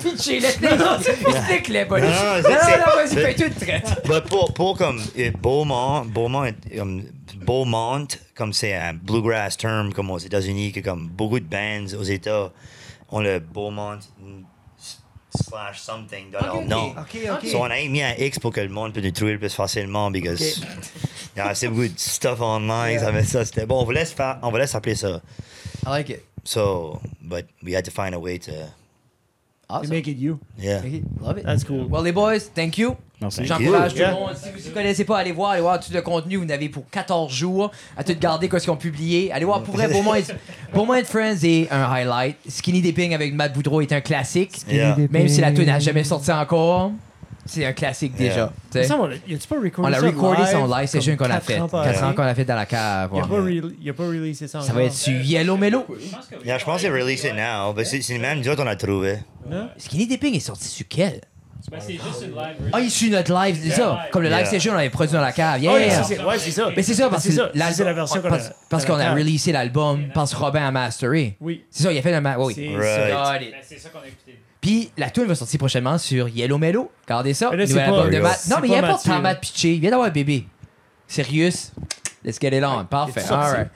Pitché, 0.00 0.40
laisse-le. 0.40 0.68
Explique-les. 1.28 1.84
Non, 1.84 1.96
Non, 1.98 2.96
vas-y, 2.96 3.14
fais 3.14 3.34
tout 3.34 3.64
traite. 3.64 4.02
Bah, 4.08 4.20
pour, 4.20 4.52
pour 4.52 4.76
comme 4.76 5.00
euh, 5.18 5.30
Beaumont, 5.40 6.04
Beaumont, 6.04 6.52
comme 6.76 7.04
Beaumont, 7.44 8.06
comme 8.34 8.52
c'est 8.52 8.74
un 8.74 8.94
bluegrass 8.94 9.56
term 9.56 9.92
comme 9.92 10.10
aux 10.10 10.18
États-Unis, 10.18 10.72
que 10.72 10.80
comme 10.80 11.08
beaucoup 11.08 11.38
de 11.40 11.44
bands 11.46 11.86
aux 11.98 12.02
États 12.04 12.50
ont 13.10 13.20
le 13.20 13.38
Beaumont 13.38 13.98
slash 15.30 15.80
something 15.80 16.30
dans 16.30 16.40
leur 16.40 16.56
Ok, 16.56 16.64
nom. 16.68 16.88
ok, 16.90 17.18
ok. 17.42 17.46
So, 17.50 17.58
on 17.60 17.64
a 17.70 17.76
mis 17.88 18.02
un 18.02 18.14
X 18.18 18.38
pour 18.38 18.52
que 18.52 18.60
le 18.60 18.68
monde 18.70 18.92
puisse 18.92 19.04
nous 19.04 19.10
trouver 19.12 19.32
le 19.34 19.38
plus 19.38 19.54
facilement, 19.54 20.10
because 20.10 20.62
il 21.36 21.38
y 21.38 21.42
a 21.42 21.48
assez 21.48 21.68
beaucoup 21.68 21.86
de 21.86 21.98
stuff 21.98 22.40
online, 22.40 22.98
ça 22.98 23.12
fait 23.12 23.24
ça, 23.24 23.44
c'était 23.44 23.66
bon. 23.66 23.80
On 23.80 23.84
vous 23.84 23.90
laisse 23.90 24.12
faire, 24.12 24.38
on 24.42 24.54
appeler 24.54 24.94
ça. 24.94 25.20
I 25.86 25.90
like 25.90 26.08
it. 26.08 26.22
So, 26.44 27.00
but 27.20 27.46
we 27.62 27.74
had 27.74 27.84
to 27.84 27.90
find 27.90 28.14
a 28.14 28.18
way 28.18 28.38
to, 28.38 28.52
To 29.68 29.74
Awesome. 29.74 29.90
make 29.90 30.06
it 30.06 30.16
you. 30.16 30.38
yeah. 30.56 30.80
Love 31.20 31.38
it. 31.38 31.44
That's 31.44 31.64
cool. 31.64 31.88
Well, 31.88 32.04
les 32.04 32.12
boys, 32.12 32.48
thank 32.54 32.78
you. 32.78 32.94
Merci. 33.20 33.44
J'encourage 33.46 33.94
tout 33.94 33.98
le 34.00 34.12
monde. 34.12 34.36
Si 34.36 34.48
vous 34.50 34.68
ne 34.68 34.74
connaissez 34.74 35.04
pas, 35.04 35.18
allez 35.18 35.32
voir, 35.32 35.50
allez 35.50 35.60
voir 35.60 35.80
tout 35.80 35.92
le 35.92 36.02
contenu. 36.02 36.36
Vous 36.36 36.44
n'avez 36.44 36.68
pour 36.68 36.88
14 36.88 37.32
jours 37.32 37.72
à 37.96 38.04
tout 38.04 38.14
garder 38.16 38.48
quoi 38.48 38.60
ce 38.60 38.64
qu'ils 38.66 38.72
ont 38.72 38.76
publié. 38.76 39.32
Allez 39.32 39.44
voir, 39.44 39.64
pour 39.64 39.74
vrai, 39.74 39.88
Beaumont 39.88 40.14
et, 40.14 40.22
Beaumont 40.72 40.94
and 40.94 41.04
Friends 41.04 41.42
est 41.42 41.66
un 41.72 41.82
highlight. 41.82 42.36
Skinny 42.48 42.80
Dipping 42.80 43.12
avec 43.12 43.34
Matt 43.34 43.54
Boudreau 43.54 43.80
est 43.80 43.90
un 43.90 44.00
classique. 44.00 44.60
Yeah. 44.68 44.96
Même 45.10 45.26
si 45.26 45.40
la 45.40 45.50
tune 45.50 45.66
n'a 45.66 45.80
jamais 45.80 46.04
sorti 46.04 46.30
encore, 46.30 46.92
c'est 47.46 47.64
un 47.64 47.72
classique 47.72 48.14
déjà. 48.16 48.52
Il 48.74 48.80
y 48.80 49.34
a-tu 49.34 49.48
pas 49.48 49.56
recordé 49.60 49.72
On 49.78 49.88
l'a 49.88 50.00
recordé 50.00 50.42
live, 50.42 50.50
son 50.52 50.66
live 50.66 50.86
session 50.88 51.16
qu'on 51.16 51.24
a 51.30 51.40
fait. 51.40 51.58
ans 51.58 51.68
4 51.68 51.70
passés? 51.84 52.02
ans 52.04 52.12
qu'on 52.14 52.22
a 52.22 52.34
fait 52.34 52.44
dans 52.44 52.54
la 52.56 52.66
cave. 52.66 53.10
Il 53.14 53.18
a 53.20 53.22
ouais. 53.22 53.28
pas, 53.28 53.36
re- 53.40 53.74
il 53.80 53.90
a 53.90 53.92
pas 53.94 54.06
releasé 54.06 54.46
ça 54.48 54.60
Ça 54.60 54.72
va 54.72 54.82
être 54.84 54.92
sur 54.92 55.20
Yellow 55.20 55.56
Mellow? 55.56 55.84
Yeah, 56.44 56.58
je 56.58 56.64
pense 56.64 56.76
que 56.76 56.82
c'est 56.82 56.90
release 56.90 57.24
it 57.24 57.34
now, 57.34 57.72
but 57.72 57.84
c'est 57.86 58.18
même 58.18 58.40
nous 58.40 58.48
autres 58.48 58.62
on 58.62 58.66
a 58.66 58.76
trouvé. 58.76 59.18
Skinny 59.78 60.06
Dipping 60.06 60.34
est 60.36 60.40
sorti 60.40 60.68
sur 60.68 60.86
quel? 60.88 61.20
Ben, 61.70 61.78
c'est 61.80 61.92
juste 61.94 62.22
une 62.22 62.34
live 62.34 62.70
Ah, 62.72 62.80
il 62.80 62.90
sur 62.90 63.10
notre 63.10 63.32
live, 63.32 63.58
c'est 63.62 63.70
ça. 63.70 64.00
Comme 64.12 64.22
le 64.22 64.28
live 64.28 64.38
Yeah. 64.38 64.46
session, 64.50 64.72
on 64.72 64.76
avait 64.76 64.90
produit 64.90 65.12
dans 65.14 65.20
la 65.20 65.32
cave. 65.32 65.54
Ah 65.56 65.58
Yeah. 65.58 65.90
ça, 65.90 66.02
c'est 66.04 66.22
ouais, 66.22 66.38
c'est 66.38 66.50
ça. 66.52 66.68
Mais 66.76 66.82
c'est 66.82 66.94
ça, 66.94 67.08
parce 67.08 67.24
que 67.24 67.30
c'est 67.30 67.36
ça. 67.36 67.50
l'album- 67.54 67.74
C'est 67.74 67.84
la 67.84 67.92
version 67.92 68.20
qu'on 68.20 68.28
a. 68.28 68.30
parce, 68.30 68.52
parce 68.68 68.84
qu'on 68.84 68.98
a 68.98 69.12
releasé 69.12 69.52
l'album, 69.52 70.04
parce 70.14 70.32
que 70.32 70.38
Robin 70.38 70.66
a 70.66 70.70
masteré. 70.70 71.36
Oui. 71.40 71.64
C'est 71.70 71.82
ça, 71.84 71.92
il 71.92 71.98
a 71.98 72.02
fait 72.02 72.14
un 72.14 72.20
ma- 72.20 72.38
oui. 72.38 72.54
C'est 72.54 72.76
Right. 72.76 73.12
ça. 73.12 73.38
Got 73.38 73.44
it. 73.44 73.50
Ben, 73.52 73.58
c'est 73.62 73.78
ça 73.78 73.88
qu'on 73.88 73.98
a 74.00 74.06
écouté. 74.06 74.38
Puis 74.60 74.90
la 74.96 75.10
tune 75.10 75.24
va 75.24 75.34
sortir 75.34 75.58
prochainement 75.58 75.98
sur 75.98 76.28
Yellow 76.28 76.58
Mellow. 76.58 76.90
Regardez 77.06 77.34
ça. 77.34 77.50
Mais 77.50 77.56
là, 77.58 77.66
c'est 77.66 77.72
Nouvel 77.74 77.86
pas- 77.90 77.94
album 77.96 78.06
de 78.10 78.12
c'est 78.16 78.20
Matt. 78.22 78.46
Non, 78.50 78.56
mais 78.60 78.66
il 78.66 78.70
pas 78.70 78.76
y 78.76 78.78
a 78.78 78.82
pas 78.82 78.88
Mathieu, 78.92 79.10
de 79.10 79.14
là. 79.14 79.20
Matt 79.22 79.40
pitché. 79.40 79.74
Il 79.74 79.80
vient 79.80 79.90
d'avoir 79.90 80.08
un 80.08 80.12
bébé. 80.12 80.46
Sérieux? 81.08 81.50
Let's 82.24 82.38
get 82.40 82.56
it 82.56 82.64
on. 82.64 82.84
Parfait. 82.84 83.20
c'est. 83.20 83.32
All 83.32 83.52
right. 83.52 83.68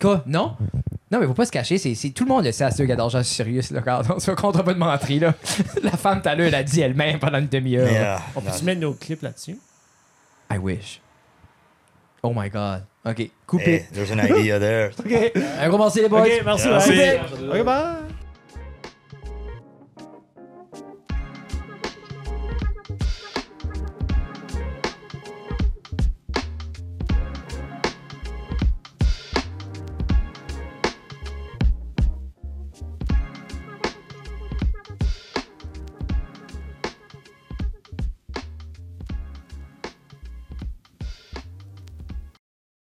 Quoi? 0.00 0.22
Non? 0.26 0.56
Non, 1.12 1.20
mais 1.20 1.26
faut 1.26 1.34
pas 1.34 1.44
se 1.44 1.52
cacher. 1.52 1.76
C'est, 1.76 1.94
c'est- 1.94 2.10
tout 2.10 2.24
le 2.24 2.30
monde 2.30 2.44
le 2.46 2.52
sait 2.52 2.64
à 2.64 2.70
ceux 2.70 2.86
qui 2.86 2.92
adorent 2.92 3.10
Jean 3.10 3.22
Sirius. 3.22 3.70
Là, 3.70 3.80
regarde, 3.80 4.06
on 4.16 4.18
se 4.18 4.30
compte 4.30 4.62
pas 4.64 4.72
de 4.72 4.78
mentir. 4.78 5.20
Là. 5.20 5.34
La 5.82 5.90
femme, 5.90 6.22
l'heure, 6.24 6.40
elle 6.40 6.54
a 6.54 6.62
dit 6.62 6.80
elle-même 6.80 7.18
pendant 7.18 7.38
une 7.38 7.48
demi-heure. 7.48 8.22
On 8.34 8.40
peut-tu 8.40 8.64
mettre 8.64 8.80
nos 8.80 8.94
clips 8.94 9.20
là-dessus? 9.22 9.58
I 10.50 10.56
wish. 10.56 11.00
Oh 12.22 12.32
my 12.34 12.48
God. 12.48 12.84
OK. 13.04 13.30
Coupé. 13.46 13.64
hey, 13.74 13.86
there's 13.92 14.10
an 14.10 14.20
idea 14.20 14.58
there. 14.58 14.90
OK. 14.98 15.32
Un 15.60 15.68
gros 15.68 15.78
merci, 15.78 16.00
les 16.00 16.08
boys. 16.08 16.22
OK, 16.22 16.42
merci. 16.44 16.68
Merci. 16.68 16.90
bye. 16.90 17.60
OK, 17.60 17.64
bye. 17.64 17.96